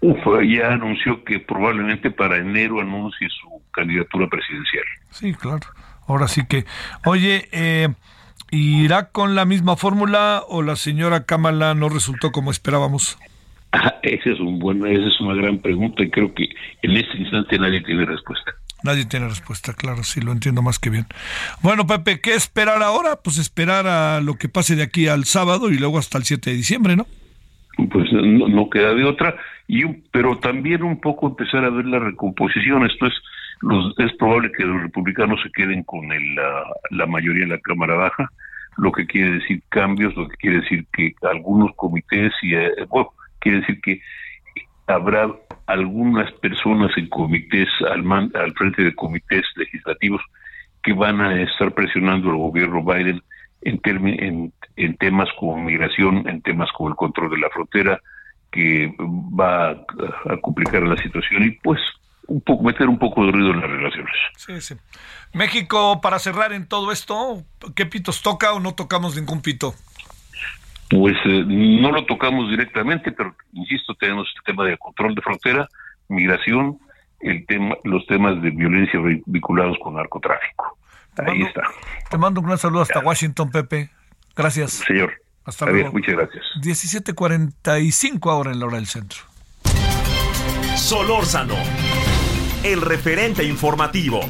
Uf, 0.00 0.18
ya 0.46 0.68
anunció 0.68 1.24
que 1.24 1.40
probablemente 1.40 2.12
para 2.12 2.36
enero 2.36 2.80
anuncie 2.80 3.28
su 3.28 3.60
candidatura 3.72 4.28
presidencial. 4.28 4.84
Sí, 5.10 5.34
claro. 5.34 5.66
Ahora 6.08 6.26
sí 6.26 6.46
que, 6.46 6.64
oye, 7.04 7.48
eh, 7.52 7.88
¿irá 8.50 9.10
con 9.10 9.34
la 9.34 9.44
misma 9.44 9.76
fórmula 9.76 10.42
o 10.48 10.62
la 10.62 10.74
señora 10.74 11.24
Kamala 11.24 11.74
no 11.74 11.88
resultó 11.88 12.32
como 12.32 12.50
esperábamos? 12.50 13.18
Ah, 13.72 13.94
esa 14.02 14.30
es 14.30 14.40
un 14.40 14.58
buen, 14.58 14.84
esa 14.86 15.06
es 15.06 15.20
una 15.20 15.34
gran 15.34 15.58
pregunta 15.58 16.02
y 16.02 16.10
creo 16.10 16.34
que 16.34 16.48
en 16.82 16.96
este 16.96 17.18
instante 17.18 17.58
nadie 17.58 17.82
tiene 17.82 18.06
respuesta. 18.06 18.52
Nadie 18.82 19.04
tiene 19.04 19.28
respuesta, 19.28 19.74
claro, 19.74 20.02
sí, 20.04 20.20
lo 20.20 20.32
entiendo 20.32 20.62
más 20.62 20.78
que 20.78 20.88
bien. 20.88 21.06
Bueno, 21.62 21.86
Pepe, 21.86 22.20
¿qué 22.20 22.34
esperar 22.34 22.82
ahora? 22.82 23.16
Pues 23.22 23.36
esperar 23.38 23.86
a 23.86 24.20
lo 24.20 24.36
que 24.36 24.48
pase 24.48 24.76
de 24.76 24.84
aquí 24.84 25.08
al 25.08 25.24
sábado 25.24 25.70
y 25.70 25.78
luego 25.78 25.98
hasta 25.98 26.16
el 26.16 26.24
7 26.24 26.50
de 26.50 26.56
diciembre, 26.56 26.96
¿no? 26.96 27.06
Pues 27.90 28.10
no, 28.12 28.48
no 28.48 28.70
queda 28.70 28.94
de 28.94 29.04
otra 29.04 29.36
y 29.68 29.84
pero 30.10 30.38
también 30.38 30.82
un 30.82 31.00
poco 31.00 31.28
empezar 31.28 31.64
a 31.64 31.70
ver 31.70 31.84
la 31.84 31.98
recomposición. 31.98 32.86
Esto 32.86 33.06
es, 33.06 33.12
es 33.98 34.12
probable 34.16 34.52
que 34.52 34.64
los 34.64 34.82
republicanos 34.82 35.40
se 35.42 35.50
queden 35.50 35.82
con 35.84 36.08
la, 36.90 37.06
mayoría 37.06 37.44
en 37.44 37.50
la 37.50 37.58
Cámara 37.58 37.94
Baja, 37.94 38.28
lo 38.76 38.92
que 38.92 39.06
quiere 39.06 39.32
decir 39.32 39.62
cambios, 39.68 40.14
lo 40.16 40.28
que 40.28 40.36
quiere 40.36 40.60
decir 40.60 40.86
que 40.92 41.14
algunos 41.22 41.74
comités 41.74 42.32
y 42.42 42.54
eh, 42.54 42.70
bueno, 42.88 43.10
quiere 43.40 43.60
decir 43.60 43.80
que 43.80 44.00
habrá 44.86 45.28
algunas 45.66 46.30
personas 46.34 46.96
en 46.96 47.08
comités 47.08 47.68
al, 47.90 48.04
al 48.34 48.52
frente 48.54 48.82
de 48.82 48.94
comités 48.94 49.44
legislativos 49.56 50.22
que 50.82 50.92
van 50.92 51.20
a 51.20 51.42
estar 51.42 51.72
presionando 51.72 52.30
al 52.30 52.36
gobierno 52.36 52.82
Biden 52.84 53.20
en, 53.62 53.80
en, 53.84 54.52
en 54.76 54.96
temas 54.96 55.28
como 55.38 55.62
migración, 55.62 56.28
en 56.28 56.40
temas 56.42 56.70
como 56.72 56.90
el 56.90 56.96
control 56.96 57.30
de 57.30 57.38
la 57.38 57.50
frontera, 57.50 58.00
que 58.50 58.94
va 58.98 59.70
a, 59.70 60.36
complicar 60.40 60.82
la 60.82 60.96
situación. 60.96 61.44
Y 61.44 61.50
pues 61.62 61.80
un 62.28 62.40
poco 62.42 62.62
meter 62.62 62.88
un 62.88 62.98
poco 62.98 63.24
de 63.24 63.32
ruido 63.32 63.50
en 63.50 63.60
las 63.60 63.70
relaciones. 63.70 64.14
Sí, 64.36 64.60
sí. 64.60 64.74
México, 65.32 66.00
para 66.00 66.18
cerrar 66.18 66.52
en 66.52 66.66
todo 66.66 66.92
esto, 66.92 67.42
¿qué 67.74 67.86
pitos 67.86 68.22
toca 68.22 68.52
o 68.52 68.60
no 68.60 68.74
tocamos 68.74 69.16
ningún 69.16 69.42
pito? 69.42 69.74
Pues 70.90 71.16
eh, 71.24 71.44
no 71.46 71.90
lo 71.90 72.04
tocamos 72.06 72.48
directamente, 72.50 73.12
pero 73.12 73.34
insisto, 73.52 73.94
tenemos 73.94 74.26
el 74.36 74.42
tema 74.44 74.64
del 74.64 74.78
control 74.78 75.14
de 75.14 75.22
frontera, 75.22 75.68
migración, 76.08 76.78
el 77.20 77.44
tema, 77.46 77.76
los 77.84 78.06
temas 78.06 78.40
de 78.40 78.50
violencia 78.50 79.00
vinculados 79.26 79.76
con 79.82 79.94
narcotráfico. 79.94 80.78
Ahí 81.26 81.42
está. 81.42 81.62
Te 82.10 82.16
mando 82.16 82.40
un 82.40 82.46
gran 82.46 82.58
saludo 82.58 82.82
hasta 82.82 83.00
Washington, 83.00 83.50
Pepe. 83.50 83.90
Gracias. 84.36 84.84
Señor. 84.86 85.12
Hasta 85.44 85.66
luego. 85.66 85.92
muchas 85.92 86.14
gracias. 86.14 86.44
17:45 86.62 88.30
ahora 88.30 88.52
en 88.52 88.60
la 88.60 88.66
hora 88.66 88.76
del 88.76 88.86
centro. 88.86 89.18
Solórzano, 90.76 91.56
el 92.62 92.80
referente 92.80 93.44
informativo. 93.44 94.20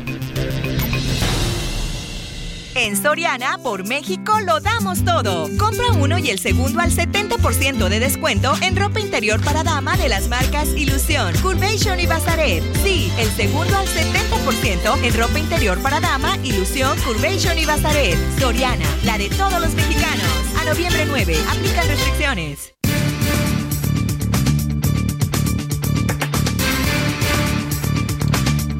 En 2.75 2.97
Soriana, 2.97 3.59
por 3.59 3.85
México, 3.89 4.39
lo 4.41 4.61
damos 4.61 5.05
todo. 5.05 5.49
Compra 5.59 5.91
uno 5.99 6.17
y 6.19 6.31
el 6.31 6.39
segundo 6.39 6.81
al 6.81 6.93
70% 6.93 7.89
de 7.89 7.99
descuento 7.99 8.55
en 8.63 8.77
ropa 8.77 9.01
interior 9.01 9.43
para 9.43 9.65
dama 9.65 9.97
de 9.97 10.09
las 10.09 10.29
marcas 10.29 10.69
Ilusión, 10.77 11.35
Curvation 11.43 11.99
y 11.99 12.07
Bazaret. 12.07 12.63
Sí, 12.85 13.11
el 13.19 13.29
segundo 13.31 13.77
al 13.77 13.87
70% 13.87 15.03
en 15.03 15.19
ropa 15.19 15.39
interior 15.41 15.83
para 15.83 15.99
dama, 15.99 16.37
Ilusión, 16.45 16.97
Curvation 17.01 17.59
y 17.59 17.65
Bazaret. 17.65 18.17
Soriana, 18.39 18.87
la 19.05 19.19
de 19.19 19.29
todos 19.31 19.61
los 19.61 19.75
mexicanos. 19.75 20.29
A 20.61 20.65
noviembre 20.65 21.05
9, 21.05 21.37
aplican 21.51 21.89
restricciones. 21.89 22.78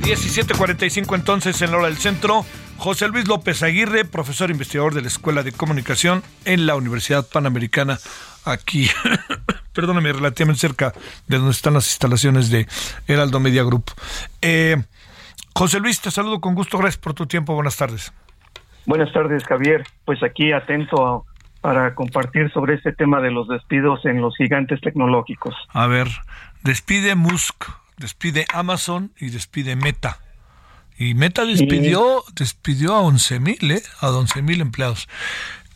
...17.45 0.09 1.15
entonces 1.15 1.61
en 1.61 1.71
la 1.71 1.77
hora 1.77 1.87
del 1.89 1.99
centro... 1.99 2.45
José 2.79 3.09
Luis 3.09 3.27
López 3.27 3.65
Aguirre, 3.65 4.05
profesor 4.05 4.51
investigador 4.51 4.95
de 4.95 5.03
la 5.03 5.09
Escuela 5.09 5.43
de 5.43 5.51
Comunicación 5.51 6.23
en 6.45 6.65
la 6.65 6.77
Universidad 6.77 7.27
Panamericana, 7.29 7.99
aquí, 8.45 8.89
perdóname, 9.75 10.13
relativamente 10.13 10.61
cerca 10.61 10.93
de 11.27 11.39
donde 11.39 11.51
están 11.51 11.75
las 11.75 11.89
instalaciones 11.89 12.51
de 12.51 12.69
Heraldo 13.09 13.41
Media 13.41 13.65
Group. 13.65 13.87
Eh, 14.41 14.77
José 15.57 15.81
Luis, 15.81 16.01
te 16.01 16.13
saludo 16.13 16.41
con 16.41 16.55
gusto, 16.55 16.79
gracias 16.79 16.99
por 16.99 17.15
tu 17.15 17.27
tiempo, 17.27 17.53
buenas 17.55 17.77
tardes. 17.77 18.13
Buenas 18.87 19.13
tardes, 19.13 19.45
Javier. 19.45 19.85
Pues 20.05 20.23
aquí 20.23 20.53
atento 20.53 21.27
para 21.61 21.97
compartir 21.97 22.49
sobre 22.53 22.75
este 22.75 22.93
tema 22.93 23.21
de 23.21 23.33
los 23.33 23.49
despidos 23.49 24.05
en 24.07 24.21
los 24.21 24.37
gigantes 24.37 24.81
tecnológicos. 24.81 25.57
A 25.71 25.89
ver, 25.89 26.07
despide 26.63 27.17
Musk, 27.17 27.65
despide 27.99 28.47
Amazon 28.53 29.13
y 29.19 29.31
despide 29.31 29.77
Meta. 29.77 30.19
Y 30.99 31.15
Meta 31.15 31.45
despidió, 31.45 32.25
despidió 32.35 32.95
a 32.95 33.01
11 33.01 33.41
mil, 33.41 33.71
¿eh? 33.71 33.83
A 34.01 34.11
11 34.11 34.43
mil 34.43 34.61
empleados. 34.61 35.09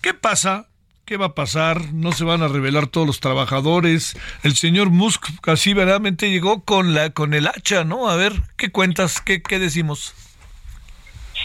¿Qué 0.00 0.14
pasa? 0.14 0.66
¿Qué 1.04 1.16
va 1.16 1.26
a 1.26 1.34
pasar? 1.34 1.92
No 1.92 2.12
se 2.12 2.24
van 2.24 2.42
a 2.42 2.48
revelar 2.48 2.86
todos 2.88 3.06
los 3.06 3.20
trabajadores. 3.20 4.16
El 4.42 4.54
señor 4.54 4.90
Musk 4.90 5.26
casi 5.40 5.74
verdaderamente 5.74 6.30
llegó 6.30 6.64
con 6.64 6.94
la 6.94 7.10
con 7.10 7.34
el 7.34 7.46
hacha, 7.46 7.84
¿no? 7.84 8.08
A 8.08 8.16
ver, 8.16 8.32
¿qué 8.56 8.70
cuentas? 8.70 9.20
¿Qué, 9.20 9.42
qué 9.42 9.58
decimos? 9.58 10.14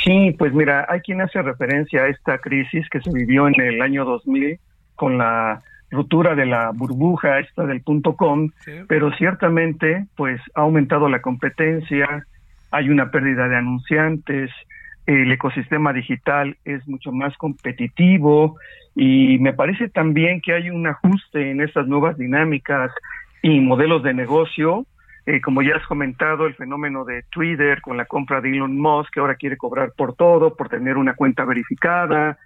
Sí, 0.04 0.36
pues 0.38 0.54
mira, 0.54 0.86
hay 0.90 1.02
quien 1.02 1.22
hace 1.22 1.42
referencia 1.42 2.04
a 2.04 2.08
esta 2.08 2.38
crisis 2.38 2.88
que 2.90 3.02
se 3.02 3.12
vivió 3.12 3.48
en 3.48 3.60
el 3.60 3.82
año 3.82 4.06
2000 4.06 4.60
con 4.96 5.18
la 5.18 5.62
ruptura 5.90 6.36
de 6.36 6.46
la 6.46 6.72
burbuja 6.72 7.40
esta 7.40 7.66
del 7.66 7.82
punto 7.82 8.16
com, 8.16 8.50
pero 8.88 9.12
ciertamente 9.14 10.06
pues 10.16 10.42
ha 10.56 10.62
aumentado 10.62 11.10
la 11.10 11.22
competencia, 11.22 12.26
hay 12.72 12.90
una 12.90 13.12
pérdida 13.12 13.48
de 13.48 13.58
anunciantes, 13.58 14.52
el 15.06 15.32
ecosistema 15.32 15.94
digital 15.94 16.58
es 16.66 16.86
mucho 16.88 17.12
más 17.14 17.36
competitivo 17.38 18.58
y 18.94 19.40
me 19.40 19.54
parece 19.54 19.88
también 19.88 20.42
que 20.42 20.54
hay 20.54 20.70
un 20.70 20.86
ajuste 20.86 21.52
en 21.52 21.62
estas 21.62 21.88
nuevas 21.88 22.18
dinámicas 22.18 22.92
y 23.42 23.60
modelos 23.62 24.04
de 24.04 24.14
negocio. 24.14 24.86
Eh, 25.26 25.42
como 25.42 25.62
ya 25.62 25.76
has 25.76 25.86
comentado, 25.88 26.48
el 26.48 26.56
fenómeno 26.56 27.04
de 27.04 27.24
Twitter 27.24 27.82
con 27.82 27.98
la 27.98 28.06
compra 28.06 28.40
de 28.40 28.50
Elon 28.50 28.78
Musk, 28.78 29.14
que 29.14 29.20
ahora 29.20 29.36
quiere 29.36 29.58
cobrar 29.58 29.92
por 29.96 30.16
todo, 30.16 30.56
por 30.56 30.70
tener 30.70 30.98
una 30.98 31.16
cuenta 31.16 31.44
verificada, 31.44 32.38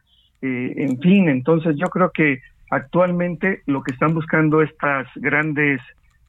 eh, 0.41 0.73
en 0.77 0.99
fin, 0.99 1.29
entonces 1.29 1.75
yo 1.77 1.87
creo 1.89 2.11
que 2.11 2.41
actualmente 2.71 3.61
lo 3.67 3.83
que 3.83 3.91
están 3.91 4.15
buscando 4.15 4.61
estas 4.61 5.07
grandes 5.15 5.79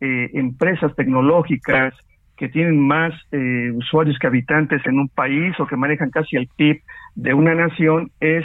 eh, 0.01 0.31
empresas 0.35 0.95
tecnológicas, 0.95 1.95
que 2.37 2.49
tienen 2.49 2.81
más 2.81 3.13
eh, 3.31 3.71
usuarios 3.73 4.19
que 4.19 4.27
habitantes 4.27 4.85
en 4.87 4.99
un 4.99 5.09
país 5.09 5.55
o 5.61 5.67
que 5.67 5.77
manejan 5.77 6.11
casi 6.11 6.37
el 6.37 6.49
PIB 6.49 6.83
de 7.15 7.35
una 7.35 7.55
nación 7.55 8.11
es 8.19 8.45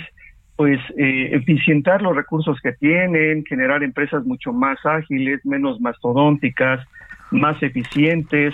pues 0.56 0.80
eh, 0.98 1.30
eficientar 1.34 2.04
los 2.04 2.16
recursos 2.16 2.60
que 2.62 2.74
tienen, 2.74 3.44
generar 3.46 3.82
empresas 3.82 4.24
mucho 4.26 4.54
más 4.54 4.78
ágiles, 4.86 5.44
menos 5.46 5.82
mastodónticas, 5.82 6.86
más 7.32 7.62
eficientes. 7.64 8.54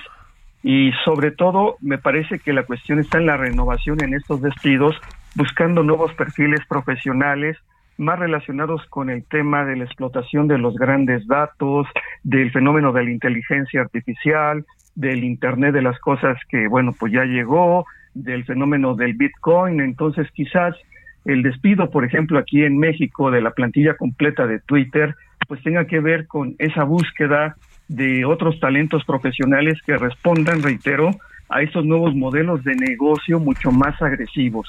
Y 0.64 0.92
sobre 1.04 1.32
todo 1.32 1.76
me 1.82 1.98
parece 1.98 2.40
que 2.40 2.54
la 2.54 2.64
cuestión 2.64 3.00
está 3.00 3.18
en 3.18 3.26
la 3.26 3.38
renovación 3.38 4.02
en 4.02 4.14
estos 4.14 4.42
despidos, 4.42 4.96
buscando 5.36 5.84
nuevos 5.84 6.14
perfiles 6.14 6.62
profesionales 6.70 7.58
más 7.98 8.20
relacionados 8.20 8.86
con 8.90 9.10
el 9.10 9.24
tema 9.26 9.66
de 9.66 9.76
la 9.76 9.86
explotación 9.86 10.48
de 10.48 10.58
los 10.58 10.76
grandes 10.76 11.26
datos, 11.28 11.88
del 12.24 12.52
fenómeno 12.52 12.92
de 12.92 13.04
la 13.04 13.12
inteligencia 13.12 13.82
artificial, 13.82 14.66
del 14.96 15.24
Internet 15.24 15.74
de 15.74 15.82
las 15.82 16.00
Cosas 16.00 16.38
que, 16.50 16.68
bueno, 16.68 16.92
pues 16.98 17.14
ya 17.14 17.26
llegó, 17.26 17.86
del 18.14 18.46
fenómeno 18.46 18.96
del 18.96 19.14
Bitcoin. 19.14 19.80
Entonces, 19.80 20.28
quizás 20.34 20.76
el 21.26 21.42
despido, 21.42 21.90
por 21.90 22.06
ejemplo, 22.06 22.40
aquí 22.40 22.64
en 22.64 22.78
México 22.78 23.32
de 23.32 23.42
la 23.42 23.52
plantilla 23.52 23.96
completa 23.96 24.46
de 24.46 24.60
Twitter, 24.60 25.16
pues 25.48 25.62
tenga 25.64 25.86
que 25.86 26.00
ver 26.00 26.28
con 26.28 26.56
esa 26.60 26.84
búsqueda 26.84 27.56
de 27.88 28.26
otros 28.26 28.60
talentos 28.60 29.04
profesionales 29.06 29.80
que 29.86 29.98
respondan, 29.98 30.64
reitero, 30.64 31.12
a 31.50 31.62
estos 31.62 31.86
nuevos 31.86 32.16
modelos 32.16 32.64
de 32.64 32.76
negocio 32.76 33.40
mucho 33.40 33.72
más 33.72 34.02
agresivos. 34.02 34.68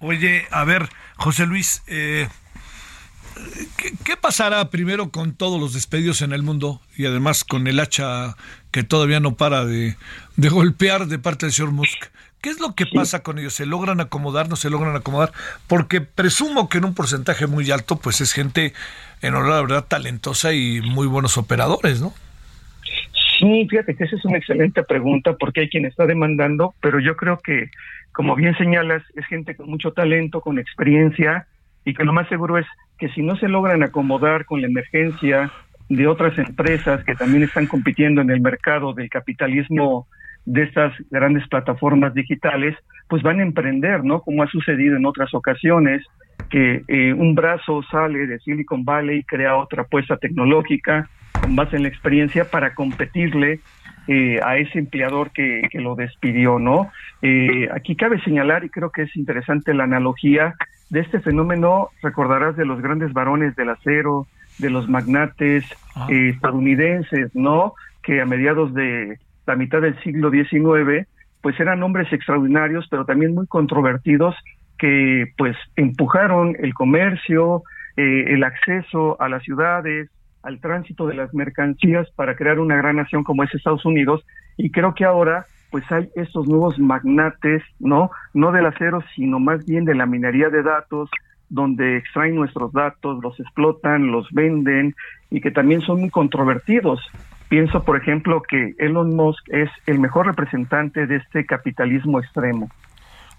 Oye, 0.00 0.46
a 0.50 0.64
ver, 0.64 0.88
José 1.16 1.46
Luis, 1.46 1.82
eh, 1.86 2.28
¿Qué, 4.04 4.16
pasará 4.16 4.68
primero 4.70 5.10
con 5.10 5.32
todos 5.32 5.60
los 5.60 5.72
despedidos 5.72 6.22
en 6.22 6.32
el 6.32 6.42
mundo 6.42 6.80
y 6.96 7.06
además 7.06 7.44
con 7.44 7.66
el 7.66 7.78
hacha 7.80 8.36
que 8.70 8.82
todavía 8.82 9.20
no 9.20 9.36
para 9.36 9.64
de, 9.64 9.96
golpear 10.36 11.06
de 11.06 11.18
parte 11.18 11.46
del 11.46 11.52
señor 11.52 11.72
Musk? 11.72 12.06
¿Qué 12.40 12.50
es 12.50 12.60
lo 12.60 12.74
que 12.74 12.86
pasa 12.86 13.22
con 13.22 13.38
ellos? 13.38 13.54
¿Se 13.54 13.66
logran 13.66 14.00
acomodar? 14.00 14.48
¿No 14.48 14.56
se 14.56 14.70
logran 14.70 14.94
acomodar? 14.94 15.32
Porque 15.66 16.00
presumo 16.00 16.68
que 16.68 16.78
en 16.78 16.84
un 16.84 16.94
porcentaje 16.94 17.46
muy 17.46 17.70
alto, 17.70 17.96
pues 17.96 18.20
es 18.20 18.32
gente, 18.32 18.74
en 19.22 19.34
honor 19.34 19.52
a 19.52 19.54
la 19.56 19.60
verdad, 19.62 19.84
talentosa 19.86 20.52
y 20.52 20.80
muy 20.80 21.06
buenos 21.06 21.36
operadores, 21.36 22.00
¿no? 22.00 22.14
Sí, 23.38 23.66
fíjate 23.70 23.94
que 23.94 24.04
esa 24.04 24.16
es 24.16 24.24
una 24.24 24.38
excelente 24.38 24.82
pregunta 24.82 25.36
porque 25.38 25.60
hay 25.60 25.68
quien 25.68 25.84
está 25.84 26.06
demandando, 26.06 26.74
pero 26.80 26.98
yo 26.98 27.16
creo 27.16 27.38
que, 27.38 27.70
como 28.12 28.34
bien 28.34 28.56
señalas, 28.56 29.02
es 29.14 29.24
gente 29.26 29.54
con 29.54 29.70
mucho 29.70 29.92
talento, 29.92 30.40
con 30.40 30.58
experiencia 30.58 31.46
y 31.84 31.94
que 31.94 32.04
lo 32.04 32.12
más 32.12 32.28
seguro 32.28 32.58
es 32.58 32.66
que 32.98 33.08
si 33.10 33.22
no 33.22 33.36
se 33.36 33.48
logran 33.48 33.84
acomodar 33.84 34.44
con 34.44 34.60
la 34.60 34.66
emergencia 34.66 35.52
de 35.88 36.06
otras 36.08 36.36
empresas 36.36 37.04
que 37.04 37.14
también 37.14 37.44
están 37.44 37.66
compitiendo 37.66 38.20
en 38.20 38.30
el 38.30 38.40
mercado 38.40 38.92
del 38.92 39.08
capitalismo 39.08 40.08
de 40.44 40.64
estas 40.64 40.92
grandes 41.10 41.46
plataformas 41.48 42.14
digitales, 42.14 42.74
pues 43.08 43.22
van 43.22 43.38
a 43.38 43.44
emprender, 43.44 44.02
¿no? 44.04 44.20
Como 44.20 44.42
ha 44.42 44.48
sucedido 44.48 44.96
en 44.96 45.06
otras 45.06 45.32
ocasiones, 45.32 46.04
que 46.50 46.82
eh, 46.88 47.12
un 47.12 47.34
brazo 47.34 47.82
sale 47.90 48.26
de 48.26 48.38
Silicon 48.40 48.84
Valley 48.84 49.18
y 49.18 49.24
crea 49.24 49.56
otra 49.56 49.82
apuesta 49.82 50.16
tecnológica 50.16 51.08
con 51.40 51.56
base 51.56 51.76
en 51.76 51.82
la 51.82 51.88
experiencia 51.88 52.50
para 52.50 52.74
competirle 52.74 53.60
eh, 54.06 54.40
a 54.44 54.56
ese 54.56 54.78
empleador 54.78 55.30
que, 55.30 55.62
que 55.70 55.80
lo 55.80 55.94
despidió, 55.94 56.58
¿no? 56.58 56.90
Eh, 57.22 57.68
aquí 57.74 57.96
cabe 57.96 58.20
señalar, 58.22 58.64
y 58.64 58.70
creo 58.70 58.90
que 58.90 59.02
es 59.02 59.16
interesante 59.16 59.74
la 59.74 59.84
analogía, 59.84 60.54
de 60.90 61.00
este 61.00 61.20
fenómeno 61.20 61.90
recordarás 62.02 62.56
de 62.56 62.64
los 62.64 62.80
grandes 62.80 63.12
varones 63.12 63.54
del 63.56 63.68
acero, 63.68 64.26
de 64.58 64.70
los 64.70 64.88
magnates 64.88 65.64
ah. 65.94 66.06
eh, 66.10 66.30
estadounidenses, 66.30 67.34
¿no? 67.34 67.74
Que 68.02 68.20
a 68.20 68.26
mediados 68.26 68.72
de 68.74 69.18
la 69.46 69.56
mitad 69.56 69.80
del 69.80 69.98
siglo 70.02 70.30
XIX 70.30 71.06
pues 71.40 71.58
eran 71.60 71.82
hombres 71.82 72.12
extraordinarios, 72.12 72.86
pero 72.90 73.04
también 73.04 73.34
muy 73.34 73.46
controvertidos 73.46 74.34
que 74.78 75.32
pues 75.36 75.56
empujaron 75.76 76.56
el 76.58 76.74
comercio, 76.74 77.62
eh, 77.96 78.24
el 78.28 78.44
acceso 78.44 79.20
a 79.20 79.28
las 79.28 79.42
ciudades, 79.42 80.10
al 80.42 80.60
tránsito 80.60 81.06
de 81.06 81.14
las 81.14 81.32
mercancías 81.34 82.08
para 82.16 82.36
crear 82.36 82.58
una 82.58 82.76
gran 82.76 82.96
nación 82.96 83.24
como 83.24 83.42
es 83.42 83.54
Estados 83.54 83.84
Unidos 83.84 84.24
y 84.56 84.70
creo 84.70 84.94
que 84.94 85.04
ahora 85.04 85.46
pues 85.70 85.84
hay 85.92 86.08
estos 86.14 86.48
nuevos 86.48 86.78
magnates, 86.78 87.62
¿no? 87.78 88.10
No 88.32 88.52
del 88.52 88.66
acero, 88.66 89.02
sino 89.14 89.38
más 89.38 89.66
bien 89.66 89.84
de 89.84 89.94
la 89.94 90.06
minería 90.06 90.48
de 90.48 90.62
datos, 90.62 91.10
donde 91.50 91.96
extraen 91.98 92.36
nuestros 92.36 92.72
datos, 92.72 93.22
los 93.22 93.38
explotan, 93.38 94.10
los 94.10 94.26
venden 94.32 94.94
y 95.30 95.40
que 95.40 95.50
también 95.50 95.80
son 95.82 96.00
muy 96.00 96.10
controvertidos. 96.10 97.00
Pienso, 97.48 97.82
por 97.84 97.96
ejemplo, 97.96 98.42
que 98.42 98.74
Elon 98.78 99.14
Musk 99.16 99.42
es 99.48 99.70
el 99.86 99.98
mejor 99.98 100.26
representante 100.26 101.06
de 101.06 101.16
este 101.16 101.46
capitalismo 101.46 102.18
extremo. 102.18 102.68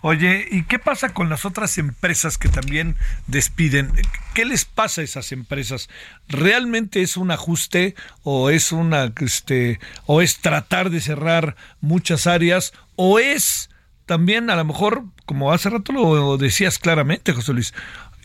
Oye, 0.01 0.47
¿y 0.49 0.63
qué 0.63 0.79
pasa 0.79 1.13
con 1.13 1.29
las 1.29 1.43
otras 1.43 1.77
empresas 1.77 2.37
que 2.37 2.47
también 2.47 2.95
despiden? 3.27 3.91
¿Qué 4.33 4.45
les 4.45 4.63
pasa 4.63 5.01
a 5.01 5.03
esas 5.03 5.33
empresas? 5.33 5.89
¿Realmente 6.29 7.01
es 7.01 7.17
un 7.17 7.31
ajuste 7.31 7.95
o 8.23 8.49
es 8.49 8.71
una 8.71 9.11
este 9.19 9.79
o 10.05 10.21
es 10.21 10.39
tratar 10.39 10.89
de 10.89 11.01
cerrar 11.01 11.55
muchas 11.81 12.27
áreas 12.27 12.73
o 12.95 13.19
es 13.19 13.69
también 14.05 14.49
a 14.49 14.55
lo 14.55 14.63
mejor, 14.63 15.03
como 15.25 15.51
hace 15.51 15.69
rato 15.69 15.91
lo 15.91 16.37
decías 16.37 16.79
claramente, 16.79 17.33
José 17.33 17.53
Luis, 17.53 17.73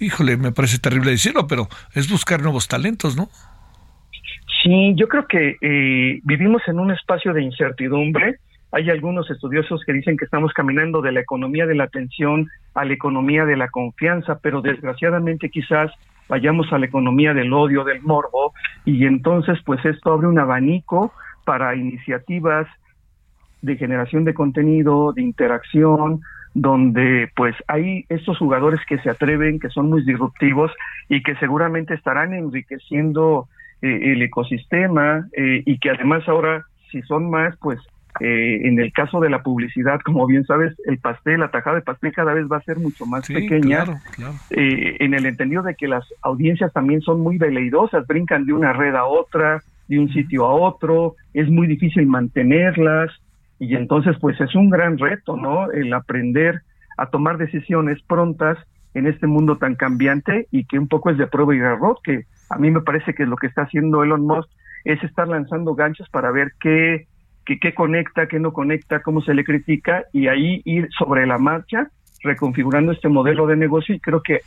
híjole, 0.01 0.37
me 0.37 0.53
parece 0.53 0.79
terrible 0.79 1.11
decirlo, 1.11 1.47
pero 1.47 1.69
es 1.95 2.09
buscar 2.09 2.41
nuevos 2.41 2.69
talentos, 2.69 3.17
¿no? 3.17 3.29
Sí, 4.63 4.95
yo 4.97 5.09
creo 5.09 5.27
que 5.27 5.57
eh, 5.61 6.21
vivimos 6.23 6.63
en 6.69 6.79
un 6.79 6.91
espacio 6.91 7.35
de 7.35 7.43
incertidumbre 7.43 8.39
hay 8.75 8.91
algunos 8.91 9.31
estudiosos 9.31 9.85
que 9.87 9.93
dicen 9.93 10.17
que 10.17 10.25
estamos 10.25 10.53
caminando 10.53 11.01
de 11.01 11.13
la 11.13 11.21
economía 11.21 11.65
de 11.65 11.77
la 11.77 11.85
atención 11.85 12.49
a 12.75 12.85
la 12.85 12.93
economía 12.93 13.45
de 13.45 13.57
la 13.57 13.69
confianza, 13.69 14.41
pero 14.43 14.63
desgraciadamente 14.63 15.49
quizás 15.49 15.93
vayamos 16.29 16.73
a 16.73 16.79
la 16.79 16.87
economía 16.87 17.35
del 17.35 17.53
odio, 17.53 17.85
del 17.85 18.03
morbo, 18.03 18.53
y 18.85 19.07
entonces 19.07 19.61
pues 19.65 19.85
esto 19.85 20.13
abre 20.13 20.27
un 20.27 20.41
abanico 20.41 21.13
para 21.45 21.77
iniciativas 21.77 22.67
de 23.63 23.77
generación 23.77 24.25
de 24.25 24.35
contenido, 24.35 25.13
de 25.13 25.23
interacción, 25.23 26.23
donde 26.53 27.31
pues 27.37 27.55
hay 27.69 28.05
estos 28.09 28.39
jugadores 28.39 28.81
que 28.89 28.99
se 28.99 29.11
atreven, 29.11 29.61
que 29.61 29.69
son 29.69 29.89
muy 29.89 30.05
disruptivos 30.05 30.73
y 31.09 31.23
que 31.23 31.37
seguramente 31.37 31.95
estarán 31.95 32.35
enriqueciendo 32.35 33.47
eh, 33.83 34.13
el 34.13 34.23
ecosistema 34.23 35.29
eh, 35.37 35.63
y 35.65 35.79
que 35.79 35.91
además 35.91 36.29
ahora 36.29 36.65
si 36.91 37.03
son 37.03 37.31
más 37.31 37.57
pues 37.61 37.79
eh, 38.21 38.61
en 38.65 38.79
el 38.79 38.93
caso 38.93 39.21
de 39.21 39.29
la 39.29 39.43
publicidad, 39.43 40.01
como 40.05 40.27
bien 40.27 40.45
sabes, 40.45 40.75
el 40.87 40.99
pastel, 40.99 41.41
la 41.41 41.51
tajada 41.51 41.77
de 41.77 41.83
pastel 41.83 42.13
cada 42.13 42.33
vez 42.33 42.47
va 42.51 42.59
a 42.59 42.63
ser 42.63 42.79
mucho 42.79 43.07
más 43.07 43.27
pequeña, 43.27 44.01
eh, 44.51 44.97
en 45.01 45.15
el 45.15 45.27
entendido 45.27 45.63
de 45.63 45.75
que 45.75 45.89
las 45.89 46.05
audiencias 46.23 46.73
también 46.73 47.01
son 47.01 47.21
muy 47.21 47.39
veleidosas, 47.39 48.07
brincan 48.07 48.47
de 48.47 48.53
una 48.53 48.73
red 48.73 48.95
a 48.95 49.05
otra, 49.05 49.63
de 49.89 49.99
un 49.99 50.13
sitio 50.13 50.47
a 50.47 50.55
otro, 50.55 51.17
es 51.33 51.49
muy 51.49 51.67
difícil 51.67 52.07
mantenerlas, 52.07 53.11
y 53.59 53.75
entonces 53.75 54.17
pues 54.21 54.41
es 54.41 54.55
un 54.55 54.71
gran 54.71 54.99
reto, 54.99 55.37
¿no? 55.37 55.71
El 55.73 55.93
aprender 55.93 56.63
a 56.97 57.07
tomar 57.07 57.39
decisiones 57.39 58.01
prontas 58.03 58.59
en 58.95 59.07
este 59.07 59.27
mundo 59.27 59.59
tan 59.59 59.75
cambiante 59.75 60.47
y 60.53 60.65
que 60.65 60.79
un 60.79 60.87
poco 60.87 61.11
es 61.11 61.19
de 61.19 61.27
prueba 61.27 61.55
y 61.55 61.59
error, 61.59 61.99
que 62.05 62.27
a 62.49 62.59
mí 62.59 62.71
me 62.71 62.81
parece 62.81 63.15
que 63.15 63.27
lo 63.27 63.37
que 63.37 63.49
está 63.49 63.63
haciendo 63.63 64.05
Elon 64.05 64.27
Musk 64.27 64.49
es 64.85 65.03
estar 65.03 65.27
lanzando 65.27 65.75
ganchos 65.75 66.09
para 66.11 66.31
ver 66.31 66.53
qué 66.61 67.07
que 67.45 67.59
qué 67.59 67.75
conecta, 67.75 68.27
qué 68.27 68.39
no 68.39 68.53
conecta, 68.53 69.03
cómo 69.03 69.23
se 69.23 69.35
le 69.35 69.45
critica 69.45 70.05
y 70.13 70.29
ahí 70.29 70.63
ir 70.65 70.89
sobre 70.99 71.27
la 71.27 71.39
marcha 71.39 71.91
reconfigurando 72.23 72.93
este 72.93 73.09
modelo 73.09 73.47
de 73.47 73.57
negocio 73.57 73.95
y 73.95 74.01
creo 74.01 74.23
que 74.23 74.41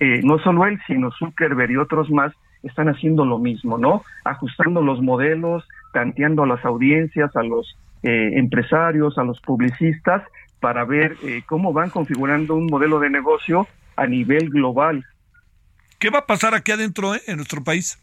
eh, 0.00 0.20
no 0.22 0.38
solo 0.38 0.66
él, 0.66 0.80
sino 0.86 1.10
Zuckerberg 1.12 1.70
y 1.70 1.76
otros 1.76 2.10
más 2.10 2.32
están 2.62 2.88
haciendo 2.88 3.24
lo 3.24 3.38
mismo, 3.38 3.78
¿no? 3.78 4.02
Ajustando 4.24 4.82
los 4.82 5.00
modelos, 5.00 5.66
tanteando 5.92 6.42
a 6.42 6.46
las 6.46 6.64
audiencias, 6.64 7.34
a 7.36 7.42
los 7.42 7.76
eh, 8.02 8.32
empresarios, 8.34 9.16
a 9.18 9.24
los 9.24 9.40
publicistas, 9.40 10.22
para 10.58 10.84
ver 10.84 11.16
eh, 11.22 11.42
cómo 11.46 11.72
van 11.72 11.90
configurando 11.90 12.54
un 12.54 12.66
modelo 12.66 12.98
de 13.00 13.10
negocio 13.10 13.66
a 13.96 14.06
nivel 14.06 14.50
global. 14.50 15.04
¿Qué 15.98 16.10
va 16.10 16.20
a 16.20 16.26
pasar 16.26 16.54
aquí 16.54 16.72
adentro 16.72 17.12
en 17.26 17.36
nuestro 17.36 17.62
país? 17.62 17.98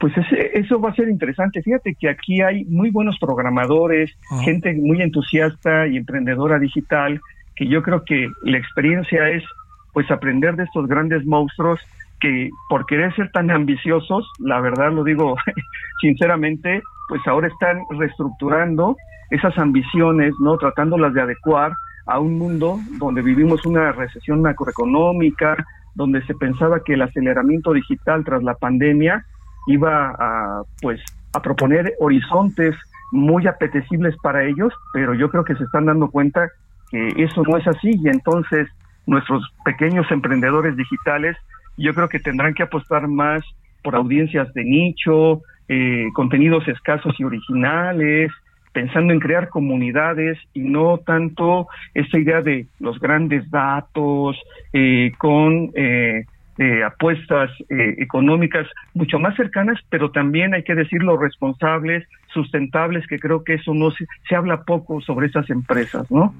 Pues 0.00 0.12
eso 0.54 0.80
va 0.80 0.90
a 0.90 0.94
ser 0.94 1.08
interesante. 1.08 1.62
Fíjate 1.62 1.94
que 1.94 2.08
aquí 2.08 2.42
hay 2.42 2.64
muy 2.64 2.90
buenos 2.90 3.18
programadores, 3.18 4.10
gente 4.44 4.74
muy 4.74 5.00
entusiasta 5.00 5.86
y 5.86 5.96
emprendedora 5.96 6.58
digital, 6.58 7.20
que 7.56 7.66
yo 7.66 7.82
creo 7.82 8.04
que 8.04 8.28
la 8.42 8.58
experiencia 8.58 9.30
es 9.30 9.44
pues 9.92 10.10
aprender 10.10 10.56
de 10.56 10.64
estos 10.64 10.88
grandes 10.88 11.24
monstruos 11.24 11.80
que 12.20 12.50
por 12.68 12.86
querer 12.86 13.14
ser 13.14 13.30
tan 13.30 13.50
ambiciosos, 13.50 14.28
la 14.40 14.60
verdad 14.60 14.92
lo 14.92 15.04
digo 15.04 15.36
sinceramente, 16.00 16.82
pues 17.08 17.20
ahora 17.26 17.48
están 17.48 17.80
reestructurando 17.90 18.96
esas 19.30 19.56
ambiciones, 19.58 20.34
¿no? 20.40 20.56
Tratándolas 20.58 21.14
de 21.14 21.22
adecuar 21.22 21.72
a 22.06 22.18
un 22.18 22.38
mundo 22.38 22.78
donde 22.98 23.22
vivimos 23.22 23.64
una 23.64 23.92
recesión 23.92 24.42
macroeconómica, 24.42 25.56
donde 25.94 26.24
se 26.26 26.34
pensaba 26.34 26.82
que 26.84 26.94
el 26.94 27.02
aceleramiento 27.02 27.72
digital 27.72 28.24
tras 28.24 28.42
la 28.42 28.54
pandemia 28.54 29.24
iba 29.66 30.14
a, 30.18 30.62
pues, 30.80 31.00
a 31.32 31.40
proponer 31.40 31.94
horizontes 32.00 32.74
muy 33.12 33.46
apetecibles 33.46 34.16
para 34.22 34.44
ellos, 34.44 34.72
pero 34.92 35.14
yo 35.14 35.30
creo 35.30 35.44
que 35.44 35.54
se 35.54 35.64
están 35.64 35.86
dando 35.86 36.10
cuenta 36.10 36.48
que 36.90 37.08
eso 37.16 37.42
no 37.42 37.56
es 37.56 37.66
así 37.66 37.92
y 38.02 38.08
entonces 38.08 38.68
nuestros 39.06 39.42
pequeños 39.64 40.10
emprendedores 40.10 40.76
digitales 40.76 41.36
yo 41.76 41.94
creo 41.94 42.08
que 42.08 42.20
tendrán 42.20 42.54
que 42.54 42.62
apostar 42.62 43.08
más 43.08 43.42
por 43.82 43.94
audiencias 43.96 44.52
de 44.54 44.64
nicho, 44.64 45.42
eh, 45.68 46.06
contenidos 46.14 46.66
escasos 46.68 47.14
y 47.18 47.24
originales, 47.24 48.30
pensando 48.72 49.12
en 49.12 49.20
crear 49.20 49.48
comunidades 49.48 50.38
y 50.52 50.60
no 50.60 50.98
tanto 50.98 51.68
esa 51.94 52.18
idea 52.18 52.42
de 52.42 52.66
los 52.80 52.98
grandes 52.98 53.48
datos 53.50 54.36
eh, 54.72 55.12
con 55.18 55.70
eh, 55.74 56.24
eh, 56.58 56.84
apuestas 56.84 57.50
eh, 57.68 57.96
económicas 57.98 58.66
mucho 58.94 59.18
más 59.18 59.34
cercanas, 59.36 59.78
pero 59.90 60.10
también 60.10 60.54
hay 60.54 60.62
que 60.62 60.74
decirlo 60.74 61.16
responsables, 61.16 62.06
sustentables, 62.32 63.06
que 63.06 63.18
creo 63.18 63.42
que 63.44 63.54
eso 63.54 63.74
no 63.74 63.90
se, 63.90 64.06
se 64.28 64.36
habla 64.36 64.62
poco 64.62 65.00
sobre 65.00 65.26
esas 65.26 65.48
empresas, 65.50 66.10
¿no? 66.10 66.34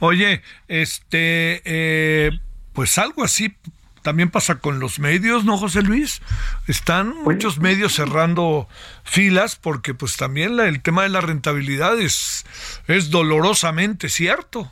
Oye, 0.00 0.42
este, 0.68 1.62
eh, 1.64 2.30
pues 2.72 2.98
algo 2.98 3.24
así 3.24 3.54
también 4.02 4.30
pasa 4.30 4.60
con 4.60 4.78
los 4.78 5.00
medios, 5.00 5.44
¿no, 5.44 5.56
José 5.56 5.82
Luis? 5.82 6.22
Están 6.68 7.12
pues 7.24 7.36
muchos 7.36 7.58
medios 7.58 7.92
cerrando 7.92 8.68
filas 9.02 9.56
porque 9.56 9.94
pues 9.94 10.16
también 10.16 10.56
la, 10.56 10.68
el 10.68 10.80
tema 10.80 11.02
de 11.02 11.08
la 11.08 11.20
rentabilidad 11.20 11.98
es, 11.98 12.46
es 12.86 13.10
dolorosamente 13.10 14.08
cierto. 14.08 14.70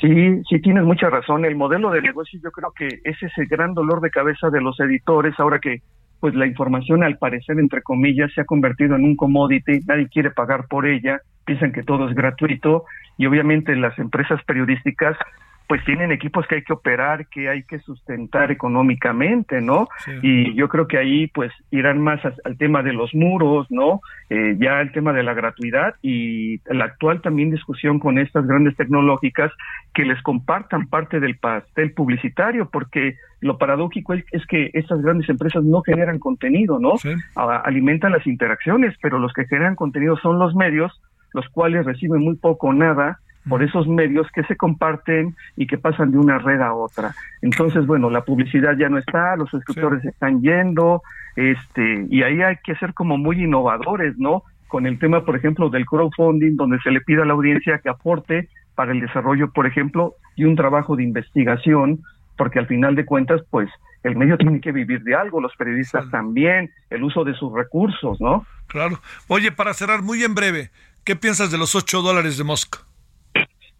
Sí, 0.00 0.42
sí 0.48 0.60
tienes 0.60 0.84
mucha 0.84 1.08
razón. 1.08 1.44
El 1.44 1.56
modelo 1.56 1.90
de 1.90 2.02
negocio 2.02 2.40
yo 2.42 2.50
creo 2.50 2.72
que 2.72 2.88
ese 3.04 3.26
es 3.26 3.38
el 3.38 3.46
gran 3.46 3.74
dolor 3.74 4.00
de 4.00 4.10
cabeza 4.10 4.50
de 4.50 4.60
los 4.60 4.78
editores 4.80 5.34
ahora 5.38 5.58
que 5.58 5.82
pues 6.20 6.34
la 6.34 6.46
información 6.46 7.04
al 7.04 7.18
parecer 7.18 7.58
entre 7.58 7.82
comillas 7.82 8.32
se 8.34 8.40
ha 8.40 8.44
convertido 8.46 8.96
en 8.96 9.04
un 9.04 9.14
commodity, 9.14 9.80
nadie 9.86 10.08
quiere 10.08 10.30
pagar 10.30 10.66
por 10.68 10.86
ella, 10.86 11.20
piensan 11.44 11.72
que 11.72 11.82
todo 11.82 12.08
es 12.08 12.14
gratuito 12.14 12.84
y 13.18 13.26
obviamente 13.26 13.76
las 13.76 13.98
empresas 13.98 14.42
periodísticas 14.44 15.18
pues 15.66 15.82
tienen 15.84 16.12
equipos 16.12 16.46
que 16.46 16.56
hay 16.56 16.62
que 16.62 16.74
operar, 16.74 17.26
que 17.28 17.48
hay 17.48 17.62
que 17.62 17.78
sustentar 17.78 18.50
económicamente, 18.50 19.60
¿no? 19.60 19.88
Y 20.22 20.54
yo 20.54 20.68
creo 20.68 20.86
que 20.86 20.98
ahí 20.98 21.26
pues 21.28 21.52
irán 21.70 22.00
más 22.00 22.20
al 22.44 22.58
tema 22.58 22.82
de 22.82 22.92
los 22.92 23.14
muros, 23.14 23.66
¿no? 23.70 24.00
Eh, 24.28 24.56
ya 24.58 24.80
el 24.80 24.92
tema 24.92 25.12
de 25.12 25.22
la 25.22 25.32
gratuidad 25.32 25.94
y 26.02 26.60
la 26.66 26.84
actual 26.84 27.22
también 27.22 27.50
discusión 27.50 27.98
con 27.98 28.18
estas 28.18 28.46
grandes 28.46 28.76
tecnológicas 28.76 29.52
que 29.94 30.04
les 30.04 30.20
compartan 30.22 30.88
parte 30.88 31.18
del 31.18 31.38
pastel 31.38 31.92
publicitario, 31.92 32.68
porque 32.70 33.16
lo 33.40 33.56
paradójico 33.56 34.14
es, 34.14 34.46
que 34.46 34.70
estas 34.74 35.00
grandes 35.02 35.28
empresas 35.28 35.64
no 35.64 35.82
generan 35.82 36.18
contenido, 36.18 36.78
¿no? 36.78 36.94
alimentan 37.36 38.12
las 38.12 38.26
interacciones, 38.26 38.94
pero 39.00 39.18
los 39.18 39.32
que 39.32 39.46
generan 39.46 39.76
contenido 39.76 40.16
son 40.18 40.38
los 40.38 40.54
medios, 40.54 41.00
los 41.32 41.48
cuales 41.48 41.86
reciben 41.86 42.20
muy 42.20 42.36
poco 42.36 42.68
o 42.68 42.72
nada 42.72 43.18
por 43.48 43.62
esos 43.62 43.86
medios 43.86 44.26
que 44.34 44.42
se 44.44 44.56
comparten 44.56 45.34
y 45.56 45.66
que 45.66 45.78
pasan 45.78 46.10
de 46.10 46.18
una 46.18 46.38
red 46.38 46.60
a 46.60 46.74
otra. 46.74 47.14
Entonces, 47.42 47.86
bueno, 47.86 48.10
la 48.10 48.24
publicidad 48.24 48.76
ya 48.76 48.88
no 48.88 48.98
está, 48.98 49.36
los 49.36 49.52
escritores 49.52 50.04
están 50.04 50.40
yendo, 50.42 51.02
este, 51.36 52.06
y 52.08 52.22
ahí 52.22 52.42
hay 52.42 52.56
que 52.64 52.74
ser 52.76 52.94
como 52.94 53.18
muy 53.18 53.42
innovadores, 53.42 54.16
¿no? 54.18 54.44
Con 54.68 54.86
el 54.86 54.98
tema, 54.98 55.24
por 55.24 55.36
ejemplo, 55.36 55.68
del 55.68 55.86
crowdfunding, 55.86 56.56
donde 56.56 56.78
se 56.80 56.90
le 56.90 57.00
pide 57.00 57.22
a 57.22 57.26
la 57.26 57.34
audiencia 57.34 57.78
que 57.78 57.88
aporte 57.88 58.48
para 58.74 58.92
el 58.92 59.00
desarrollo, 59.00 59.50
por 59.50 59.66
ejemplo, 59.66 60.14
y 60.36 60.44
un 60.44 60.56
trabajo 60.56 60.96
de 60.96 61.04
investigación, 61.04 62.00
porque 62.36 62.58
al 62.58 62.66
final 62.66 62.96
de 62.96 63.04
cuentas, 63.04 63.42
pues, 63.50 63.68
el 64.02 64.16
medio 64.16 64.36
tiene 64.36 64.60
que 64.60 64.72
vivir 64.72 65.02
de 65.02 65.14
algo, 65.14 65.40
los 65.40 65.54
periodistas 65.56 66.10
también, 66.10 66.70
el 66.90 67.04
uso 67.04 67.24
de 67.24 67.34
sus 67.34 67.52
recursos, 67.52 68.20
¿no? 68.20 68.46
Claro. 68.66 68.98
Oye, 69.28 69.52
para 69.52 69.72
cerrar 69.72 70.02
muy 70.02 70.22
en 70.24 70.34
breve, 70.34 70.70
¿Qué 71.04 71.16
piensas 71.16 71.50
de 71.50 71.58
los 71.58 71.74
8 71.74 72.00
dólares 72.00 72.38
de 72.38 72.44
Musk? 72.44 72.76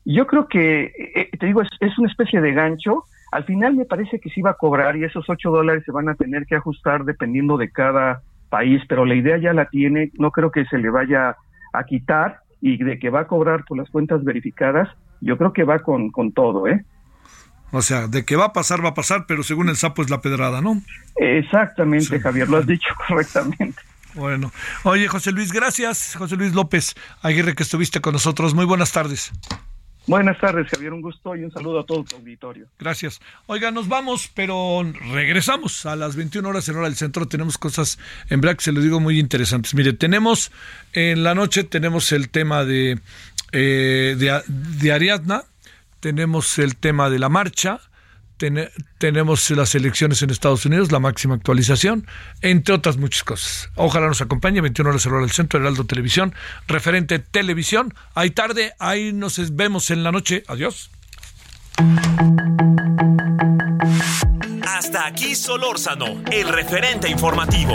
Yo 0.05 0.27
creo 0.27 0.49
que, 0.49 0.93
eh, 1.15 1.31
te 1.39 1.47
digo, 1.47 1.63
es, 1.63 1.99
una 1.99 2.09
especie 2.09 2.41
de 2.41 2.53
gancho. 2.53 3.05
Al 3.33 3.45
final 3.45 3.75
me 3.75 3.87
parece 3.87 4.21
que 4.21 4.31
sí 4.31 4.43
va 4.43 4.51
a 4.51 4.57
cobrar 4.57 4.97
y 4.97 5.05
esos 5.05 5.25
8 5.29 5.51
dólares 5.51 5.83
se 5.85 5.93
van 5.93 6.09
a 6.09 6.15
tener 6.15 6.47
que 6.47 6.57
ajustar 6.57 7.05
dependiendo 7.05 7.57
de 7.57 7.71
cada 7.71 8.23
país, 8.51 8.83
pero 8.89 9.05
la 9.05 9.15
idea 9.15 9.39
ya 9.39 9.53
la 9.53 9.69
tiene, 9.69 10.11
no 10.19 10.31
creo 10.31 10.51
que 10.51 10.65
se 10.67 10.79
le 10.79 10.91
vaya 10.91 11.37
a 11.73 11.85
quitar 11.85 12.41
y 12.61 12.77
de 12.83 12.99
que 12.99 13.11
va 13.11 13.21
a 13.21 13.27
cobrar 13.27 13.65
por 13.65 13.77
las 13.79 13.91
cuentas 13.91 14.23
verificadas, 14.23 14.89
yo 15.21 15.37
creo 15.37 15.53
que 15.53 15.65
va 15.65 15.81
con, 15.81 16.11
con 16.11 16.33
todo, 16.33 16.69
¿eh? 16.69 16.85
O 17.73 17.83
sea, 17.83 18.07
de 18.07 18.25
que 18.25 18.37
va 18.37 18.47
a 18.47 18.53
pasar, 18.53 18.85
va 18.85 18.91
a 18.91 18.95
pasar, 18.95 19.25
pero 19.27 19.43
según 19.43 19.69
el 19.69 19.77
sapo 19.77 20.03
es 20.03 20.11
la 20.11 20.21
pedrada, 20.21 20.61
¿no? 20.61 20.81
Exactamente, 21.17 22.21
Javier, 22.21 22.49
lo 22.49 22.59
has 22.59 22.67
dicho 22.67 22.89
correctamente. 23.09 23.83
Bueno, 24.15 24.53
oye 24.85 25.09
José 25.09 25.33
Luis, 25.33 25.53
gracias, 25.53 26.15
José 26.17 26.37
Luis 26.37 26.55
López 26.55 26.95
Aguirre, 27.21 27.57
que 27.57 27.65
estuviste 27.65 28.01
con 28.01 28.13
nosotros. 28.13 28.55
Muy 28.55 28.65
buenas 28.65 28.93
tardes. 28.93 29.33
Buenas 30.07 30.39
tardes, 30.39 30.69
Javier, 30.69 30.93
un 30.93 31.01
gusto 31.01 31.35
y 31.35 31.45
un 31.45 31.51
saludo 31.51 31.81
a 31.81 31.87
todo 31.87 32.05
tu 32.05 32.17
auditorio. 32.17 32.67
Gracias. 32.79 33.21
Oiga, 33.47 33.71
nos 33.71 33.89
vamos, 33.89 34.31
pero 34.35 34.83
regresamos 35.13 35.87
a 35.87 35.97
las 35.97 36.15
21 36.15 36.47
horas 36.47 36.69
en 36.69 36.77
hora 36.77 36.85
del 36.85 36.97
centro. 36.97 37.27
Tenemos 37.27 37.57
cosas, 37.57 37.99
en 38.29 38.43
verdad 38.43 38.57
que 38.57 38.65
se 38.65 38.73
lo 38.73 38.83
digo, 38.83 39.01
muy 39.01 39.19
interesantes. 39.19 39.75
Mire, 39.75 39.95
tenemos, 39.95 40.53
en 40.93 41.25
la 41.25 41.35
noche 41.35 41.65
tenemos 41.65 42.13
el 42.13 42.29
tema 42.29 42.65
de, 42.65 42.99
eh, 43.53 44.15
de, 44.19 44.43
de 44.47 44.93
Ariadna, 44.93 45.45
tenemos 46.01 46.59
el 46.59 46.77
tema 46.77 47.09
de 47.09 47.19
la 47.19 47.31
marcha, 47.31 47.81
tenemos 48.99 49.51
las 49.51 49.75
elecciones 49.75 50.23
en 50.23 50.31
Estados 50.31 50.67
Unidos, 50.67 50.93
la 50.93 50.99
máxima 50.99 51.35
actualización, 51.35 52.07
entre 52.43 52.75
otras 52.75 52.97
muchas 52.97 53.25
cosas. 53.25 53.71
Ojalá 53.75 54.07
nos 54.09 54.21
acompañe, 54.21 54.61
21 54.61 54.91
horas 54.91 55.07
hora 55.07 55.21
del 55.21 55.31
centro, 55.31 55.61
Heraldo 55.61 55.85
Televisión, 55.85 56.35
referente 56.67 57.19
televisión. 57.19 57.95
Hay 58.15 58.31
tarde, 58.31 58.75
ahí 58.79 59.13
nos 59.13 59.55
vemos 59.55 59.91
en 59.91 60.03
la 60.03 60.13
noche. 60.13 60.45
Adiós. 60.49 60.91
Hasta 64.67 65.07
aquí 65.07 65.35
Solórzano, 65.35 66.23
el 66.31 66.49
referente 66.49 67.09
informativo. 67.09 67.75